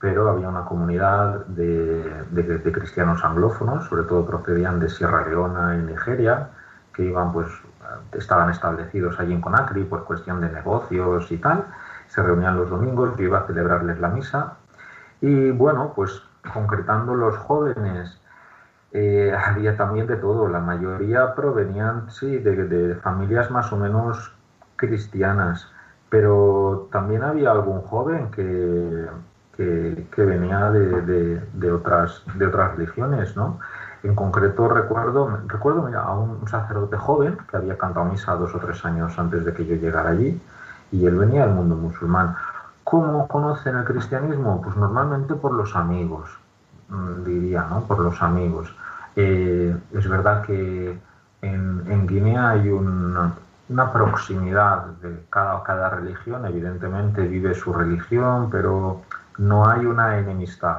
pero 0.00 0.30
había 0.30 0.48
una 0.48 0.64
comunidad 0.64 1.46
de, 1.46 2.70
cristianos 2.72 3.24
anglófonos, 3.24 3.86
sobre 3.88 4.04
todo 4.04 4.26
procedían 4.26 4.80
de 4.80 4.88
Sierra 4.88 5.26
Leona 5.26 5.76
y 5.76 5.82
Nigeria, 5.82 6.50
que 6.94 7.04
iban, 7.04 7.32
pues, 7.32 7.48
estaban 8.12 8.50
establecidos 8.50 9.18
allí 9.18 9.32
en 9.32 9.40
Conakry 9.40 9.84
por 9.84 10.04
cuestión 10.04 10.40
de 10.40 10.50
negocios 10.50 11.30
y 11.30 11.38
tal. 11.38 11.66
Se 12.08 12.22
reunían 12.22 12.56
los 12.56 12.70
domingos, 12.70 13.16
yo 13.16 13.24
iba 13.24 13.40
a 13.40 13.46
celebrarles 13.46 13.98
la 14.00 14.08
misa. 14.08 14.54
Y 15.20 15.50
bueno, 15.50 15.92
pues 15.94 16.22
concretando 16.52 17.14
los 17.14 17.36
jóvenes, 17.36 18.20
eh, 18.92 19.34
había 19.46 19.76
también 19.76 20.06
de 20.06 20.16
todo. 20.16 20.48
La 20.48 20.60
mayoría 20.60 21.34
provenían, 21.34 22.10
sí, 22.10 22.38
de 22.38 22.94
familias 23.02 23.50
más 23.50 23.72
o 23.72 23.76
menos 23.76 24.34
cristianas, 24.76 25.70
pero 26.08 26.88
también 26.92 27.22
había 27.22 27.50
algún 27.50 27.82
joven 27.82 28.30
que 28.30 29.08
que, 29.58 30.24
venía 30.24 30.70
de, 30.70 31.72
otras, 31.72 32.22
de 32.34 32.46
otras 32.46 32.76
religiones, 32.76 33.36
¿no? 33.36 33.58
En 34.02 34.14
concreto 34.14 34.68
recuerdo, 34.68 35.40
recuerdo 35.46 35.88
a 35.98 36.14
un 36.14 36.46
sacerdote 36.48 36.96
joven 36.96 37.36
que 37.50 37.56
había 37.56 37.76
cantado 37.76 38.06
misa 38.06 38.34
dos 38.34 38.54
o 38.54 38.58
tres 38.58 38.84
años 38.84 39.18
antes 39.18 39.44
de 39.44 39.52
que 39.52 39.66
yo 39.66 39.74
llegara 39.74 40.10
allí 40.10 40.40
y 40.92 41.06
él 41.06 41.16
venía 41.16 41.46
del 41.46 41.54
mundo 41.54 41.74
musulmán. 41.74 42.36
¿Cómo 42.84 43.28
conocen 43.28 43.76
el 43.76 43.84
cristianismo? 43.84 44.62
Pues 44.62 44.76
normalmente 44.76 45.34
por 45.34 45.52
los 45.52 45.74
amigos, 45.76 46.30
mm, 46.88 47.24
diría, 47.24 47.66
¿no? 47.68 47.82
Por 47.82 47.98
los 47.98 48.22
amigos. 48.22 48.72
Eh, 49.16 49.76
es 49.92 50.08
verdad 50.08 50.42
que 50.42 50.98
en, 51.42 52.06
Guinea 52.06 52.50
hay 52.50 52.70
una, 52.70 53.34
proximidad 53.92 54.86
de 55.02 55.24
cada, 55.28 55.62
cada 55.62 55.90
religión, 55.90 56.46
evidentemente 56.46 57.26
vive 57.26 57.54
su 57.54 57.72
religión, 57.72 58.48
pero 58.50 59.02
no 59.38 59.68
hay 59.68 59.84
una 59.84 60.18
enemistad. 60.18 60.78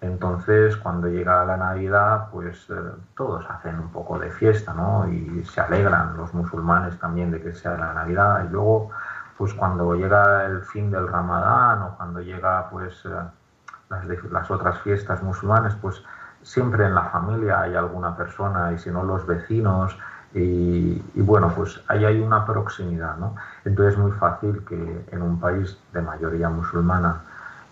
Entonces, 0.00 0.76
cuando 0.76 1.08
llega 1.08 1.44
la 1.44 1.56
Navidad, 1.56 2.28
pues 2.30 2.70
eh, 2.70 2.74
todos 3.16 3.44
hacen 3.50 3.80
un 3.80 3.90
poco 3.90 4.18
de 4.18 4.30
fiesta, 4.30 4.72
¿no? 4.72 5.08
Y 5.08 5.44
se 5.44 5.60
alegran 5.60 6.16
los 6.16 6.32
musulmanes 6.34 6.98
también 7.00 7.32
de 7.32 7.42
que 7.42 7.52
sea 7.52 7.76
la 7.76 7.92
Navidad. 7.94 8.44
Y 8.44 8.52
luego, 8.52 8.90
pues 9.36 9.54
cuando 9.54 9.94
llega 9.94 10.44
el 10.46 10.62
fin 10.62 10.90
del 10.92 11.08
Ramadán 11.08 11.82
o 11.82 11.96
cuando 11.96 12.20
llega, 12.20 12.70
pues, 12.70 13.04
eh, 13.06 14.20
las, 14.30 14.50
otras 14.50 14.78
fiestas 14.82 15.20
musulmanes, 15.22 15.74
pues 15.76 16.00
siempre 16.42 16.86
en 16.86 16.94
la 16.94 17.04
familia 17.04 17.62
hay 17.62 17.74
alguna 17.74 18.16
persona 18.16 18.72
y 18.72 18.78
si 18.78 18.90
no 18.90 19.02
los 19.02 19.26
vecinos. 19.26 19.98
Y, 20.32 21.02
y, 21.14 21.22
bueno, 21.22 21.50
pues 21.56 21.82
ahí 21.88 22.04
hay 22.04 22.20
una 22.20 22.44
proximidad, 22.44 23.16
¿no? 23.16 23.34
Entonces 23.64 23.94
es 23.94 23.98
muy 23.98 24.12
fácil 24.12 24.62
que 24.64 25.06
en 25.10 25.22
un 25.22 25.40
país 25.40 25.76
de 25.92 26.02
mayoría 26.02 26.50
musulmana 26.50 27.22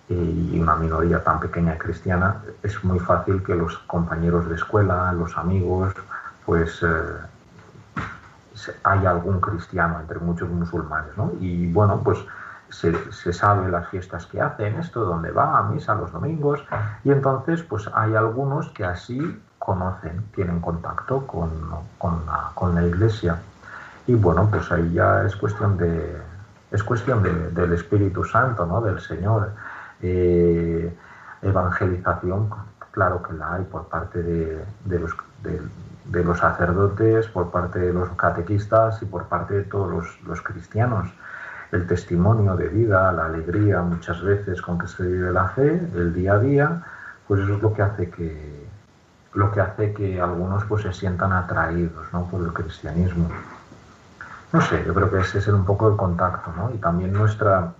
y 0.09 0.59
una 0.61 0.76
minoría 0.76 1.22
tan 1.24 1.40
pequeña 1.40 1.76
cristiana, 1.76 2.42
es 2.62 2.82
muy 2.84 3.00
fácil 3.00 3.42
que 3.42 3.54
los 3.54 3.76
compañeros 3.78 4.48
de 4.48 4.54
escuela, 4.54 5.12
los 5.12 5.36
amigos, 5.36 5.94
pues 6.44 6.80
eh, 6.82 8.76
hay 8.84 9.04
algún 9.04 9.40
cristiano 9.40 10.00
entre 10.00 10.18
muchos 10.20 10.48
musulmanes, 10.48 11.16
¿no? 11.16 11.32
Y 11.40 11.72
bueno, 11.72 12.00
pues 12.04 12.18
se, 12.68 13.12
se, 13.12 13.32
sabe 13.32 13.68
las 13.68 13.88
fiestas 13.88 14.26
que 14.26 14.40
hacen, 14.40 14.76
esto, 14.76 15.04
dónde 15.04 15.32
va, 15.32 15.59
a 15.59 15.62
misa 15.64 15.94
los 15.94 16.12
domingos, 16.12 16.64
y 17.02 17.11
entonces 17.11 17.62
pues 17.62 17.90
hay 17.92 18.14
algunos 18.14 18.68
que 18.70 18.84
así 18.84 19.40
conocen, 19.59 20.24
tienen 20.34 20.61
contacto 20.61 21.26
con, 21.26 21.50
con, 21.98 22.24
la, 22.26 22.50
con 22.54 22.74
la 22.74 22.84
iglesia. 22.84 23.38
Y 24.07 24.14
bueno, 24.14 24.48
pues 24.48 24.70
ahí 24.70 24.92
ya 24.92 25.24
es 25.24 25.34
cuestión 25.34 25.76
de, 25.76 26.16
es 26.70 26.84
cuestión 26.84 27.24
de, 27.24 27.50
del 27.50 27.72
Espíritu 27.72 28.24
Santo, 28.24 28.66
¿no? 28.66 28.80
Del 28.80 29.00
Señor 29.00 29.50
eh, 30.07 30.96
evangelización, 31.42 32.50
claro 32.90 33.22
que 33.22 33.32
la 33.34 33.54
hay 33.54 33.64
por 33.64 33.88
parte 33.88 34.22
de, 34.22 34.64
los, 34.98 36.38
sacerdotes, 36.38 37.26
por 37.28 37.50
parte 37.50 37.78
de 37.78 37.92
los 37.92 38.09
catequistas 38.11 39.02
y 39.02 39.07
por 39.07 39.24
parte 39.24 39.54
de 39.54 39.62
todos 39.64 40.18
los, 40.24 40.40
cristianos. 40.42 41.09
El 41.72 41.86
testimonio 41.86 42.57
de 42.57 42.68
vida, 42.68 43.12
la 43.12 43.26
alegría 43.26 43.82
muchas 43.82 44.22
veces 44.22 44.62
con 44.62 44.78
que 44.78 44.86
se 44.86 45.02
vive 45.02 45.32
la 45.32 45.48
fe, 45.48 45.80
el 45.94 46.14
día 46.14 46.34
a 46.34 46.38
día, 46.38 46.82
pues 47.26 47.42
eso 47.42 47.54
es 47.54 47.62
lo 47.62 47.74
que 47.74 47.82
hace 47.82 48.09
que, 48.09 48.66
lo 49.34 49.50
que, 49.50 49.61
hace 49.61 49.92
que 49.92 50.20
algunos 50.20 50.64
pues, 50.64 50.82
se 50.82 50.92
sientan 50.92 51.32
atraídos 51.32 52.07
¿no? 52.12 52.26
por 52.28 52.40
el 52.42 52.52
cristianismo. 52.52 53.28
No 54.52 54.61
sé, 54.62 54.84
yo 54.86 54.94
creo 54.94 55.11
que 55.11 55.18
ese 55.18 55.38
es 55.38 55.48
un 55.48 55.64
poco 55.64 55.90
el 55.90 55.96
contacto, 55.96 56.52
¿no? 56.57 56.70
Y 56.72 56.78
también 56.78 57.12
nuestra, 57.12 57.72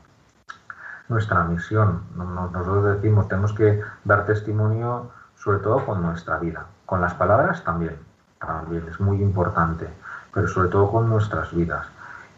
nuestra 1.09 1.45
misión. 1.45 2.03
Nosotros 2.17 2.97
decimos, 2.97 3.29
tenemos 3.29 3.53
que 3.53 3.81
dar 4.05 4.27
testimonio 4.27 5.11
sobre 5.47 5.59
todo 5.59 5.85
con 5.85 6.03
nuestra 6.03 6.39
vida. 6.39 6.67
Con 6.87 7.01
las 7.01 7.15
palabras 7.15 7.63
también, 7.63 7.97
también 8.41 8.85
es 8.91 8.99
muy 8.99 9.23
importante, 9.23 9.89
pero 10.33 10.49
sobre 10.49 10.69
todo 10.69 10.91
con 10.91 11.09
nuestras 11.09 11.55
vidas. 11.55 11.87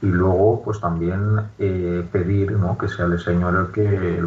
Y 0.01 0.07
luego, 0.07 0.63
pues 0.63 0.81
también 0.81 1.41
eh, 1.59 2.07
pedir 2.13 2.53
¿no? 2.53 2.79
que 2.79 2.89
sea 2.89 3.07
el 3.07 3.19
Señor 3.19 3.55
el 3.57 3.73
que, 3.73 4.23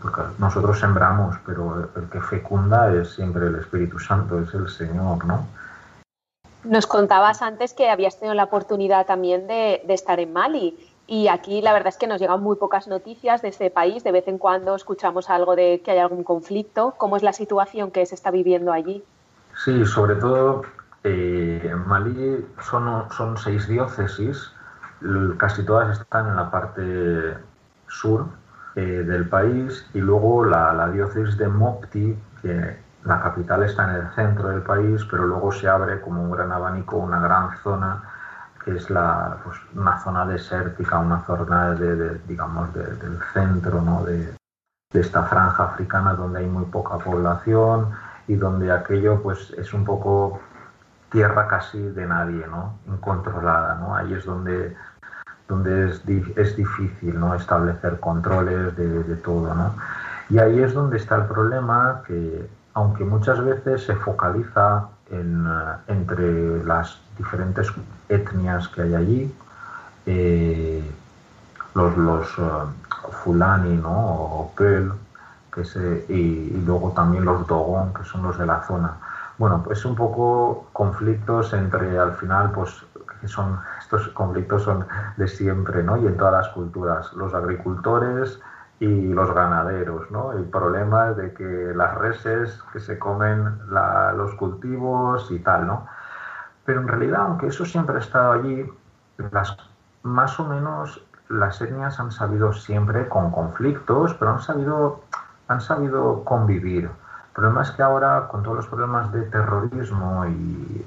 porque 0.00 0.22
nosotros 0.38 0.80
sembramos, 0.80 1.36
pero 1.46 1.90
el 1.94 2.08
que 2.08 2.20
fecunda 2.20 2.92
es 2.92 3.14
siempre 3.14 3.46
el 3.46 3.56
Espíritu 3.56 3.98
Santo, 3.98 4.40
es 4.40 4.52
el 4.54 4.68
Señor, 4.68 5.24
¿no? 5.24 5.46
Nos 6.64 6.86
contabas 6.86 7.42
antes 7.42 7.74
que 7.74 7.90
habías 7.90 8.18
tenido 8.18 8.34
la 8.34 8.44
oportunidad 8.44 9.06
también 9.06 9.46
de 9.46 9.82
estar 9.88 10.18
en 10.20 10.32
Mali. 10.32 10.91
Y 11.06 11.28
aquí 11.28 11.60
la 11.60 11.72
verdad 11.72 11.88
es 11.88 11.98
que 11.98 12.06
nos 12.06 12.20
llegan 12.20 12.42
muy 12.42 12.56
pocas 12.56 12.88
noticias 12.88 13.42
de 13.42 13.48
este 13.48 13.70
país. 13.70 14.04
De 14.04 14.12
vez 14.12 14.28
en 14.28 14.38
cuando 14.38 14.74
escuchamos 14.74 15.28
algo 15.30 15.56
de 15.56 15.82
que 15.84 15.90
hay 15.90 15.98
algún 15.98 16.24
conflicto. 16.24 16.94
¿Cómo 16.96 17.16
es 17.16 17.22
la 17.22 17.32
situación 17.32 17.90
que 17.90 18.06
se 18.06 18.14
está 18.14 18.30
viviendo 18.30 18.72
allí? 18.72 19.04
Sí, 19.64 19.84
sobre 19.84 20.14
todo 20.16 20.62
eh, 21.04 21.60
en 21.64 21.86
Malí 21.86 22.46
son, 22.60 23.10
son 23.10 23.36
seis 23.36 23.66
diócesis. 23.68 24.52
Casi 25.36 25.64
todas 25.64 25.98
están 25.98 26.28
en 26.28 26.36
la 26.36 26.50
parte 26.50 27.36
sur 27.88 28.26
eh, 28.76 28.80
del 28.80 29.28
país 29.28 29.84
y 29.92 29.98
luego 29.98 30.44
la, 30.44 30.72
la 30.72 30.88
diócesis 30.88 31.36
de 31.36 31.48
Mopti, 31.48 32.16
que 32.40 32.78
la 33.04 33.20
capital 33.20 33.64
está 33.64 33.90
en 33.90 33.96
el 33.96 34.10
centro 34.14 34.48
del 34.48 34.62
país, 34.62 35.04
pero 35.10 35.26
luego 35.26 35.50
se 35.50 35.68
abre 35.68 36.00
como 36.00 36.22
un 36.22 36.30
gran 36.30 36.52
abanico, 36.52 36.96
una 36.96 37.20
gran 37.20 37.56
zona 37.58 38.02
que 38.64 38.76
es 38.76 38.90
la, 38.90 39.38
pues, 39.44 39.58
una 39.74 39.98
zona 40.00 40.26
desértica, 40.26 40.98
una 40.98 41.24
zona 41.24 41.70
de, 41.74 42.18
digamos 42.26 42.72
del 42.74 43.18
centro 43.32 43.80
¿no? 43.80 44.04
de, 44.04 44.34
esta 44.92 45.22
franja 45.22 45.64
africana 45.64 46.12
donde 46.12 46.40
hay 46.40 46.46
muy 46.46 46.66
poca 46.66 46.98
población 46.98 47.88
y 48.28 48.34
donde 48.34 48.70
aquello 48.70 49.22
pues 49.22 49.50
es 49.56 49.72
un 49.72 49.86
poco 49.86 50.40
tierra 51.10 51.48
casi 51.48 51.80
de 51.80 52.06
nadie, 52.06 52.46
¿no? 52.46 52.78
incontrolada. 52.86 53.76
¿no? 53.76 53.96
Ahí 53.96 54.12
es 54.12 54.24
donde, 54.26 54.76
donde 55.48 55.88
es, 55.88 56.02
es 56.36 56.56
difícil 56.56 57.18
¿no? 57.18 57.34
establecer 57.34 58.00
controles 58.00 58.76
de, 58.76 59.02
de 59.02 59.16
todo. 59.16 59.54
¿no? 59.54 59.74
Y 60.28 60.38
ahí 60.38 60.60
es 60.60 60.74
donde 60.74 60.98
está 60.98 61.16
el 61.16 61.24
problema 61.24 62.02
que 62.06 62.48
aunque 62.74 63.04
muchas 63.04 63.42
veces 63.44 63.84
se 63.84 63.94
focaliza 63.96 64.88
eh, 65.10 65.24
entre 65.88 66.64
las 66.64 66.98
diferentes 67.18 67.72
etnias 68.08 68.68
que 68.68 68.82
hay 68.82 68.94
allí, 68.94 69.34
eh, 70.06 70.90
los, 71.74 71.96
los 71.96 72.26
eh, 72.38 73.12
fulani 73.22 73.76
¿no? 73.76 73.90
o 73.90 74.52
Peul, 74.56 74.92
que 75.52 75.64
se, 75.64 76.06
y, 76.08 76.62
luego 76.64 76.92
también 76.92 77.24
los 77.24 77.46
Dogon, 77.46 77.92
que 77.92 78.04
son 78.04 78.22
los 78.22 78.38
de 78.38 78.46
la 78.46 78.62
zona. 78.62 78.96
Bueno, 79.38 79.62
pues 79.62 79.84
un 79.84 79.94
poco 79.94 80.68
conflictos 80.72 81.52
entre, 81.52 81.98
al 81.98 82.14
final, 82.14 82.52
pues 82.52 82.84
son, 83.26 83.58
estos 83.80 84.08
conflictos 84.08 84.62
son 84.62 84.86
de 85.16 85.28
siempre, 85.28 85.82
¿no? 85.82 85.96
Y 85.96 86.06
en 86.06 86.16
todas 86.16 86.32
las 86.44 86.48
culturas. 86.54 87.12
Los 87.14 87.34
agricultores, 87.34 88.40
y 88.82 89.14
los 89.14 89.32
ganaderos, 89.32 90.10
¿no? 90.10 90.32
El 90.32 90.42
problema 90.42 91.12
de 91.12 91.32
que 91.34 91.72
las 91.72 91.94
reses 91.94 92.60
que 92.72 92.80
se 92.80 92.98
comen 92.98 93.60
los 94.16 94.34
cultivos 94.34 95.30
y 95.30 95.38
tal, 95.38 95.68
¿no? 95.68 95.86
Pero 96.64 96.80
en 96.80 96.88
realidad, 96.88 97.20
aunque 97.20 97.46
eso 97.46 97.64
siempre 97.64 97.94
ha 97.94 98.00
estado 98.00 98.32
allí, 98.32 98.68
las, 99.30 99.56
más 100.02 100.40
o 100.40 100.48
menos 100.48 101.00
las 101.28 101.60
etnias 101.60 102.00
han 102.00 102.10
sabido 102.10 102.52
siempre 102.52 103.08
con 103.08 103.30
conflictos, 103.30 104.14
pero 104.14 104.32
han 104.32 104.40
sabido, 104.40 105.02
han 105.46 105.60
sabido 105.60 106.24
convivir. 106.24 106.86
El 106.86 107.32
problema 107.34 107.62
es 107.62 107.70
que 107.70 107.82
ahora, 107.82 108.26
con 108.32 108.42
todos 108.42 108.56
los 108.56 108.66
problemas 108.66 109.12
de 109.12 109.22
terrorismo 109.22 110.26
y, 110.26 110.84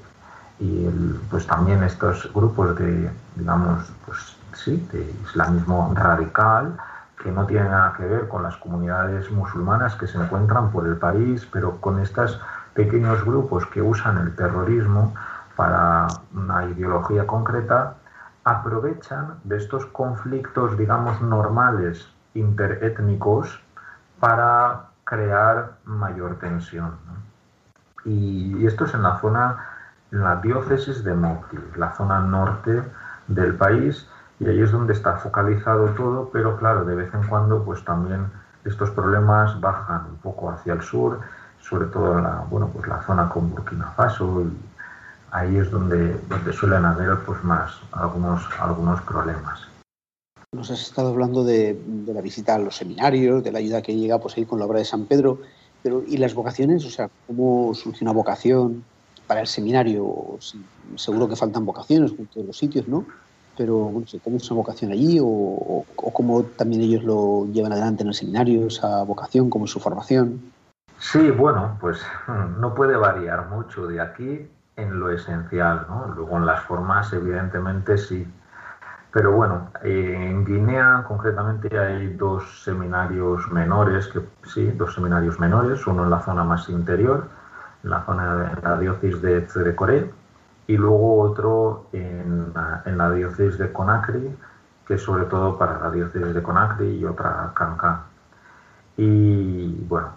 y 0.60 1.18
pues 1.30 1.46
también 1.46 1.82
estos 1.82 2.30
grupos 2.34 2.76
de, 2.76 3.10
digamos, 3.36 3.90
pues 4.04 4.36
sí, 4.52 4.86
de 4.92 5.00
islamismo 5.24 5.94
radical, 5.94 6.76
que 7.22 7.30
no 7.30 7.46
tiene 7.46 7.68
nada 7.68 7.94
que 7.96 8.04
ver 8.04 8.28
con 8.28 8.42
las 8.42 8.56
comunidades 8.56 9.30
musulmanas 9.30 9.94
que 9.96 10.06
se 10.06 10.18
encuentran 10.18 10.70
por 10.70 10.86
el 10.86 10.96
país, 10.96 11.46
pero 11.52 11.80
con 11.80 12.00
estos 12.00 12.40
pequeños 12.74 13.24
grupos 13.24 13.66
que 13.66 13.80
usan 13.80 14.18
el 14.18 14.34
terrorismo 14.36 15.14
para 15.56 16.08
una 16.34 16.66
ideología 16.66 17.26
concreta, 17.26 17.94
aprovechan 18.44 19.38
de 19.44 19.56
estos 19.56 19.86
conflictos, 19.86 20.76
digamos, 20.76 21.20
normales, 21.20 22.06
interétnicos, 22.34 23.60
para 24.20 24.84
crear 25.04 25.72
mayor 25.84 26.38
tensión. 26.38 26.96
Y 28.04 28.66
esto 28.66 28.84
es 28.84 28.94
en 28.94 29.02
la 29.02 29.18
zona, 29.18 29.64
en 30.12 30.22
la 30.22 30.36
diócesis 30.36 31.02
de 31.02 31.14
Mopti, 31.14 31.58
la 31.76 31.92
zona 31.92 32.20
norte 32.20 32.82
del 33.26 33.54
país, 33.56 34.08
y 34.38 34.48
ahí 34.48 34.60
es 34.60 34.72
donde 34.72 34.92
está 34.92 35.16
focalizado 35.16 35.86
todo, 35.90 36.30
pero 36.32 36.56
claro, 36.58 36.84
de 36.84 36.94
vez 36.94 37.12
en 37.14 37.26
cuando 37.26 37.64
pues 37.64 37.84
también 37.84 38.26
estos 38.64 38.90
problemas 38.90 39.60
bajan 39.60 40.06
un 40.10 40.16
poco 40.16 40.50
hacia 40.50 40.74
el 40.74 40.82
sur, 40.82 41.20
sobre 41.60 41.86
todo 41.86 42.20
la, 42.20 42.44
bueno, 42.50 42.68
pues 42.72 42.86
la 42.86 43.02
zona 43.02 43.28
con 43.28 43.50
Burkina 43.50 43.90
Faso 43.96 44.42
y 44.42 44.52
ahí 45.30 45.56
es 45.56 45.70
donde, 45.70 46.18
donde 46.28 46.52
suelen 46.52 46.84
haber 46.84 47.18
pues 47.24 47.42
más 47.44 47.72
algunos, 47.92 48.44
algunos 48.60 49.00
problemas. 49.02 49.60
Nos 50.52 50.70
has 50.70 50.80
estado 50.80 51.08
hablando 51.08 51.44
de, 51.44 51.80
la 52.06 52.20
visita 52.20 52.54
a 52.54 52.58
los 52.58 52.76
seminarios, 52.76 53.42
de 53.42 53.52
la 53.52 53.58
ayuda 53.58 53.82
que 53.82 53.94
llega 53.94 54.18
pues 54.18 54.36
ahí 54.36 54.44
con 54.44 54.58
la 54.58 54.66
obra 54.66 54.78
de 54.78 54.84
San 54.84 55.06
Pedro, 55.06 55.40
pero 55.82 56.02
¿y 56.06 56.16
las 56.18 56.34
vocaciones? 56.34 56.84
O 56.84 56.90
sea, 56.90 57.10
¿cómo 57.26 57.74
surge 57.74 58.04
una 58.04 58.12
vocación 58.12 58.84
para 59.26 59.40
el 59.40 59.46
seminario? 59.46 60.38
Seguro 60.96 61.28
que 61.28 61.36
faltan 61.36 61.66
vocaciones 61.66 62.12
en 62.18 62.26
todos 62.26 62.46
los 62.46 62.56
sitios, 62.56 62.88
¿no? 62.88 63.04
Pero 63.56 63.76
bueno, 63.76 64.06
¿cómo 64.22 64.36
es 64.36 64.50
una 64.50 64.58
vocación 64.58 64.92
allí 64.92 65.18
o, 65.22 65.84
cómo 65.94 66.42
también 66.42 66.82
ellos 66.82 67.04
lo 67.04 67.46
llevan 67.46 67.72
adelante 67.72 68.02
en 68.02 68.08
el 68.08 68.14
seminario, 68.14 68.66
esa 68.66 69.02
vocación, 69.02 69.50
cómo 69.50 69.64
es 69.64 69.70
su 69.70 69.80
formación? 69.80 70.52
Sí, 70.98 71.30
bueno, 71.30 71.76
pues 71.80 72.00
mm, 72.26 72.60
no 72.60 72.74
puede 72.74 72.96
variar 72.96 73.48
mucho 73.48 73.86
de 73.86 74.00
aquí 74.00 74.48
en 74.76 75.00
lo 75.00 75.10
esencial, 75.10 75.86
¿no? 75.88 76.12
Luego 76.14 76.36
en 76.36 76.46
las 76.46 76.62
formas, 76.64 77.12
evidentemente 77.12 77.98
sí. 77.98 78.26
Pero 79.12 79.32
bueno, 79.32 79.70
en 79.82 80.44
Guinea 80.44 81.04
concretamente 81.08 81.78
hay 81.78 82.14
dos 82.14 82.62
seminarios 82.64 83.50
menores, 83.50 84.08
que 84.08 84.20
sí, 84.44 84.70
dos 84.72 84.94
seminarios 84.94 85.40
menores, 85.40 85.86
uno 85.86 86.04
en 86.04 86.10
la 86.10 86.20
zona 86.20 86.44
más 86.44 86.68
interior, 86.68 87.26
en 87.82 87.90
la 87.90 88.04
zona 88.04 88.34
de 88.34 88.62
la 88.62 88.78
diócesis 88.78 89.22
de 89.22 89.40
Tserekoré, 89.40 90.10
y 90.66 90.76
luego 90.76 91.20
otro 91.20 91.86
en, 91.92 92.52
la 92.54 93.10
diócesis 93.10 93.58
de 93.58 93.72
Conakry, 93.72 94.36
que 94.86 94.94
es 94.94 95.02
sobre 95.02 95.24
todo 95.24 95.58
para 95.58 95.78
la 95.78 95.90
diócesis 95.90 96.34
de 96.34 96.42
Conakry 96.42 96.98
y 96.98 97.04
otra 97.04 97.52
Cancán. 97.54 98.00
Y 98.96 99.84
bueno, 99.88 100.08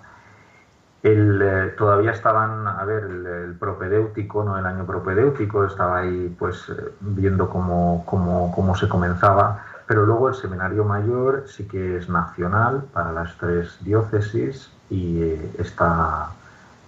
el, 1.03 1.41
eh, 1.41 1.75
todavía 1.77 2.11
estaban, 2.11 2.67
a 2.67 2.83
ver, 2.85 3.03
el, 3.03 3.55
propedéutico, 3.55 4.43
¿no? 4.43 4.57
el 4.57 4.65
año 4.65 4.85
propedéutico, 4.85 5.65
estaba 5.65 5.99
ahí 5.99 6.35
pues 6.37 6.69
eh, 6.69 6.93
viendo 6.99 7.49
cómo, 7.49 8.03
cómo, 8.05 8.51
cómo 8.53 8.75
se 8.75 8.89
comenzaba, 8.89 9.63
pero 9.87 10.05
luego 10.05 10.29
el 10.29 10.35
seminario 10.35 10.83
mayor 10.85 11.45
sí 11.47 11.67
que 11.67 11.97
es 11.97 12.09
nacional 12.09 12.83
para 12.93 13.11
las 13.11 13.37
tres 13.37 13.77
diócesis 13.83 14.71
y 14.89 15.21
eh, 15.21 15.51
está 15.59 16.29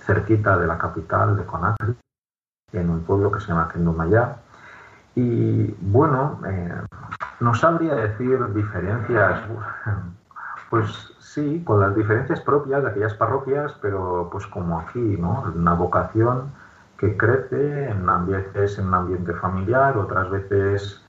cerquita 0.06 0.58
de 0.58 0.68
la 0.68 0.78
capital 0.78 1.36
de 1.38 1.44
Conakry 1.46 1.96
en 2.74 2.90
un 2.90 3.02
pueblo 3.02 3.32
que 3.32 3.40
se 3.40 3.48
llama 3.48 3.70
Kendumayá. 3.72 4.38
Y 5.16 5.76
bueno, 5.82 6.40
eh, 6.48 6.82
no 7.40 7.54
sabría 7.54 7.96
decir 7.96 8.54
diferencias, 8.54 9.42
pues 10.70 11.14
sí, 11.20 11.62
con 11.66 11.80
las 11.82 11.96
diferencias 11.96 12.40
propias 12.42 12.84
de 12.84 12.90
aquellas 12.90 13.14
parroquias, 13.16 13.74
pero 13.82 14.30
pues 14.32 14.48
como 14.48 14.80
aquí, 14.80 15.18
¿no? 15.20 15.52
Una 15.56 15.74
vocación 15.74 16.52
que 16.98 17.18
crece 17.18 17.90
en 17.90 18.08
en 18.08 18.88
un 18.88 18.94
ambiente 18.94 19.34
familiar, 19.34 19.98
otras 19.98 20.30
veces 20.30 21.02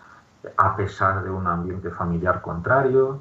a 0.56 0.76
pesar 0.76 1.22
de 1.22 1.30
un 1.30 1.46
ambiente 1.46 1.90
familiar 1.90 2.40
contrario, 2.42 3.20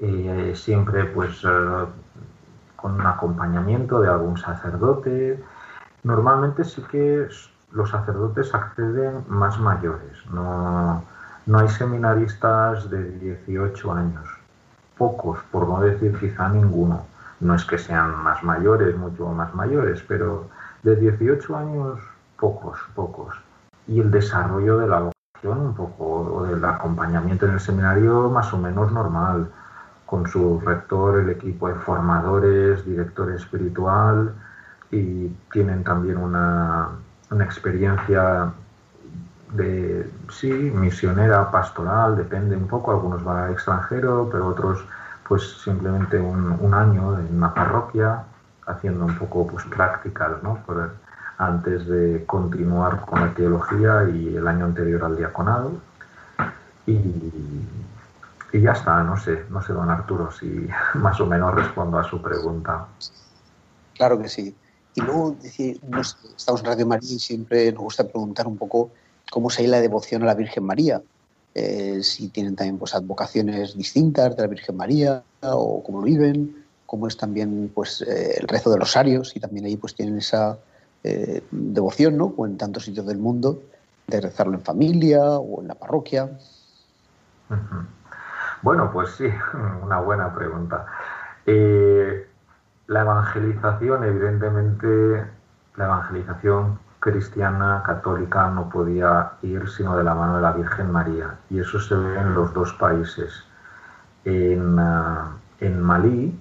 eh, 0.00 0.52
siempre 0.54 1.04
pues 1.04 1.42
eh, 1.44 1.86
con 2.76 2.94
un 2.94 3.06
acompañamiento 3.06 4.00
de 4.00 4.08
algún 4.08 4.36
sacerdote. 4.36 5.42
Normalmente 6.02 6.64
sí 6.64 6.82
que 6.90 7.28
los 7.72 7.90
sacerdotes 7.90 8.54
acceden 8.54 9.24
más 9.28 9.58
mayores, 9.58 10.16
no, 10.32 11.04
no 11.46 11.58
hay 11.58 11.68
seminaristas 11.68 12.90
de 12.90 13.10
18 13.18 13.92
años, 13.92 14.28
pocos, 14.96 15.38
por 15.50 15.66
no 15.68 15.80
decir 15.80 16.16
quizá 16.18 16.48
ninguno. 16.48 17.06
No 17.40 17.54
es 17.54 17.64
que 17.64 17.78
sean 17.78 18.22
más 18.22 18.42
mayores, 18.42 18.96
mucho 18.96 19.28
más 19.28 19.54
mayores, 19.54 20.04
pero 20.06 20.48
de 20.82 20.96
18 20.96 21.56
años 21.56 21.98
pocos, 22.38 22.78
pocos. 22.94 23.34
Y 23.86 24.00
el 24.00 24.10
desarrollo 24.10 24.78
de 24.78 24.88
la 24.88 24.98
vocación 25.00 25.60
un 25.60 25.74
poco, 25.74 26.04
o 26.04 26.42
del 26.44 26.62
acompañamiento 26.64 27.46
en 27.46 27.52
el 27.52 27.60
seminario 27.60 28.28
más 28.28 28.52
o 28.52 28.58
menos 28.58 28.92
normal, 28.92 29.50
con 30.04 30.26
su 30.26 30.60
rector, 30.60 31.20
el 31.20 31.30
equipo 31.30 31.68
de 31.68 31.74
formadores, 31.76 32.84
director 32.84 33.30
espiritual, 33.32 34.34
y 34.90 35.28
tienen 35.52 35.84
también 35.84 36.18
una, 36.18 36.88
una 37.30 37.44
experiencia 37.44 38.52
de, 39.52 40.08
sí, 40.30 40.52
misionera, 40.52 41.50
pastoral, 41.50 42.16
depende 42.16 42.56
un 42.56 42.66
poco, 42.66 42.92
algunos 42.92 43.24
van 43.24 43.44
al 43.44 43.52
extranjero, 43.52 44.28
pero 44.30 44.48
otros 44.48 44.84
pues 45.26 45.42
simplemente 45.62 46.18
un, 46.18 46.74
año 46.74 47.18
en 47.18 47.36
una 47.36 47.54
parroquia, 47.54 48.24
haciendo 48.66 49.04
un 49.04 49.16
poco 49.16 49.46
pues 49.46 49.64
prácticas, 49.66 50.42
¿no? 50.42 50.58
antes 51.38 51.86
de 51.86 52.24
continuar 52.26 53.00
con 53.06 53.20
la 53.20 53.32
teología 53.32 54.04
y 54.12 54.36
el 54.36 54.46
año 54.46 54.66
anterior 54.66 55.04
al 55.04 55.16
diaconado. 55.16 55.72
Y, 56.86 56.92
y 58.52 58.60
ya 58.60 58.72
está, 58.72 59.02
no 59.04 59.16
sé, 59.16 59.44
no 59.50 59.62
sé, 59.62 59.72
don 59.72 59.88
Arturo, 59.88 60.30
si 60.32 60.68
más 60.94 61.20
o 61.20 61.26
menos 61.26 61.54
respondo 61.54 61.98
a 61.98 62.04
su 62.04 62.20
pregunta. 62.20 62.86
Claro 63.94 64.18
que 64.18 64.28
sí. 64.28 64.56
Y 65.00 65.02
luego, 65.02 65.36
estamos 66.36 66.60
en 66.60 66.66
Radio 66.66 66.86
María 66.86 67.10
y 67.10 67.18
siempre 67.18 67.72
nos 67.72 67.82
gusta 67.82 68.04
preguntar 68.04 68.46
un 68.46 68.58
poco 68.58 68.90
cómo 69.30 69.48
ahí 69.56 69.66
la 69.66 69.80
devoción 69.80 70.22
a 70.22 70.26
la 70.26 70.34
Virgen 70.34 70.64
María. 70.64 71.00
Eh, 71.54 72.02
si 72.02 72.28
tienen 72.28 72.54
también 72.54 72.78
pues, 72.78 72.94
advocaciones 72.94 73.76
distintas 73.76 74.36
de 74.36 74.42
la 74.42 74.48
Virgen 74.48 74.76
María 74.76 75.22
o 75.42 75.82
cómo 75.82 76.00
lo 76.00 76.04
viven, 76.04 76.64
cómo 76.86 77.06
es 77.06 77.16
también 77.16 77.70
pues, 77.74 78.02
eh, 78.02 78.38
el 78.40 78.48
rezo 78.48 78.70
de 78.70 78.78
los 78.78 78.92
sarios 78.92 79.34
y 79.34 79.40
también 79.40 79.64
ahí 79.64 79.76
pues 79.76 79.94
tienen 79.94 80.18
esa 80.18 80.58
eh, 81.02 81.42
devoción, 81.50 82.18
¿no? 82.18 82.34
O 82.36 82.46
en 82.46 82.58
tantos 82.58 82.84
sitios 82.84 83.06
del 83.06 83.18
mundo. 83.18 83.62
de 84.06 84.20
rezarlo 84.20 84.54
en 84.54 84.62
familia 84.62 85.22
o 85.22 85.60
en 85.62 85.68
la 85.68 85.76
parroquia. 85.76 86.28
Bueno, 88.62 88.90
pues 88.92 89.10
sí, 89.10 89.24
una 89.82 90.00
buena 90.00 90.34
pregunta. 90.34 90.84
Eh, 91.46 92.29
la 92.90 93.02
evangelización, 93.02 94.02
evidentemente, 94.02 95.24
la 95.76 95.84
evangelización 95.84 96.80
cristiana, 96.98 97.84
católica, 97.86 98.50
no 98.50 98.68
podía 98.68 99.30
ir 99.42 99.68
sino 99.70 99.96
de 99.96 100.02
la 100.02 100.12
mano 100.12 100.36
de 100.36 100.42
la 100.42 100.50
Virgen 100.50 100.90
María. 100.90 101.36
Y 101.50 101.60
eso 101.60 101.78
se 101.78 101.94
ve 101.94 102.18
en 102.18 102.34
los 102.34 102.52
dos 102.52 102.72
países. 102.74 103.44
En, 104.24 104.76
ah, 104.80 105.30
en 105.60 105.80
Malí, 105.80 106.36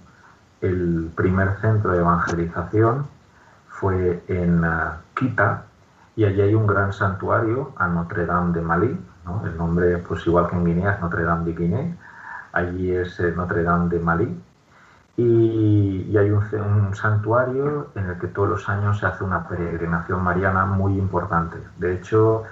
el 0.62 1.12
primer 1.16 1.56
centro 1.62 1.92
de 1.92 2.00
evangelización 2.00 3.06
fue 3.68 4.24
en 4.28 4.66
Quita, 5.14 5.66
y 6.16 6.26
allí 6.26 6.42
hay 6.42 6.56
un 6.56 6.66
gran 6.66 6.94
santuario 6.94 7.74
a 7.78 7.88
Notre 7.88 8.26
Dame 8.26 8.54
de 8.54 8.62
Malí, 8.62 9.00
el 9.46 9.56
nombre, 9.56 10.00
pues 10.00 10.26
igual 10.26 10.50
que 10.50 10.56
en 10.56 10.66
Guinea, 10.66 10.94
es 10.94 11.00
Notre 11.00 11.24
Dame 11.24 11.46
de 11.46 11.54
Guinea, 11.54 11.96
allí 12.54 12.92
es 12.92 13.20
eh, 13.20 13.34
Notre 13.36 13.62
Dame 13.62 13.90
de 13.90 14.00
Malí, 14.00 14.42
y, 15.20 16.18
hay 16.18 16.32
un, 16.32 16.96
santuario 16.96 17.88
en 17.96 18.06
el 18.06 18.18
que 18.20 18.28
todos 18.28 18.50
los 18.50 18.70
años 18.70 19.00
se 19.00 19.06
hace 19.06 19.24
una 19.24 19.48
peregrinación 19.48 20.24
mariana 20.24 20.66
muy 20.66 20.98
importante. 20.98 21.58
De 21.78 21.94
hecho, 21.94 22.44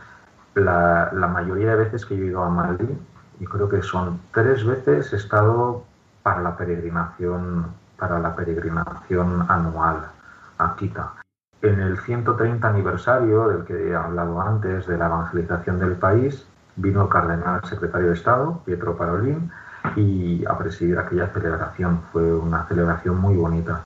la, 0.53 1.11
mayoría 1.31 1.71
de 1.71 1.75
veces 1.77 2.05
que 2.05 2.17
yo 2.17 2.23
he 2.23 2.27
ido 2.27 2.43
a 2.43 2.49
Malí, 2.49 2.97
y 3.39 3.45
creo 3.45 3.69
que 3.69 3.81
son 3.81 4.19
tres 4.33 4.65
veces, 4.65 5.13
he 5.13 5.15
estado 5.15 5.85
para 6.23 6.41
la 6.41 6.57
peregrinación, 6.57 7.67
para 7.97 8.19
la 8.19 8.35
peregrinación 8.35 9.45
anual 9.47 10.09
a 10.57 10.75
Quita. 10.75 11.13
En 11.61 11.79
el 11.79 11.97
130 11.99 12.67
aniversario 12.67 13.47
del 13.47 13.63
que 13.63 13.89
he 13.89 13.95
hablado 13.95 14.41
antes 14.41 14.87
de 14.87 14.97
la 14.97 15.05
evangelización 15.05 15.79
del 15.79 15.93
país, 15.93 16.45
vino 16.75 17.03
el 17.03 17.09
cardenal 17.09 17.61
secretario 17.63 18.07
de 18.07 18.13
Estado, 18.13 18.61
Pietro 18.65 18.97
Parolin, 18.97 19.51
y 19.95 20.45
a 20.45 20.57
presidir 20.57 20.97
aquella 20.97 21.27
celebración. 21.27 22.01
Fue 22.11 22.33
una 22.33 22.65
celebración 22.65 23.17
muy 23.19 23.35
bonita. 23.35 23.83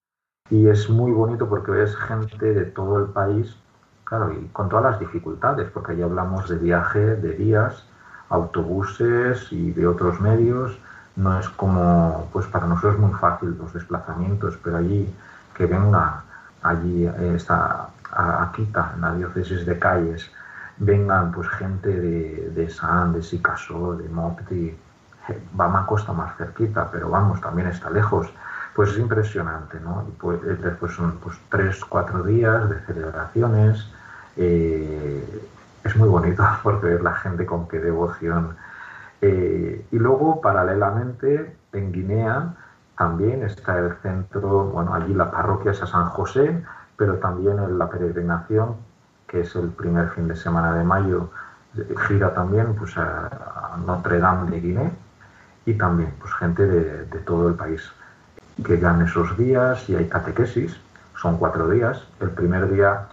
Y 0.49 0.67
es 0.67 0.89
muy 0.89 1.11
bonito 1.11 1.47
porque 1.47 1.71
ves 1.71 1.95
gente 1.95 2.53
de 2.53 2.65
todo 2.65 2.99
el 2.99 3.05
país, 3.05 3.55
claro, 4.03 4.33
y 4.33 4.47
con 4.47 4.69
todas 4.69 4.91
las 4.91 4.99
dificultades, 4.99 5.69
porque 5.71 5.93
allí 5.93 6.01
hablamos 6.01 6.49
de 6.49 6.57
viaje, 6.57 6.99
de 6.99 7.33
días, 7.33 7.85
autobuses 8.29 9.51
y 9.51 9.71
de 9.71 9.87
otros 9.87 10.19
medios. 10.19 10.77
No 11.15 11.39
es 11.39 11.47
como, 11.49 12.29
pues 12.33 12.47
para 12.47 12.67
nosotros 12.67 12.95
es 12.95 12.99
muy 12.99 13.13
fácil 13.13 13.55
los 13.57 13.73
desplazamientos, 13.73 14.57
pero 14.63 14.77
allí 14.77 15.13
que 15.55 15.65
venga 15.65 16.23
allí 16.63 17.05
eh, 17.05 17.33
está 17.35 17.89
a 18.13 18.51
en 18.57 19.01
la 19.01 19.15
diócesis 19.15 19.65
de 19.65 19.79
Calles, 19.79 20.29
vengan 20.77 21.31
pues 21.31 21.47
gente 21.49 21.89
de, 21.89 22.51
de 22.53 22.69
San, 22.69 23.13
de 23.13 23.23
Sicasó, 23.23 23.95
de 23.95 24.09
Mopti, 24.09 24.75
a 25.27 25.85
Costa 25.85 26.13
más 26.13 26.35
cerquita, 26.37 26.89
pero 26.91 27.09
vamos, 27.09 27.41
también 27.41 27.67
está 27.67 27.89
lejos. 27.89 28.27
Pues 28.75 28.91
es 28.91 28.99
impresionante, 28.99 29.79
¿no? 29.81 30.05
Pues, 30.19 30.41
después 30.61 30.93
son 30.93 31.17
pues, 31.17 31.37
tres, 31.49 31.83
cuatro 31.85 32.23
días 32.23 32.69
de 32.69 32.79
celebraciones. 32.81 33.85
Eh, 34.37 35.47
es 35.83 35.95
muy 35.97 36.07
bonito 36.07 36.43
porque 36.63 36.87
ver 36.87 37.01
la 37.01 37.13
gente 37.15 37.45
con 37.45 37.67
qué 37.67 37.79
devoción. 37.79 38.55
Eh, 39.21 39.85
y 39.91 39.97
luego, 39.97 40.41
paralelamente, 40.41 41.55
en 41.73 41.91
Guinea, 41.91 42.53
también 42.97 43.43
está 43.43 43.77
el 43.77 43.93
centro, 44.01 44.65
bueno, 44.65 44.93
allí 44.93 45.13
la 45.13 45.29
parroquia 45.31 45.71
es 45.71 45.81
a 45.81 45.87
San 45.87 46.05
José, 46.05 46.63
pero 46.95 47.15
también 47.15 47.59
en 47.59 47.77
la 47.77 47.89
peregrinación, 47.89 48.75
que 49.27 49.41
es 49.41 49.55
el 49.55 49.69
primer 49.69 50.09
fin 50.09 50.27
de 50.27 50.35
semana 50.35 50.73
de 50.75 50.83
mayo, 50.83 51.29
gira 52.07 52.33
también 52.33 52.75
pues, 52.75 52.97
a 52.97 53.77
Notre 53.85 54.19
Dame 54.19 54.49
de 54.51 54.59
Guinea 54.59 54.91
y 55.65 55.73
también 55.73 56.13
pues, 56.19 56.33
gente 56.33 56.65
de, 56.65 57.19
todo 57.19 57.49
el 57.49 57.55
país 57.55 57.81
que 58.65 58.77
dan 58.77 59.01
esos 59.01 59.37
días 59.37 59.87
y 59.89 59.95
hay 59.95 60.07
catequesis, 60.07 60.75
son 61.19 61.37
cuatro 61.37 61.69
días. 61.69 62.03
El 62.19 62.31
primer 62.31 62.71
día 62.71 63.07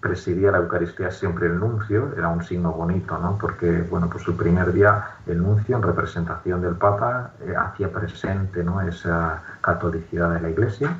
presidía 0.00 0.50
la 0.50 0.58
Eucaristía 0.58 1.10
siempre 1.10 1.46
el 1.46 1.58
nuncio, 1.58 2.14
era 2.16 2.28
un 2.28 2.42
signo 2.42 2.72
bonito, 2.72 3.18
¿no? 3.18 3.36
Porque, 3.38 3.82
bueno, 3.90 4.08
pues 4.08 4.26
el 4.28 4.34
primer 4.34 4.72
día 4.72 5.04
el 5.26 5.38
nuncio, 5.42 5.76
en 5.76 5.82
representación 5.82 6.62
del 6.62 6.74
Papa, 6.74 7.32
eh, 7.40 7.54
hacía 7.56 7.92
presente, 7.92 8.64
¿no? 8.64 8.80
Esa 8.80 9.42
catolicidad 9.60 10.32
de 10.32 10.40
la 10.40 10.50
Iglesia, 10.50 10.96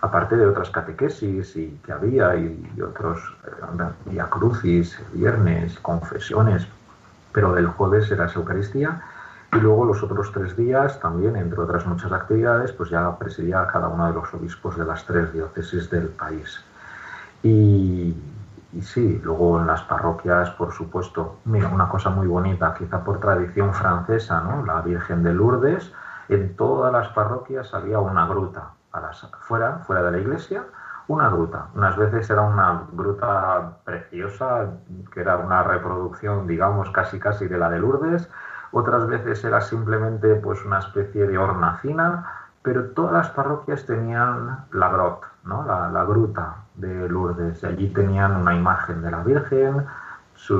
aparte 0.00 0.36
de 0.36 0.46
otras 0.46 0.70
catequesis 0.70 1.56
y 1.56 1.80
que 1.84 1.92
había 1.92 2.34
y, 2.36 2.80
otros 2.80 3.20
eh, 4.10 4.22
crucis, 4.28 4.98
viernes, 5.12 5.78
confesiones, 5.78 6.66
pero 7.32 7.56
el 7.56 7.68
jueves 7.68 8.10
era 8.10 8.26
esa 8.26 8.40
Eucaristía 8.40 9.00
y 9.52 9.60
luego 9.60 9.84
los 9.84 10.02
otros 10.02 10.32
tres 10.32 10.56
días, 10.56 10.98
también, 11.00 11.36
entre 11.36 11.60
otras 11.60 11.86
muchas 11.86 12.10
actividades, 12.10 12.72
pues 12.72 12.88
ya 12.88 13.18
presidía 13.18 13.66
cada 13.66 13.88
uno 13.88 14.06
de 14.06 14.14
los 14.14 14.32
obispos 14.32 14.76
de 14.78 14.84
las 14.84 15.04
tres 15.04 15.32
diócesis 15.32 15.90
del 15.90 16.08
país. 16.08 16.64
Y, 17.42 18.16
y 18.72 18.80
sí, 18.80 19.20
luego 19.22 19.60
en 19.60 19.66
las 19.66 19.82
parroquias, 19.82 20.50
por 20.50 20.72
supuesto, 20.72 21.36
mira, 21.44 21.68
una 21.68 21.88
cosa 21.88 22.08
muy 22.08 22.26
bonita, 22.26 22.72
quizá 22.72 23.04
por 23.04 23.20
tradición 23.20 23.74
francesa, 23.74 24.40
¿no? 24.40 24.64
La 24.64 24.80
Virgen 24.80 25.22
de 25.22 25.34
Lourdes, 25.34 25.92
en 26.30 26.56
todas 26.56 26.90
las 26.90 27.08
parroquias 27.08 27.74
había 27.74 27.98
una 27.98 28.26
gruta, 28.26 28.70
a 28.92 29.00
las, 29.00 29.28
fuera, 29.40 29.80
fuera 29.86 30.02
de 30.02 30.12
la 30.12 30.18
iglesia, 30.18 30.64
una 31.08 31.28
gruta. 31.28 31.66
Unas 31.74 31.96
veces 31.98 32.30
era 32.30 32.40
una 32.40 32.84
gruta 32.92 33.76
preciosa, 33.84 34.70
que 35.12 35.20
era 35.20 35.36
una 35.36 35.62
reproducción, 35.62 36.46
digamos, 36.46 36.88
casi 36.90 37.18
casi 37.18 37.48
de 37.48 37.58
la 37.58 37.68
de 37.68 37.80
Lourdes, 37.80 38.30
otras 38.72 39.06
veces 39.06 39.44
era 39.44 39.60
simplemente 39.60 40.34
pues 40.36 40.64
una 40.64 40.78
especie 40.80 41.26
de 41.26 41.38
hornacina, 41.38 42.26
pero 42.62 42.90
todas 42.90 43.12
las 43.12 43.28
parroquias 43.30 43.84
tenían 43.86 44.64
la 44.72 44.88
grot, 44.88 45.26
¿no? 45.44 45.64
la, 45.64 46.04
gruta 46.04 46.56
de 46.74 47.08
Lourdes, 47.08 47.62
y 47.62 47.66
allí 47.66 47.88
tenían 47.88 48.36
una 48.36 48.54
imagen 48.54 49.02
de 49.02 49.10
la 49.10 49.22
Virgen 49.22 49.86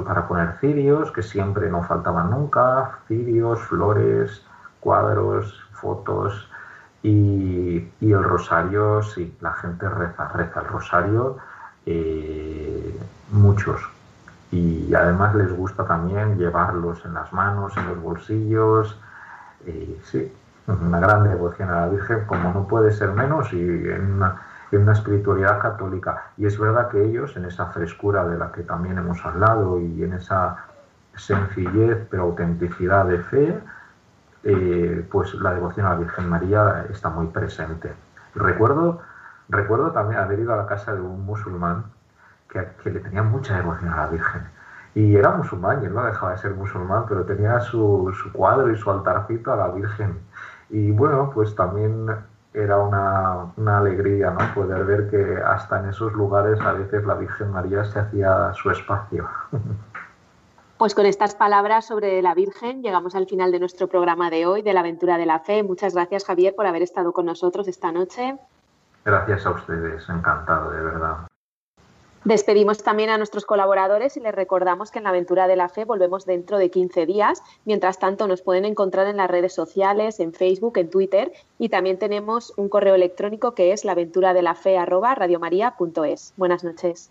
para 0.05 0.29
poner 0.29 0.53
cirios, 0.61 1.11
que 1.11 1.23
siempre 1.23 1.69
no 1.69 1.83
faltaban 1.83 2.31
nunca, 2.31 2.99
cirios, 3.09 3.61
flores, 3.63 4.45
cuadros, 4.81 5.61
fotos, 5.73 6.49
y, 7.03 7.91
el 8.01 8.23
rosario, 8.23 9.03
sí, 9.03 9.37
la 9.41 9.53
gente 9.55 9.89
reza, 9.89 10.29
reza 10.29 10.61
el 10.61 10.67
rosario, 10.67 11.37
eh, 11.85 12.97
muchos, 13.33 13.81
y 14.53 14.95
además 14.95 15.35
les 15.35 15.51
gusta 15.51 15.85
también 15.87 16.37
llevarlos 16.37 17.03
en 17.07 17.15
las 17.15 17.33
manos, 17.33 17.75
en 17.79 17.89
los 17.89 18.01
bolsillos. 18.01 19.01
Y 19.67 19.99
sí, 20.05 20.31
una 20.67 21.01
gran 21.01 21.25
devoción 21.25 21.71
a 21.71 21.81
la 21.81 21.89
Virgen, 21.89 22.27
como 22.27 22.53
no 22.53 22.69
puede 22.69 22.93
ser 22.93 23.13
menos, 23.13 23.51
y 23.55 23.61
en 23.61 24.13
una, 24.13 24.43
en 24.71 24.83
una 24.83 24.93
espiritualidad 24.93 25.59
católica. 25.59 26.33
Y 26.37 26.45
es 26.45 26.59
verdad 26.59 26.91
que 26.91 27.03
ellos, 27.03 27.35
en 27.37 27.47
esa 27.47 27.67
frescura 27.67 28.27
de 28.27 28.37
la 28.37 28.53
que 28.53 28.63
también 28.63 28.99
hemos 28.99 29.25
hablado 29.25 29.81
y 29.81 30.05
en 30.05 30.13
esa 30.13 30.67
sencillez 31.17 32.07
pero 32.11 32.25
autenticidad 32.25 33.07
de 33.07 33.19
fe, 33.21 33.59
eh, 34.45 35.09
pues 35.11 35.33
la 35.35 35.55
devoción 35.55 35.87
a 35.87 35.91
la 35.91 35.97
Virgen 35.97 36.29
María 36.29 36.87
está 36.91 37.09
muy 37.09 37.29
presente. 37.29 37.95
recuerdo, 38.35 39.01
recuerdo 39.49 39.93
también 39.93 40.21
haber 40.21 40.41
ido 40.41 40.53
a 40.53 40.57
la 40.59 40.67
casa 40.67 40.93
de 40.95 41.01
un 41.01 41.25
musulmán 41.25 41.85
que, 42.53 42.91
le 42.91 43.01
tenía 43.01 43.23
mucha 43.23 43.57
devoción 43.57 43.91
a 43.91 43.97
la 43.97 44.07
Virgen. 44.09 44.43
Y 44.95 45.17
era 45.17 45.31
musulmán, 45.31 45.83
y 45.83 45.87
él 45.87 45.95
no 45.95 46.05
dejaba 46.05 46.33
de 46.33 46.39
ser 46.39 46.55
musulmán, 46.55 47.07
pero 47.09 47.25
tenía 47.25 47.61
su, 47.61 48.15
su 48.23 48.33
cuadro 48.33 48.71
y 48.71 48.77
su 48.77 48.91
altarcito 48.91 49.53
a 49.53 49.57
la 49.57 49.69
Virgen. 49.69 50.21
Y 50.69 50.91
bueno, 50.91 51.31
pues 51.35 51.55
también 51.57 52.07
era 52.55 52.79
una, 52.79 53.53
una, 53.57 53.79
alegría 53.79 54.31
¿no? 54.31 54.55
poder 54.55 54.85
ver 54.85 55.09
que 55.09 55.43
hasta 55.43 55.81
en 55.81 55.89
esos 55.89 56.13
lugares 56.13 56.61
a 56.61 56.73
veces 56.73 57.05
la 57.07 57.15
Virgen 57.15 57.51
María 57.51 57.85
se 57.85 57.99
hacía 57.99 58.53
su 58.55 58.71
espacio. 58.71 59.29
Pues 60.79 60.97
con 60.97 61.07
estas 61.07 61.37
palabras 61.37 61.87
sobre 61.87 62.21
la 62.23 62.35
Virgen 62.35 62.83
llegamos 62.83 63.15
al 63.15 63.29
final 63.29 63.53
de 63.53 63.61
nuestro 63.61 63.87
programa 63.87 64.31
de 64.31 64.47
hoy, 64.47 64.63
de 64.63 64.73
la 64.73 64.81
aventura 64.81 65.17
de 65.17 65.27
la 65.27 65.39
fe. 65.39 65.63
Muchas 65.63 65.95
gracias 65.95 66.25
Javier 66.25 66.57
por 66.57 66.67
haber 66.67 66.83
estado 66.83 67.13
con 67.13 67.25
nosotros 67.25 67.69
esta 67.69 67.93
noche. 67.93 68.37
Gracias 69.05 69.47
a 69.47 69.51
ustedes, 69.51 70.09
encantado 70.09 70.73
de 70.73 70.83
verdad. 70.83 71.32
Despedimos 72.25 72.85
también 72.85 73.11
a 73.11 73.19
nuestros 73.19 73.45
colaboradores 73.45 74.17
y 74.17 74.21
les 74.21 74.33
recordamos 74.35 74.93
que 74.93 74.99
en 74.99 75.05
la 75.05 75.11
aventura 75.11 75.47
de 75.49 75.57
la 75.57 75.69
fe 75.69 75.85
volvemos 75.85 76.25
dentro 76.25 76.57
de 76.59 76.71
15 76.71 77.05
días. 77.05 77.43
Mientras 77.65 77.99
tanto, 77.99 78.29
nos 78.29 78.43
pueden 78.43 78.65
encontrar 78.65 79.09
en 79.09 79.17
las 79.17 79.31
redes 79.31 79.55
sociales, 79.55 80.21
en 80.21 80.33
Facebook, 80.33 80.79
en 80.79 80.89
Twitter 80.89 81.33
y 81.59 81.69
también 81.69 81.99
tenemos 81.99 82.53
un 82.57 82.69
correo 82.69 82.95
electrónico 82.95 83.55
que 83.55 83.73
es 83.73 83.85
laventuradelafe@radiomaria.es. 83.85 86.35
Buenas 86.37 86.63
noches. 86.63 87.11